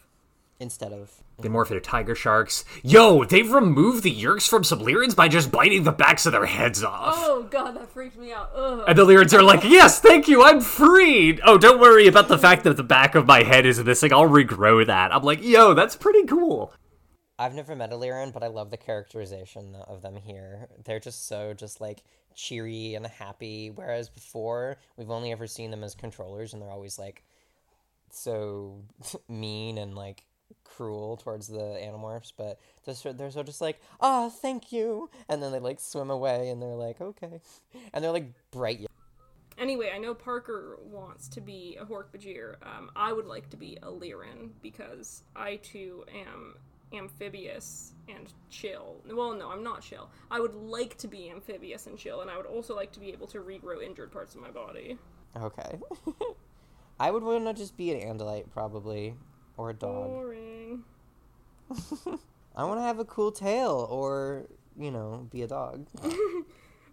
Instead 0.61 0.93
of 0.93 1.11
They 1.39 1.49
morph 1.49 1.71
into 1.71 1.81
tiger 1.81 2.13
sharks. 2.13 2.63
Yo, 2.83 3.23
they've 3.23 3.51
removed 3.51 4.03
the 4.03 4.15
Yeerks 4.15 4.47
from 4.47 4.61
Sublyrans 4.61 5.15
by 5.15 5.27
just 5.27 5.51
biting 5.51 5.81
the 5.83 5.91
backs 5.91 6.27
of 6.27 6.33
their 6.33 6.45
heads 6.45 6.83
off. 6.83 7.15
Oh 7.17 7.41
god, 7.49 7.75
that 7.75 7.89
freaked 7.89 8.15
me 8.15 8.31
out. 8.31 8.51
Ugh. 8.55 8.83
And 8.87 8.95
the 8.95 9.03
Leerans 9.03 9.33
are 9.33 9.41
like, 9.41 9.63
yes, 9.63 9.99
thank 9.99 10.27
you, 10.27 10.43
I'm 10.43 10.61
freed. 10.61 11.41
Oh, 11.43 11.57
don't 11.57 11.79
worry 11.81 12.05
about 12.07 12.27
the 12.27 12.37
fact 12.37 12.63
that 12.65 12.77
the 12.77 12.83
back 12.83 13.15
of 13.15 13.25
my 13.25 13.41
head 13.41 13.65
is 13.65 13.83
missing. 13.83 14.13
I'll 14.13 14.29
regrow 14.29 14.85
that. 14.85 15.11
I'm 15.11 15.23
like, 15.23 15.41
yo, 15.41 15.73
that's 15.73 15.95
pretty 15.95 16.25
cool. 16.25 16.73
i've 17.39 17.55
never 17.55 17.75
met 17.75 17.91
a 17.91 17.95
Leeran, 17.95 18.31
but 18.31 18.43
i 18.43 18.47
love 18.47 18.69
the 18.69 18.77
characterization 18.77 19.75
of 19.87 20.03
them 20.03 20.15
here 20.15 20.67
they're 20.85 20.99
just 20.99 21.27
so 21.27 21.55
just 21.55 21.81
like 21.81 22.03
cheery 22.35 22.93
and 22.93 23.07
happy 23.07 23.71
whereas 23.73 24.09
before 24.09 24.77
we've 24.95 25.09
only 25.09 25.31
ever 25.31 25.47
seen 25.47 25.71
them 25.71 25.83
as 25.83 25.95
controllers 25.95 26.53
and 26.53 26.61
they're 26.61 26.69
always 26.69 26.99
like 26.99 27.23
so 28.11 28.83
mean 29.27 29.77
and 29.79 29.95
like 29.95 30.23
cruel 30.75 31.17
towards 31.17 31.47
the 31.47 31.57
animorphs, 31.57 32.31
but 32.35 32.59
they're 32.85 32.95
so, 32.95 33.13
they're 33.13 33.31
so 33.31 33.43
just 33.43 33.61
like, 33.61 33.79
oh, 33.99 34.29
thank 34.29 34.71
you, 34.71 35.09
and 35.29 35.41
then 35.41 35.51
they 35.51 35.59
like 35.59 35.79
swim 35.79 36.09
away 36.09 36.49
and 36.49 36.61
they're 36.61 36.69
like, 36.69 37.01
okay, 37.01 37.41
and 37.93 38.03
they're 38.03 38.11
like 38.11 38.31
bright. 38.51 38.85
Anyway, 39.57 39.91
I 39.93 39.99
know 39.99 40.13
Parker 40.13 40.79
wants 40.83 41.27
to 41.29 41.41
be 41.41 41.77
a 41.79 41.85
Hork-Bajir. 41.85 42.55
Um, 42.63 42.89
I 42.95 43.13
would 43.13 43.27
like 43.27 43.49
to 43.51 43.57
be 43.57 43.77
a 43.83 43.87
Leeran 43.87 44.49
because 44.61 45.23
I 45.35 45.57
too 45.57 46.03
am 46.15 46.55
amphibious 46.93 47.93
and 48.09 48.31
chill. 48.49 48.97
Well, 49.09 49.33
no, 49.33 49.51
I'm 49.51 49.63
not 49.63 49.81
chill. 49.81 50.09
I 50.29 50.39
would 50.39 50.55
like 50.55 50.97
to 50.97 51.07
be 51.07 51.29
amphibious 51.29 51.87
and 51.87 51.97
chill, 51.97 52.21
and 52.21 52.29
I 52.29 52.37
would 52.37 52.45
also 52.45 52.75
like 52.75 52.91
to 52.93 52.99
be 52.99 53.11
able 53.11 53.27
to 53.27 53.39
regrow 53.39 53.83
injured 53.83 54.11
parts 54.11 54.35
of 54.35 54.41
my 54.41 54.49
body. 54.49 54.97
Okay, 55.37 55.79
I 56.99 57.11
would 57.11 57.23
want 57.23 57.45
to 57.45 57.53
just 57.53 57.77
be 57.77 57.91
an 57.91 58.17
Andalite 58.17 58.49
probably, 58.51 59.15
or 59.57 59.69
a 59.69 59.73
dog. 59.73 60.07
Boring. 60.09 60.83
I 62.55 62.63
want 62.65 62.79
to 62.79 62.83
have 62.83 62.99
a 62.99 63.05
cool 63.05 63.31
tail, 63.31 63.87
or 63.89 64.45
you 64.77 64.91
know, 64.91 65.27
be 65.31 65.41
a 65.41 65.47
dog. 65.47 65.87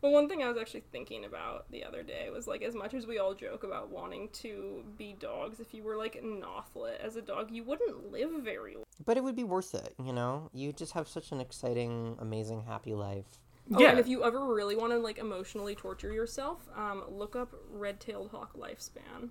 Well, 0.01 0.13
one 0.13 0.29
thing 0.29 0.45
I 0.45 0.49
was 0.49 0.57
actually 0.57 0.85
thinking 0.93 1.25
about 1.25 1.69
the 1.73 1.83
other 1.83 2.05
day 2.05 2.31
was 2.31 2.47
like, 2.47 2.63
as 2.63 2.75
much 2.77 2.95
as 2.95 3.07
we 3.09 3.19
all 3.19 3.35
joke 3.35 3.65
about 3.65 3.91
wanting 3.91 4.29
to 4.35 4.85
be 4.97 5.17
dogs, 5.19 5.59
if 5.59 5.75
you 5.75 5.83
were 5.83 5.97
like 5.97 6.23
nothlit 6.23 7.01
as 7.01 7.17
a 7.17 7.23
dog, 7.23 7.51
you 7.51 7.65
wouldn't 7.65 8.13
live 8.13 8.31
very 8.45 8.77
long. 8.77 8.85
But 9.05 9.17
it 9.17 9.25
would 9.25 9.35
be 9.35 9.43
worth 9.43 9.75
it, 9.75 9.95
you 10.01 10.13
know. 10.13 10.51
You 10.55 10.73
just 10.73 10.93
have 10.93 11.09
such 11.09 11.33
an 11.33 11.41
exciting, 11.41 12.17
amazing, 12.21 12.63
happy 12.63 12.95
life. 12.95 13.41
Oh, 13.75 13.81
Yeah. 13.81 13.91
and 13.91 13.99
if 13.99 14.07
you 14.07 14.23
ever 14.23 14.55
really 14.55 14.77
want 14.77 14.93
to 14.93 14.99
like 14.99 15.19
emotionally 15.19 15.75
torture 15.75 16.13
yourself, 16.13 16.69
um, 16.77 17.03
look 17.11 17.35
up 17.35 17.53
red-tailed 17.73 18.31
hawk 18.31 18.57
lifespan. 18.57 19.31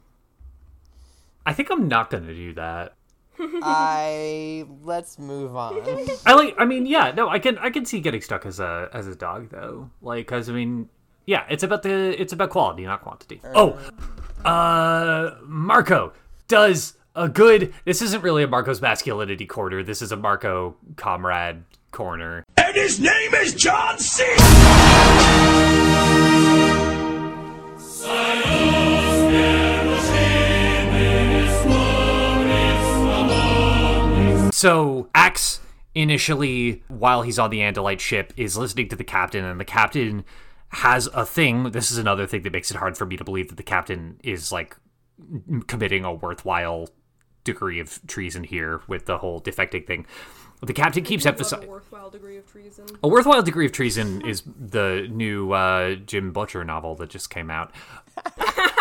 I 1.45 1.53
think 1.53 1.71
I'm 1.71 1.88
not 1.88 2.09
gonna 2.09 2.34
do 2.34 2.53
that. 2.55 2.97
I 3.39 4.65
let's 4.83 5.19
move 5.19 5.55
on. 5.55 5.81
I 6.25 6.33
like. 6.33 6.55
I 6.57 6.65
mean, 6.65 6.85
yeah. 6.85 7.11
No, 7.11 7.29
I 7.29 7.39
can. 7.39 7.57
I 7.57 7.69
can 7.69 7.85
see 7.85 7.99
getting 7.99 8.21
stuck 8.21 8.45
as 8.45 8.59
a 8.59 8.89
as 8.93 9.07
a 9.07 9.15
dog 9.15 9.49
though. 9.49 9.89
Like, 10.01 10.27
cause 10.27 10.49
I 10.49 10.53
mean, 10.53 10.89
yeah. 11.25 11.45
It's 11.49 11.63
about 11.63 11.83
the. 11.83 12.19
It's 12.19 12.33
about 12.33 12.49
quality, 12.49 12.83
not 12.83 13.01
quantity. 13.01 13.41
Oh, 13.55 13.77
uh, 14.45 15.35
Marco 15.43 16.13
does 16.47 16.93
a 17.15 17.29
good. 17.29 17.73
This 17.85 18.01
isn't 18.01 18.21
really 18.21 18.43
a 18.43 18.47
Marco's 18.47 18.81
masculinity 18.81 19.45
corner. 19.45 19.83
This 19.83 20.01
is 20.01 20.11
a 20.11 20.17
Marco 20.17 20.75
comrade 20.95 21.63
corner. 21.91 22.43
And 22.57 22.75
his 22.75 22.99
name 22.99 23.33
is 23.35 23.53
John 23.53 23.99
C. 23.99 24.23
So 34.58 35.08
Axe 35.14 35.60
initially, 35.93 36.82
while 36.88 37.22
he's 37.22 37.38
on 37.38 37.51
the 37.51 37.60
Andalite 37.60 37.99
ship, 37.99 38.34
is 38.36 38.58
listening 38.58 38.89
to 38.89 38.95
the 38.95 39.03
captain, 39.03 39.45
and 39.45 39.60
the 39.60 39.66
captain 39.66 40.26
has 40.70 41.05
a 41.14 41.28
thing. 41.28 41.74
This 41.74 41.91
is 41.91 41.99
another 41.99 42.26
thing 42.26 42.41
that 42.41 42.51
makes 42.51 42.72
it 42.72 42.78
hard 42.78 42.97
for 42.97 43.05
me 43.05 43.18
to 43.18 43.24
believe 43.24 43.49
that 43.49 43.58
the 43.58 43.62
captain 43.62 44.20
is 44.24 44.51
like 44.51 44.76
committing 45.68 46.03
a 46.03 46.12
worthwhile 46.12 46.89
degree 47.43 47.80
of 47.80 47.99
treason 48.08 48.45
here 48.45 48.82
with 48.88 49.05
the 49.05 49.20
whole 49.20 49.39
defecting 49.39 49.86
thing. 49.86 50.08
The 50.64 50.74
captain 50.74 51.03
keeps 51.03 51.28
emphasizing 51.28 51.70
a 51.70 51.72
worthwhile 51.72 52.10
degree 52.10 52.38
of 52.38 52.51
treason. 52.51 52.88
a 53.03 53.08
worthwhile 53.08 53.43
degree 53.43 53.68
of 53.68 53.74
treason 53.74 54.26
is 54.26 54.41
the 54.41 55.08
new 55.12 55.51
uh, 55.51 55.93
Jim 55.97 56.32
Butcher 56.32 56.64
novel 56.64 56.95
that 56.95 57.12
just 57.12 57.30
came 57.30 57.51
out. 57.51 57.76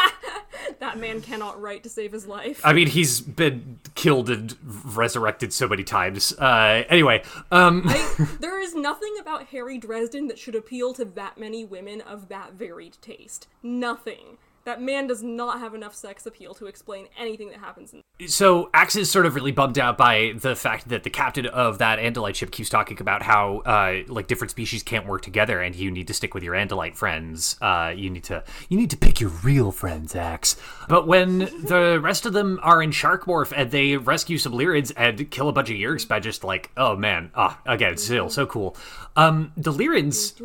That 0.81 0.99
man 0.99 1.21
cannot 1.21 1.61
write 1.61 1.83
to 1.85 1.89
save 1.89 2.13
his 2.13 2.27
life. 2.27 2.61
I 2.65 2.73
mean, 2.73 2.89
he's 2.89 3.21
been 3.21 3.81
killed 3.95 4.29
and 4.31 4.55
resurrected 4.63 5.53
so 5.53 5.69
many 5.69 5.85
times. 5.85 6.33
Uh, 6.39 6.85
anyway, 6.89 7.23
um, 7.51 7.91
there 8.41 8.61
is 8.61 8.75
nothing 8.75 9.15
about 9.21 9.47
Harry 9.47 9.79
Dresden 9.79 10.27
that 10.29 10.39
should 10.39 10.55
appeal 10.55 10.93
to 10.95 11.05
that 11.05 11.39
many 11.39 11.65
women 11.65 12.01
of 12.01 12.29
that 12.29 12.53
varied 12.55 12.99
taste. 13.01 13.49
Nothing. 13.63 14.39
That 14.67 14.83
man 14.83 15.07
does 15.07 15.23
not 15.23 15.61
have 15.61 15.75
enough 15.75 15.95
sex 15.95 16.27
appeal 16.27 16.53
to 16.55 16.67
explain 16.67 17.07
anything 17.17 17.51
that 17.51 17.61
happens 17.61 17.95
in 17.95 18.03
so 18.27 18.71
Axe 18.73 18.97
is 18.97 19.11
sort 19.11 19.27
of 19.27 19.35
really 19.35 19.53
bummed 19.53 19.79
out 19.79 19.99
by 19.99 20.33
the 20.37 20.57
fact 20.57 20.89
that 20.89 21.03
the 21.03 21.11
captain 21.11 21.47
of 21.47 21.79
that 21.79 21.99
Andalite 21.99 22.35
ship 22.35 22.51
keeps 22.51 22.71
talking 22.71 22.99
about 23.01 23.23
how 23.23 23.59
uh, 23.59 24.03
like 24.09 24.27
different 24.27 24.51
species 24.51 24.83
can't 24.83 25.07
work 25.07 25.23
together, 25.23 25.61
and 25.61 25.75
you 25.75 25.91
need 25.91 26.07
to 26.07 26.15
stick 26.15 26.33
with 26.33 26.43
your 26.43 26.55
Andalite 26.55 26.97
friends. 26.97 27.57
Uh, 27.61 27.93
you 27.95 28.09
need 28.09 28.25
to 28.25 28.43
you 28.69 28.79
need 28.79 28.91
to 28.91 28.97
pick 28.97 29.21
your 29.21 29.31
real 29.31 29.71
friends, 29.71 30.17
Axe. 30.17 30.57
But 30.89 31.07
when 31.07 31.39
the 31.39 32.01
rest 32.03 32.25
of 32.25 32.33
them 32.33 32.59
are 32.63 32.83
in 32.83 32.91
shark 32.91 33.27
morph 33.27 33.53
and 33.55 33.71
they 33.71 33.97
rescue 33.97 34.39
some 34.39 34.53
Lyrids 34.53 34.93
and 34.97 35.31
kill 35.31 35.49
a 35.49 35.53
bunch 35.53 35.69
of 35.69 35.77
Yeerks 35.77 36.09
by 36.09 36.21
just 36.21 36.43
like, 36.43 36.71
oh 36.77 36.97
man, 36.97 37.31
ah, 37.35 37.61
again, 37.67 37.99
still 37.99 38.31
so 38.31 38.47
cool. 38.47 38.77
Um, 39.15 39.53
the 39.57 39.73
Lyrids, 39.73 40.41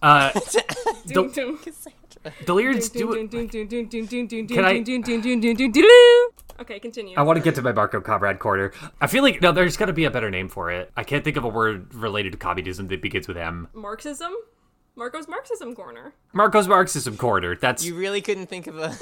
uh, 0.00 0.30
Dun, 1.06 1.32
dun. 1.32 1.58
the 1.64 1.92
Lyrids 2.24 2.92
do 2.92 3.12
it. 3.12 4.48
Can 4.48 4.64
I-. 4.64 6.28
Okay, 6.60 6.78
continue. 6.78 7.16
I 7.16 7.22
want 7.22 7.38
to 7.38 7.42
get 7.42 7.54
to 7.54 7.62
my 7.62 7.72
Marco 7.72 8.02
Comrade 8.02 8.38
corner. 8.38 8.72
I 9.00 9.06
feel 9.06 9.22
like 9.22 9.40
no, 9.40 9.50
there's 9.50 9.78
got 9.78 9.86
to 9.86 9.94
be 9.94 10.04
a 10.04 10.10
better 10.10 10.30
name 10.30 10.48
for 10.48 10.70
it. 10.70 10.90
I 10.94 11.04
can't 11.04 11.24
think 11.24 11.38
of 11.38 11.44
a 11.44 11.48
word 11.48 11.94
related 11.94 12.32
to 12.32 12.38
communism 12.38 12.88
that 12.88 13.00
begins 13.00 13.26
with 13.26 13.38
M. 13.38 13.68
Marxism? 13.72 14.32
Marco's 14.94 15.26
Marxism 15.26 15.74
corner. 15.74 16.12
Marco's 16.34 16.68
Marxism 16.68 17.16
corner. 17.16 17.56
That's 17.56 17.84
You 17.84 17.94
really 17.94 18.20
couldn't 18.20 18.46
think 18.46 18.66
of 18.66 18.78
a. 18.78 18.94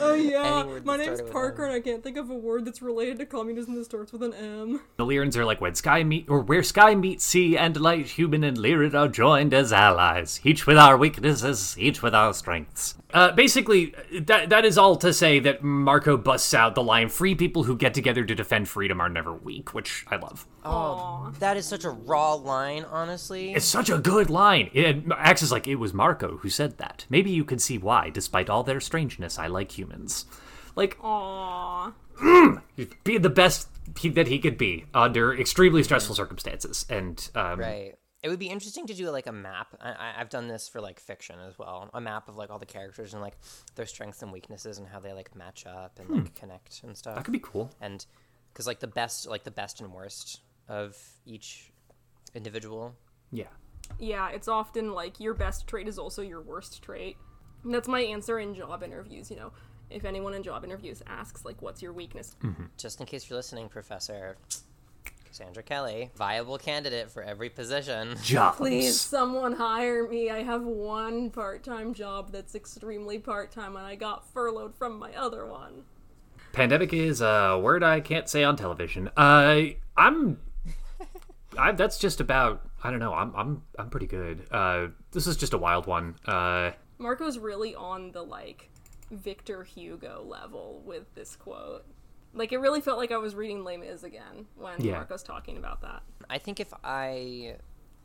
Oh 0.00 0.14
yeah, 0.14 0.64
my 0.84 0.96
that 0.96 1.06
name's 1.06 1.22
Parker 1.22 1.64
and 1.64 1.72
I 1.72 1.80
can't 1.80 2.02
think 2.02 2.16
of 2.16 2.30
a 2.30 2.34
word 2.34 2.64
that's 2.64 2.82
related 2.82 3.18
to 3.18 3.26
communism 3.26 3.74
that 3.74 3.84
starts 3.84 4.12
with 4.12 4.22
an 4.22 4.32
M. 4.34 4.80
the 4.96 5.04
Leerans 5.04 5.36
are 5.36 5.44
like 5.44 5.60
when 5.60 5.74
sky 5.74 6.02
meet 6.02 6.28
or 6.28 6.40
where 6.40 6.62
sky 6.62 6.94
meets 6.94 7.24
sea 7.24 7.56
and 7.56 7.78
light, 7.78 8.06
human 8.06 8.42
and 8.44 8.56
Lyrid 8.56 8.94
are 8.94 9.08
joined 9.08 9.52
as 9.54 9.72
allies, 9.72 10.40
each 10.44 10.66
with 10.66 10.78
our 10.78 10.96
weaknesses, 10.96 11.76
each 11.78 12.02
with 12.02 12.14
our 12.14 12.32
strengths. 12.32 12.94
Uh, 13.12 13.32
basically, 13.32 13.94
that 14.12 14.50
that 14.50 14.64
is 14.64 14.78
all 14.78 14.96
to 14.96 15.12
say 15.12 15.38
that 15.40 15.62
Marco 15.62 16.16
busts 16.16 16.54
out 16.54 16.74
the 16.74 16.82
line: 16.82 17.08
"Free 17.08 17.34
people 17.34 17.64
who 17.64 17.76
get 17.76 17.94
together 17.94 18.24
to 18.24 18.34
defend 18.34 18.68
freedom 18.68 19.00
are 19.00 19.08
never 19.08 19.34
weak," 19.34 19.74
which 19.74 20.04
I 20.08 20.16
love. 20.16 20.46
Oh, 20.64 21.32
that 21.38 21.56
is 21.56 21.66
such 21.66 21.84
a 21.84 21.90
raw 21.90 22.34
line, 22.34 22.84
honestly. 22.84 23.54
It's 23.54 23.64
such 23.64 23.88
a 23.88 23.98
good 23.98 24.28
line. 24.28 24.70
It 24.74 25.04
acts 25.16 25.42
as 25.42 25.50
like, 25.50 25.66
it 25.66 25.76
was 25.76 25.94
Marco 25.94 26.36
who 26.38 26.50
said 26.50 26.76
that. 26.78 27.06
Maybe 27.08 27.30
you 27.30 27.44
can 27.44 27.58
see 27.58 27.78
why, 27.78 28.10
despite 28.10 28.50
all 28.50 28.62
their 28.62 28.80
strangeness, 28.80 29.38
I 29.38 29.46
like 29.46 29.76
humans. 29.78 29.89
Like, 30.76 30.98
Aww. 30.98 31.92
be 33.04 33.18
the 33.18 33.30
best 33.30 33.68
he, 33.98 34.08
that 34.10 34.28
he 34.28 34.38
could 34.38 34.56
be 34.56 34.84
under 34.94 35.34
extremely 35.34 35.82
stressful 35.82 36.14
circumstances. 36.14 36.86
And, 36.88 37.28
um, 37.34 37.58
Right. 37.60 37.94
It 38.22 38.28
would 38.28 38.38
be 38.38 38.48
interesting 38.48 38.86
to 38.86 38.92
do 38.94 39.08
like 39.10 39.26
a 39.26 39.32
map. 39.32 39.74
I, 39.80 39.92
I, 39.92 40.14
I've 40.18 40.28
done 40.28 40.46
this 40.46 40.68
for 40.68 40.80
like 40.82 41.00
fiction 41.00 41.36
as 41.48 41.58
well. 41.58 41.88
A 41.94 42.02
map 42.02 42.28
of 42.28 42.36
like 42.36 42.50
all 42.50 42.58
the 42.58 42.66
characters 42.66 43.14
and 43.14 43.22
like 43.22 43.38
their 43.76 43.86
strengths 43.86 44.20
and 44.20 44.30
weaknesses 44.30 44.76
and 44.76 44.86
how 44.86 45.00
they 45.00 45.14
like 45.14 45.34
match 45.34 45.64
up 45.66 45.98
and 45.98 46.10
like 46.10 46.34
connect 46.34 46.82
and 46.84 46.94
stuff. 46.94 47.14
that 47.16 47.24
could 47.24 47.32
be 47.32 47.38
cool. 47.42 47.70
and 47.80 48.04
because 48.52 48.66
like 48.66 48.78
the 48.80 48.86
best, 48.86 49.26
like 49.26 49.44
the 49.44 49.50
best 49.50 49.80
and 49.80 49.90
worst 49.90 50.40
of 50.68 50.98
each 51.24 51.72
individual. 52.34 52.94
Yeah. 53.32 53.44
Yeah, 53.98 54.28
it's 54.28 54.48
often 54.48 54.92
like 54.92 55.18
your 55.18 55.32
best 55.32 55.66
trait 55.66 55.88
is 55.88 55.98
also 55.98 56.20
your 56.20 56.42
worst 56.42 56.82
trait. 56.82 57.16
And 57.64 57.72
that's 57.74 57.88
my 57.88 58.00
answer 58.00 58.38
in 58.38 58.54
job 58.54 58.82
interviews, 58.82 59.30
you 59.30 59.36
know. 59.36 59.52
If 59.90 60.04
anyone 60.04 60.34
in 60.34 60.42
job 60.42 60.64
interviews 60.64 61.02
asks, 61.06 61.44
like, 61.44 61.60
what's 61.60 61.82
your 61.82 61.92
weakness? 61.92 62.36
mm-hmm. 62.42 62.64
Just 62.76 63.00
in 63.00 63.06
case 63.06 63.28
you're 63.28 63.36
listening, 63.36 63.68
Professor 63.68 64.36
Cassandra 65.24 65.62
Kelly, 65.62 66.10
viable 66.16 66.58
candidate 66.58 67.10
for 67.10 67.22
every 67.22 67.50
position. 67.50 68.16
Jobs. 68.22 68.56
Please, 68.56 69.00
someone 69.00 69.52
hire 69.52 70.08
me. 70.08 70.30
I 70.30 70.42
have 70.42 70.62
one 70.62 71.30
part 71.30 71.62
time 71.62 71.94
job 71.94 72.32
that's 72.32 72.54
extremely 72.54 73.18
part 73.18 73.52
time, 73.52 73.76
and 73.76 73.86
I 73.86 73.94
got 73.94 74.28
furloughed 74.32 74.74
from 74.74 74.98
my 74.98 75.12
other 75.14 75.46
one. 75.46 75.84
Pandemic 76.52 76.92
is 76.92 77.20
a 77.20 77.60
word 77.62 77.84
I 77.84 78.00
can't 78.00 78.28
say 78.28 78.42
on 78.42 78.56
television. 78.56 79.08
Uh, 79.16 79.60
I'm. 79.96 80.38
I, 81.56 81.72
that's 81.72 81.98
just 81.98 82.20
about. 82.20 82.68
I 82.82 82.90
don't 82.90 82.98
know. 82.98 83.14
I'm. 83.14 83.32
I'm. 83.36 83.62
I'm 83.78 83.88
pretty 83.88 84.06
good. 84.06 84.46
Uh, 84.50 84.88
this 85.12 85.28
is 85.28 85.36
just 85.36 85.52
a 85.52 85.58
wild 85.58 85.86
one. 85.86 86.16
Uh, 86.26 86.72
Marco's 86.98 87.38
really 87.38 87.74
on 87.74 88.10
the, 88.12 88.22
like, 88.22 88.68
Victor 89.10 89.64
Hugo 89.64 90.22
level 90.26 90.82
with 90.84 91.14
this 91.14 91.36
quote. 91.36 91.84
Like, 92.32 92.52
it 92.52 92.58
really 92.58 92.80
felt 92.80 92.98
like 92.98 93.10
I 93.10 93.16
was 93.16 93.34
reading 93.34 93.64
Les 93.64 93.76
Mis 93.76 94.02
again 94.04 94.46
when 94.56 94.80
Yeah. 94.80 94.92
Marco's 94.92 95.22
talking 95.22 95.56
about 95.56 95.80
that. 95.82 96.02
I 96.28 96.38
think 96.38 96.60
if 96.60 96.72
I 96.84 97.56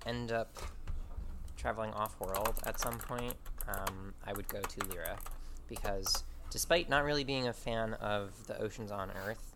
end 0.05 0.31
up 0.31 0.57
traveling 1.57 1.93
off 1.93 2.19
world 2.19 2.59
at 2.65 2.79
some 2.79 2.97
point, 2.97 3.35
um, 3.67 4.13
I 4.25 4.33
would 4.33 4.47
go 4.47 4.61
to 4.61 4.79
Leera 4.81 5.17
because 5.67 6.23
despite 6.49 6.89
not 6.89 7.03
really 7.03 7.23
being 7.23 7.47
a 7.47 7.53
fan 7.53 7.93
of 7.95 8.47
the 8.47 8.57
oceans 8.59 8.91
on 8.91 9.11
Earth, 9.25 9.53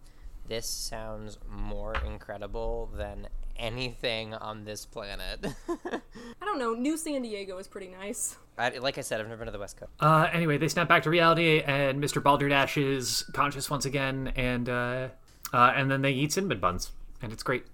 this 0.47 0.68
sounds 0.68 1.38
more 1.47 1.95
incredible 2.06 2.89
than 2.95 3.28
anything 3.60 4.34
on 4.34 4.64
this 4.64 4.86
planet. 4.86 5.45
I 5.70 6.45
don't 6.45 6.57
know. 6.57 6.74
New 6.74 6.97
San 6.97 7.22
Diego 7.22 7.57
is 7.57 7.68
pretty 7.68 7.89
nice. 7.89 8.38
I, 8.57 8.70
like 8.78 8.97
I 8.97 9.01
said, 9.01 9.22
I've 9.22 9.28
never 9.28 9.38
been 9.38 9.45
to 9.47 9.51
the 9.51 9.60
West 9.60 9.78
Coast. 9.78 9.91
Uh, 9.99 10.28
anyway, 10.34 10.57
they 10.57 10.68
snap 10.68 10.88
back 10.88 11.03
to 11.03 11.10
reality, 11.10 11.62
and 11.62 12.01
Mr. 12.03 12.22
Balderdash 12.22 12.78
is 12.78 13.24
conscious 13.34 13.70
once 13.70 13.86
again, 13.86 14.34
and 14.36 14.68
uh, 14.68 15.10
uh, 15.53 15.74
and 15.76 15.91
then 15.91 16.01
they 16.01 16.12
eat 16.12 16.32
cinnamon 16.32 16.60
buns, 16.60 16.91
and 17.22 17.32
it's 17.32 17.43
great. 17.43 17.66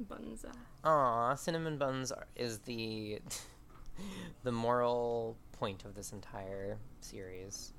Bunza. 0.00 0.52
Aw, 0.84 1.34
cinnamon 1.34 1.76
buns 1.76 2.12
are, 2.12 2.26
is 2.36 2.58
the 2.60 3.20
the 4.44 4.52
moral 4.52 5.36
point 5.52 5.84
of 5.84 5.94
this 5.94 6.12
entire 6.12 6.78
series. 7.00 7.72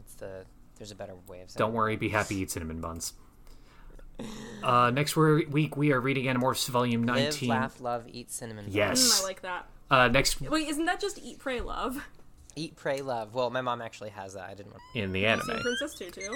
It's 0.00 0.14
the 0.14 0.44
there's 0.76 0.90
a 0.90 0.96
better 0.96 1.14
way 1.28 1.40
of 1.40 1.50
saying. 1.50 1.58
Don't 1.58 1.72
worry, 1.72 1.96
be 1.96 2.08
happy, 2.08 2.36
eat 2.36 2.50
cinnamon 2.50 2.80
buns. 2.80 3.14
Uh, 4.62 4.90
next 4.90 5.16
week 5.16 5.76
we 5.76 5.92
are 5.92 6.00
reading 6.00 6.26
Animorphs 6.26 6.68
Volume 6.68 7.02
19. 7.04 7.24
Live, 7.24 7.32
19. 7.34 7.48
laugh, 7.48 7.80
love, 7.80 8.04
eat 8.08 8.30
cinnamon. 8.30 8.66
buns. 8.66 8.74
Yes. 8.76 9.20
Mm, 9.20 9.22
I 9.22 9.26
like 9.26 9.42
that. 9.42 9.66
Uh, 9.90 10.08
next 10.08 10.40
Wait, 10.40 10.68
isn't 10.68 10.84
that 10.86 11.00
just 11.00 11.18
Eat, 11.22 11.38
Pray, 11.38 11.60
Love? 11.60 12.04
Eat, 12.54 12.76
pray, 12.76 13.00
love. 13.00 13.34
Well, 13.34 13.48
my 13.48 13.62
mom 13.62 13.80
actually 13.80 14.10
has 14.10 14.34
that. 14.34 14.44
I 14.50 14.54
didn't 14.54 14.72
want. 14.72 14.82
in 14.94 15.12
the 15.12 15.22
Same 15.22 15.40
anime. 15.40 15.62
Princess 15.62 15.94
Tutu. 15.94 16.28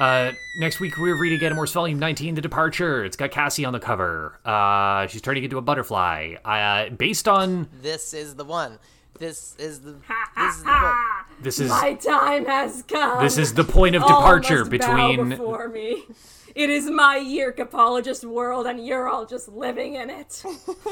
Uh, 0.00 0.32
next 0.58 0.80
week 0.80 0.98
we're 0.98 1.16
reading 1.16 1.38
Animorphs 1.48 1.72
Volume 1.72 2.00
19, 2.00 2.34
The 2.34 2.40
Departure. 2.40 3.04
It's 3.04 3.16
got 3.16 3.30
Cassie 3.30 3.64
on 3.64 3.72
the 3.72 3.78
cover. 3.78 4.40
Uh, 4.44 5.06
she's 5.06 5.22
turning 5.22 5.44
into 5.44 5.56
a 5.56 5.62
butterfly. 5.62 6.34
Uh, 6.44 6.90
based 6.90 7.28
on 7.28 7.68
This 7.80 8.12
is 8.14 8.34
the 8.34 8.44
one. 8.44 8.80
This 9.20 9.54
is 9.60 9.80
the. 9.82 9.92
This 10.36 10.56
is 10.56 10.64
the 10.64 10.70
book. 10.80 10.96
this 11.40 11.60
is 11.60 11.70
My 11.70 11.94
time 11.94 12.46
has 12.46 12.82
come. 12.82 13.22
this 13.22 13.38
is 13.38 13.54
the 13.54 13.62
point 13.62 13.94
of 13.94 14.02
All 14.02 14.08
departure 14.08 14.64
between 14.64 15.28
before 15.30 15.68
me. 15.68 16.02
It 16.54 16.70
is 16.70 16.88
my 16.88 17.18
Yeerkapologist 17.18 18.24
world, 18.24 18.66
and 18.66 18.84
you're 18.86 19.08
all 19.08 19.26
just 19.26 19.48
living 19.48 19.94
in 19.96 20.08
it. 20.08 20.42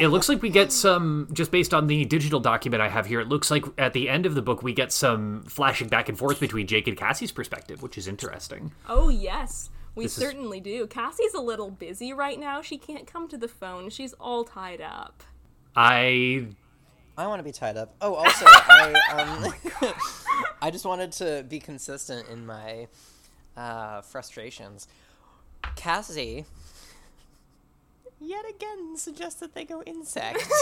It 0.00 0.08
looks 0.08 0.28
like 0.28 0.42
we 0.42 0.50
get 0.50 0.72
some, 0.72 1.28
just 1.32 1.52
based 1.52 1.72
on 1.72 1.86
the 1.86 2.04
digital 2.04 2.40
document 2.40 2.82
I 2.82 2.88
have 2.88 3.06
here, 3.06 3.20
it 3.20 3.28
looks 3.28 3.48
like 3.48 3.64
at 3.78 3.92
the 3.92 4.08
end 4.08 4.26
of 4.26 4.34
the 4.34 4.42
book 4.42 4.64
we 4.64 4.72
get 4.72 4.90
some 4.92 5.44
flashing 5.44 5.86
back 5.88 6.08
and 6.08 6.18
forth 6.18 6.40
between 6.40 6.66
Jake 6.66 6.88
and 6.88 6.96
Cassie's 6.96 7.30
perspective, 7.30 7.80
which 7.80 7.96
is 7.96 8.08
interesting. 8.08 8.72
Oh, 8.88 9.08
yes. 9.08 9.70
We 9.94 10.04
This 10.06 10.16
is- 10.18 10.24
certainly 10.24 10.58
do. 10.58 10.86
Cassie's 10.88 11.34
a 11.34 11.40
little 11.40 11.70
busy 11.70 12.12
right 12.12 12.40
now. 12.40 12.60
She 12.60 12.76
can't 12.76 13.06
come 13.06 13.28
to 13.28 13.36
the 13.38 13.46
phone. 13.48 13.88
She's 13.90 14.14
all 14.14 14.42
tied 14.44 14.80
up. 14.80 15.22
I. 15.76 16.48
I 17.16 17.26
want 17.28 17.38
to 17.40 17.44
be 17.44 17.52
tied 17.52 17.76
up. 17.76 17.94
Oh, 18.00 18.14
also, 18.14 18.46
I 18.48 19.52
um, 19.84 19.92
I 20.62 20.70
just 20.70 20.84
wanted 20.86 21.12
to 21.12 21.44
be 21.48 21.60
consistent 21.60 22.28
in 22.28 22.46
my 22.46 22.88
uh, 23.56 24.00
frustrations. 24.00 24.88
Cassie, 25.76 26.44
yet 28.20 28.44
again, 28.48 28.96
suggests 28.96 29.40
that 29.40 29.54
they 29.54 29.64
go 29.64 29.82
insect. 29.82 30.46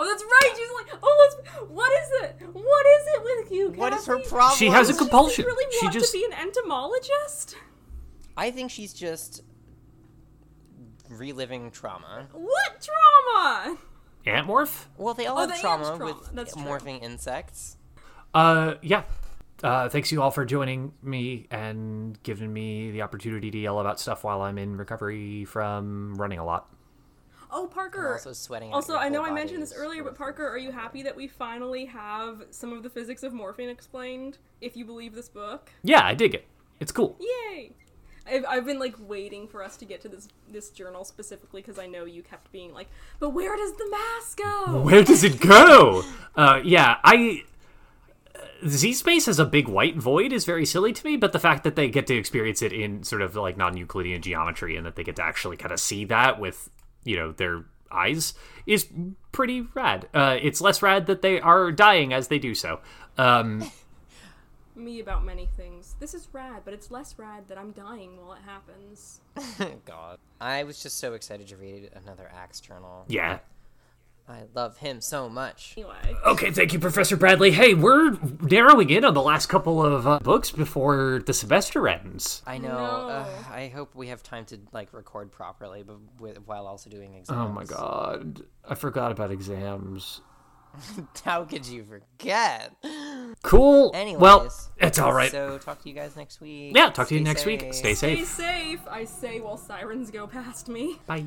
Oh, 0.00 0.04
that's 0.06 0.22
right. 0.22 0.54
She's 0.56 0.70
like, 0.92 1.00
oh, 1.02 1.34
let's. 1.42 1.68
What 1.68 1.90
is 1.90 2.08
it? 2.22 2.46
What 2.52 2.86
is 2.86 3.06
it 3.08 3.22
with 3.24 3.50
you? 3.50 3.70
Guys? 3.70 3.78
What 3.78 3.92
is 3.94 4.06
her 4.06 4.18
problem? 4.20 4.56
She 4.56 4.66
has 4.68 4.88
a 4.88 4.92
Does 4.92 4.96
she 4.96 5.04
compulsion. 5.04 5.44
really 5.44 5.74
She 5.76 5.86
want 5.86 5.92
just- 5.94 6.12
to 6.12 6.18
be 6.18 6.24
an 6.24 6.34
entomologist? 6.40 7.56
I 8.36 8.52
think 8.52 8.70
she's 8.70 8.92
just 8.94 9.42
reliving 11.08 11.72
trauma. 11.72 12.28
What 12.32 12.88
trauma? 13.34 13.76
Antmorph? 14.24 14.84
Well, 14.96 15.14
they 15.14 15.26
all 15.26 15.38
Oh, 15.38 15.40
have 15.40 15.48
the 15.50 15.56
trauma 15.60 15.84
trauma. 15.96 16.04
with 16.04 16.30
That's 16.32 16.52
true. 16.52 16.62
morphing 16.62 17.02
insects. 17.02 17.76
Uh, 18.32 18.74
yeah. 18.82 19.02
Uh, 19.62 19.88
thanks 19.88 20.12
you 20.12 20.22
all 20.22 20.30
for 20.30 20.44
joining 20.44 20.92
me 21.02 21.46
and 21.50 22.22
giving 22.22 22.52
me 22.52 22.90
the 22.92 23.02
opportunity 23.02 23.50
to 23.50 23.58
yell 23.58 23.80
about 23.80 23.98
stuff 23.98 24.22
while 24.24 24.42
I'm 24.42 24.56
in 24.58 24.76
recovery 24.76 25.44
from 25.44 26.14
running 26.14 26.38
a 26.38 26.44
lot. 26.44 26.68
Oh, 27.50 27.66
Parker. 27.66 28.12
also 28.12 28.32
sweating 28.34 28.72
Also, 28.74 28.96
I 28.96 29.08
know 29.08 29.24
I 29.24 29.30
mentioned 29.30 29.62
this 29.62 29.72
earlier, 29.74 30.04
but 30.04 30.14
Parker, 30.14 30.46
are 30.46 30.58
you 30.58 30.70
happy 30.70 31.02
that 31.02 31.16
we 31.16 31.26
finally 31.26 31.86
have 31.86 32.42
some 32.50 32.72
of 32.72 32.82
the 32.82 32.90
physics 32.90 33.22
of 33.22 33.32
morphing 33.32 33.70
explained? 33.70 34.36
If 34.60 34.76
you 34.76 34.84
believe 34.84 35.14
this 35.14 35.28
book, 35.30 35.70
Yeah, 35.82 36.04
I 36.04 36.14
dig 36.14 36.34
it. 36.34 36.44
It's 36.78 36.92
cool. 36.92 37.16
yay! 37.18 37.72
I've, 38.30 38.44
I've 38.46 38.66
been 38.66 38.78
like 38.78 38.94
waiting 39.00 39.48
for 39.48 39.64
us 39.64 39.78
to 39.78 39.86
get 39.86 40.02
to 40.02 40.08
this 40.10 40.28
this 40.52 40.68
journal 40.70 41.02
specifically 41.04 41.62
because 41.62 41.78
I 41.78 41.86
know 41.86 42.04
you 42.04 42.22
kept 42.22 42.52
being 42.52 42.74
like, 42.74 42.88
but 43.18 43.30
where 43.30 43.56
does 43.56 43.72
the 43.72 43.88
mask 43.90 44.38
go? 44.38 44.82
Where 44.82 45.02
does 45.02 45.24
it 45.24 45.40
go? 45.40 46.04
Uh, 46.36 46.60
yeah, 46.62 46.98
I. 47.02 47.42
Z 48.66 48.92
space 48.94 49.28
as 49.28 49.38
a 49.38 49.44
big 49.44 49.68
white 49.68 49.96
void 49.96 50.32
is 50.32 50.44
very 50.44 50.66
silly 50.66 50.92
to 50.92 51.06
me, 51.06 51.16
but 51.16 51.32
the 51.32 51.38
fact 51.38 51.64
that 51.64 51.76
they 51.76 51.88
get 51.88 52.06
to 52.08 52.16
experience 52.16 52.62
it 52.62 52.72
in 52.72 53.02
sort 53.04 53.22
of 53.22 53.36
like 53.36 53.56
non 53.56 53.76
Euclidean 53.76 54.20
geometry 54.22 54.76
and 54.76 54.84
that 54.86 54.96
they 54.96 55.04
get 55.04 55.16
to 55.16 55.22
actually 55.24 55.56
kind 55.56 55.72
of 55.72 55.80
see 55.80 56.04
that 56.06 56.40
with, 56.40 56.68
you 57.04 57.16
know, 57.16 57.32
their 57.32 57.64
eyes 57.90 58.34
is 58.66 58.88
pretty 59.32 59.62
rad. 59.74 60.08
Uh, 60.12 60.36
it's 60.40 60.60
less 60.60 60.82
rad 60.82 61.06
that 61.06 61.22
they 61.22 61.40
are 61.40 61.70
dying 61.72 62.12
as 62.12 62.28
they 62.28 62.38
do 62.38 62.54
so. 62.54 62.80
Um, 63.16 63.70
Me 64.76 65.00
about 65.00 65.24
many 65.24 65.48
things. 65.56 65.96
This 65.98 66.14
is 66.14 66.28
rad, 66.32 66.62
but 66.64 66.72
it's 66.72 66.90
less 66.90 67.18
rad 67.18 67.48
that 67.48 67.58
I'm 67.58 67.72
dying 67.72 68.16
while 68.16 68.34
it 68.34 68.42
happens. 68.46 69.20
God. 69.84 70.18
I 70.40 70.62
was 70.62 70.80
just 70.80 70.98
so 70.98 71.14
excited 71.14 71.48
to 71.48 71.56
read 71.56 71.90
another 71.94 72.30
Axe 72.32 72.60
journal. 72.60 73.04
yeah. 73.08 73.38
I 74.28 74.44
love 74.54 74.76
him 74.76 75.00
so 75.00 75.28
much. 75.28 75.74
Anyway, 75.76 75.94
Okay, 76.26 76.50
thank 76.50 76.72
you, 76.72 76.78
Professor 76.78 77.16
Bradley. 77.16 77.50
Hey, 77.50 77.72
we're 77.74 78.16
narrowing 78.42 78.90
in 78.90 79.04
on 79.04 79.14
the 79.14 79.22
last 79.22 79.46
couple 79.46 79.82
of 79.82 80.06
uh, 80.06 80.18
books 80.18 80.50
before 80.50 81.22
the 81.24 81.32
semester 81.32 81.88
ends. 81.88 82.42
I 82.46 82.58
know. 82.58 82.68
No. 82.68 83.08
Uh, 83.08 83.26
I 83.50 83.68
hope 83.68 83.94
we 83.94 84.08
have 84.08 84.22
time 84.22 84.44
to 84.46 84.60
like 84.72 84.92
record 84.92 85.32
properly, 85.32 85.82
but 85.82 85.96
with, 86.20 86.46
while 86.46 86.66
also 86.66 86.90
doing 86.90 87.14
exams. 87.14 87.38
Oh 87.38 87.48
my 87.48 87.64
god. 87.64 88.42
I 88.68 88.74
forgot 88.74 89.12
about 89.12 89.30
exams. 89.30 90.20
How 91.24 91.44
could 91.44 91.66
you 91.66 91.84
forget? 91.84 92.72
Cool. 93.42 93.90
Anyways, 93.94 94.20
well, 94.20 94.52
it's 94.76 94.98
all 94.98 95.12
right. 95.12 95.30
So 95.30 95.58
talk 95.58 95.82
to 95.82 95.88
you 95.88 95.94
guys 95.94 96.16
next 96.16 96.40
week. 96.40 96.76
yeah, 96.76 96.90
talk 96.90 97.08
to 97.08 97.14
you 97.14 97.20
next 97.22 97.46
week. 97.46 97.60
safe. 97.62 97.74
Stay 97.74 97.94
stay 97.94 98.16
safe. 98.16 98.28
Stay 98.28 98.42
safe, 98.44 98.80
I 98.88 99.04
say 99.04 99.40
while 99.40 99.56
sirens 99.56 100.10
go 100.10 100.26
past 100.26 100.68
me. 100.68 100.98
Bye. 101.06 101.24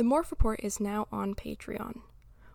The 0.00 0.06
Morph 0.06 0.30
Report 0.30 0.60
is 0.62 0.80
now 0.80 1.08
on 1.12 1.34
Patreon. 1.34 2.00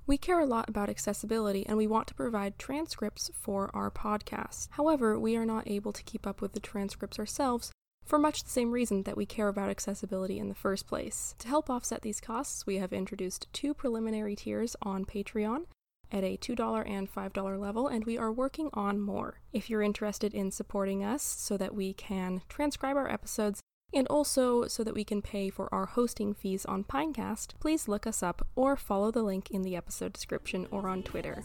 We 0.07 0.17
care 0.17 0.39
a 0.39 0.47
lot 0.47 0.67
about 0.67 0.89
accessibility 0.89 1.63
and 1.67 1.77
we 1.77 1.85
want 1.85 2.07
to 2.07 2.15
provide 2.15 2.57
transcripts 2.57 3.29
for 3.39 3.69
our 3.71 3.91
podcast. 3.91 4.69
However, 4.71 5.19
we 5.19 5.35
are 5.35 5.45
not 5.45 5.67
able 5.67 5.93
to 5.93 6.01
keep 6.01 6.25
up 6.25 6.41
with 6.41 6.53
the 6.53 6.59
transcripts 6.59 7.19
ourselves 7.19 7.71
for 8.03 8.17
much 8.17 8.43
the 8.43 8.49
same 8.49 8.71
reason 8.71 9.03
that 9.03 9.15
we 9.15 9.27
care 9.27 9.47
about 9.47 9.69
accessibility 9.69 10.39
in 10.39 10.49
the 10.49 10.55
first 10.55 10.87
place. 10.87 11.35
To 11.37 11.47
help 11.47 11.69
offset 11.69 12.01
these 12.01 12.19
costs, 12.19 12.65
we 12.65 12.77
have 12.77 12.91
introduced 12.91 13.45
two 13.53 13.75
preliminary 13.75 14.35
tiers 14.35 14.75
on 14.81 15.05
Patreon 15.05 15.65
at 16.11 16.23
a 16.23 16.37
$2 16.37 16.89
and 16.89 17.13
$5 17.13 17.59
level, 17.59 17.87
and 17.87 18.05
we 18.05 18.17
are 18.17 18.31
working 18.31 18.71
on 18.73 18.99
more. 18.99 19.41
If 19.53 19.69
you're 19.69 19.83
interested 19.83 20.33
in 20.33 20.49
supporting 20.49 21.03
us 21.03 21.21
so 21.21 21.57
that 21.57 21.75
we 21.75 21.93
can 21.93 22.41
transcribe 22.49 22.97
our 22.97 23.07
episodes 23.07 23.61
and 23.93 24.07
also 24.07 24.67
so 24.67 24.83
that 24.83 24.93
we 24.93 25.03
can 25.03 25.21
pay 25.21 25.49
for 25.49 25.73
our 25.73 25.86
hosting 25.86 26.33
fees 26.33 26.65
on 26.65 26.83
Pinecast, 26.83 27.53
please 27.59 27.88
look 27.88 28.05
us 28.05 28.21
up 28.21 28.45
or 28.55 28.75
follow 28.75 29.11
the 29.11 29.23
link 29.23 29.49
in 29.51 29.61
the 29.61 29.75
episode 29.75 30.13
description 30.13 30.67
or 30.71 30.88
on 30.88 31.03
Twitter. 31.03 31.43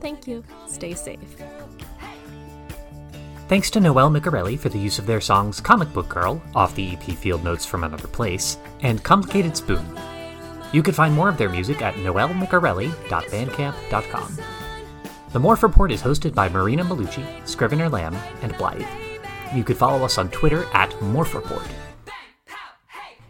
Thank 0.00 0.26
you. 0.26 0.42
Stay 0.66 0.94
safe. 0.94 1.20
Thanks 3.48 3.70
to 3.70 3.80
Noelle 3.80 4.10
Micarelli 4.10 4.58
for 4.58 4.68
the 4.70 4.78
use 4.78 4.98
of 4.98 5.06
their 5.06 5.20
songs 5.20 5.60
Comic 5.60 5.92
Book 5.92 6.08
Girl, 6.08 6.42
off 6.54 6.74
the 6.74 6.92
EP 6.92 7.02
Field 7.02 7.44
Notes 7.44 7.66
from 7.66 7.84
Another 7.84 8.08
Place, 8.08 8.56
and 8.80 9.04
Complicated 9.04 9.56
Spoon. 9.56 9.84
You 10.72 10.82
can 10.82 10.94
find 10.94 11.14
more 11.14 11.28
of 11.28 11.36
their 11.36 11.50
music 11.50 11.82
at 11.82 11.94
noellemicarelli.bandcamp.com. 11.96 14.38
The 15.32 15.38
Morph 15.38 15.62
Report 15.62 15.92
is 15.92 16.00
hosted 16.02 16.34
by 16.34 16.48
Marina 16.48 16.82
Maulucci, 16.84 17.46
Scrivener 17.46 17.90
Lamb, 17.90 18.14
and 18.42 18.56
Blythe. 18.56 18.86
You 19.54 19.64
could 19.64 19.76
follow 19.76 20.02
us 20.04 20.16
on 20.16 20.30
Twitter 20.30 20.64
at 20.72 20.90
Morph 21.00 21.34
Report. 21.34 21.66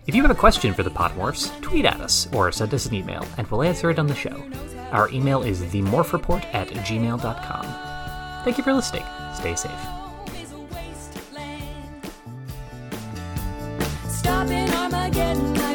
If 0.04 0.16
you 0.16 0.22
have 0.22 0.32
a 0.32 0.34
question 0.34 0.74
for 0.74 0.82
the 0.82 0.90
Podimorphs, 0.90 1.60
tweet 1.60 1.84
at 1.84 2.00
us 2.00 2.28
or 2.32 2.50
send 2.50 2.74
us 2.74 2.86
an 2.86 2.94
email, 2.94 3.24
and 3.38 3.46
we'll 3.46 3.62
answer 3.62 3.88
it 3.88 4.00
on 4.00 4.08
the 4.08 4.14
show. 4.16 4.42
Our 4.90 5.08
email 5.10 5.42
is 5.42 5.62
themorphreport 5.62 6.44
at 6.52 6.68
gmail.com. 6.68 8.44
Thank 8.44 8.58
you 8.58 8.64
for 8.64 8.72
listening. 8.72 9.04
Stay 9.34 9.54
safe. 9.54 9.70
It 15.24 15.71